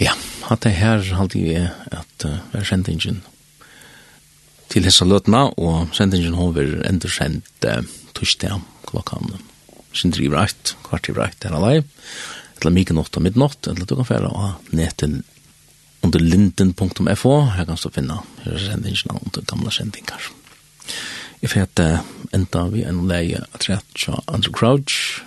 Ja, 0.00 0.14
at 0.48 0.64
det 0.64 0.74
her 0.78 1.02
halte 1.18 1.40
jeg 1.40 1.68
at 1.92 2.26
uh, 2.26 2.40
er 2.56 2.64
sendingen 2.64 3.20
til 4.72 4.86
hessa 4.88 5.04
løtna, 5.04 5.50
og 5.60 5.92
sendingen 5.96 6.36
har 6.38 6.54
vært 6.56 6.86
endersendt 6.88 7.68
uh, 7.68 7.82
torsdag 8.16 8.62
klokkan 8.88 9.34
sin 9.94 10.14
driver 10.14 10.40
rett, 10.42 10.74
kvart 10.86 11.06
driv 11.06 11.20
rett 11.20 11.44
her 11.44 11.56
alai, 11.56 11.82
eller 12.60 12.74
mye 12.74 12.96
nått 12.96 13.18
og 13.18 13.24
midnatt, 13.26 13.66
eller 13.66 13.86
du 13.86 13.96
kan 13.98 14.08
fære 14.08 14.30
å 14.30 14.54
ned 14.72 14.96
til 15.00 15.20
under 16.02 16.18
linden.fo, 16.18 17.34
her 17.54 17.66
kan 17.66 17.78
du 17.78 17.90
finne 17.94 18.18
sendingen 18.44 19.18
under 19.20 19.44
gamle 19.46 19.70
sendinger. 19.70 20.30
Jeg 21.42 21.50
vet 21.54 21.82
enda 22.34 22.64
vi 22.70 22.84
en 22.86 23.04
leie 23.10 23.42
at 23.54 23.68
rett 23.70 23.98
fra 23.98 24.18
Andrew 24.26 24.54
Crouch, 24.54 25.22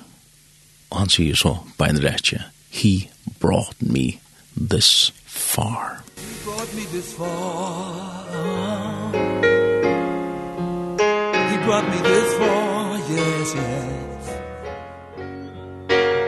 og 0.92 1.00
han 1.02 1.12
sier 1.12 1.36
så 1.36 1.58
på 1.78 1.88
en 1.88 2.02
rettje, 2.04 2.44
He 2.70 3.10
brought 3.40 3.82
me 3.82 4.20
this 4.56 5.12
far. 5.26 6.04
He 6.16 6.44
brought 6.44 6.74
me 6.76 6.84
this 6.92 7.14
far. 7.14 9.12
He 11.52 11.58
brought 11.66 11.88
me 11.88 12.02
this 12.04 12.34
far, 12.38 12.98
yes, 13.10 13.56
yes. 13.56 14.05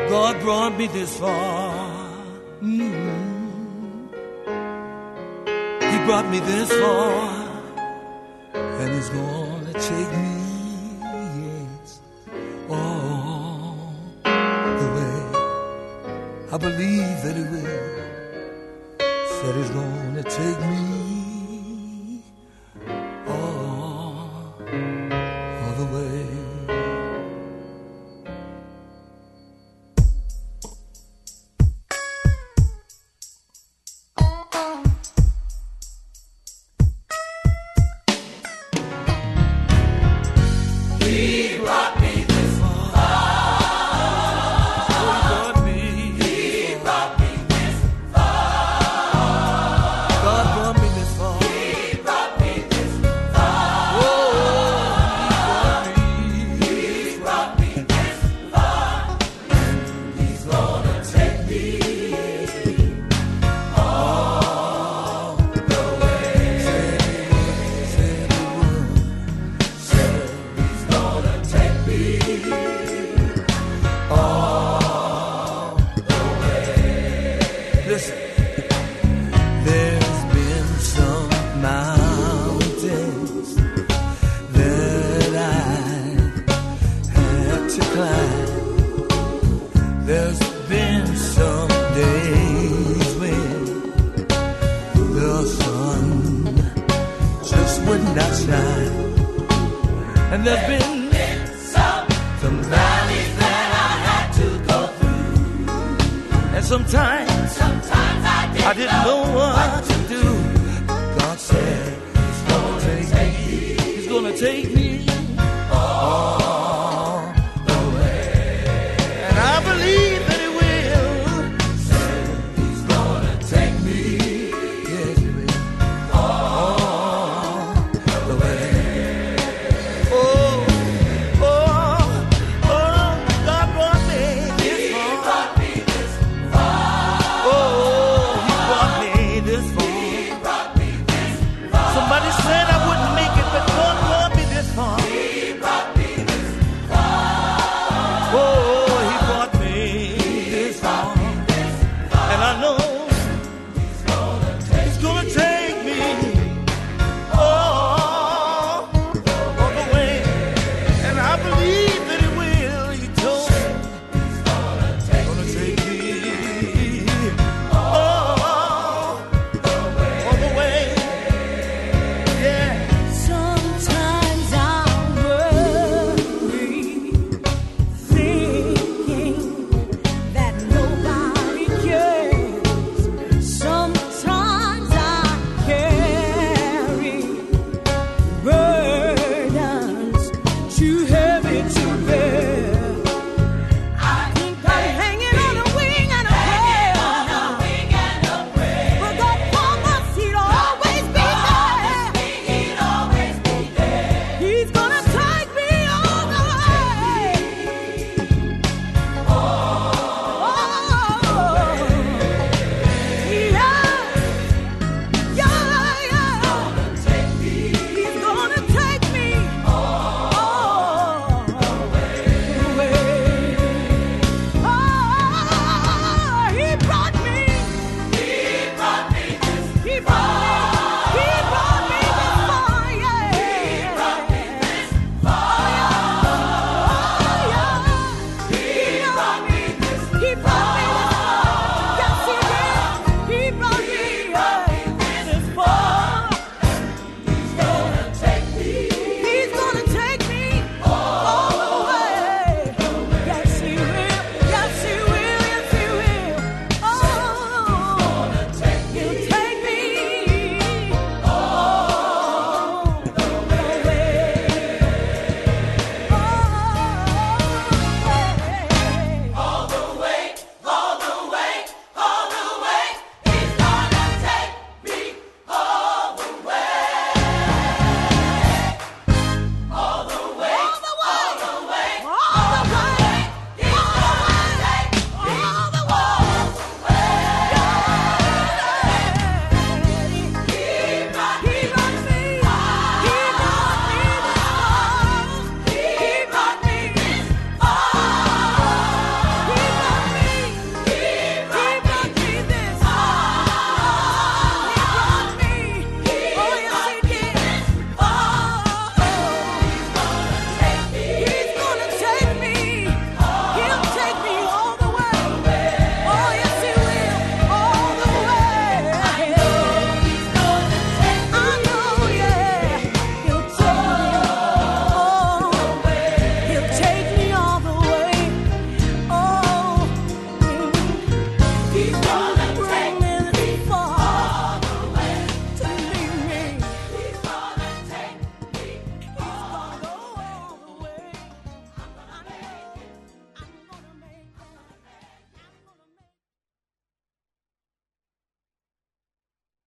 God 0.10 0.40
brought 0.42 0.78
me 0.78 0.88
this 0.88 1.18
far. 1.20 1.98
Mm. 2.62 2.80
-hmm. 2.82 3.28
He 5.92 5.98
brought 6.06 6.28
me 6.34 6.40
this 6.40 6.70
far. 6.82 7.48
And 8.80 8.90
he's 8.96 9.10
gonna 9.10 9.74
take 9.74 10.12
me 10.24 10.34
yes, 11.42 12.00
All 12.70 13.76
the 14.80 14.88
way. 14.96 15.18
I 16.54 16.58
believe 16.58 17.16
that 17.24 17.36
he 17.40 17.44
will 17.52 17.88
Said 19.38 19.56
he's 19.56 19.70
gonna 19.70 20.24
take 20.24 20.60
me. 20.72 21.07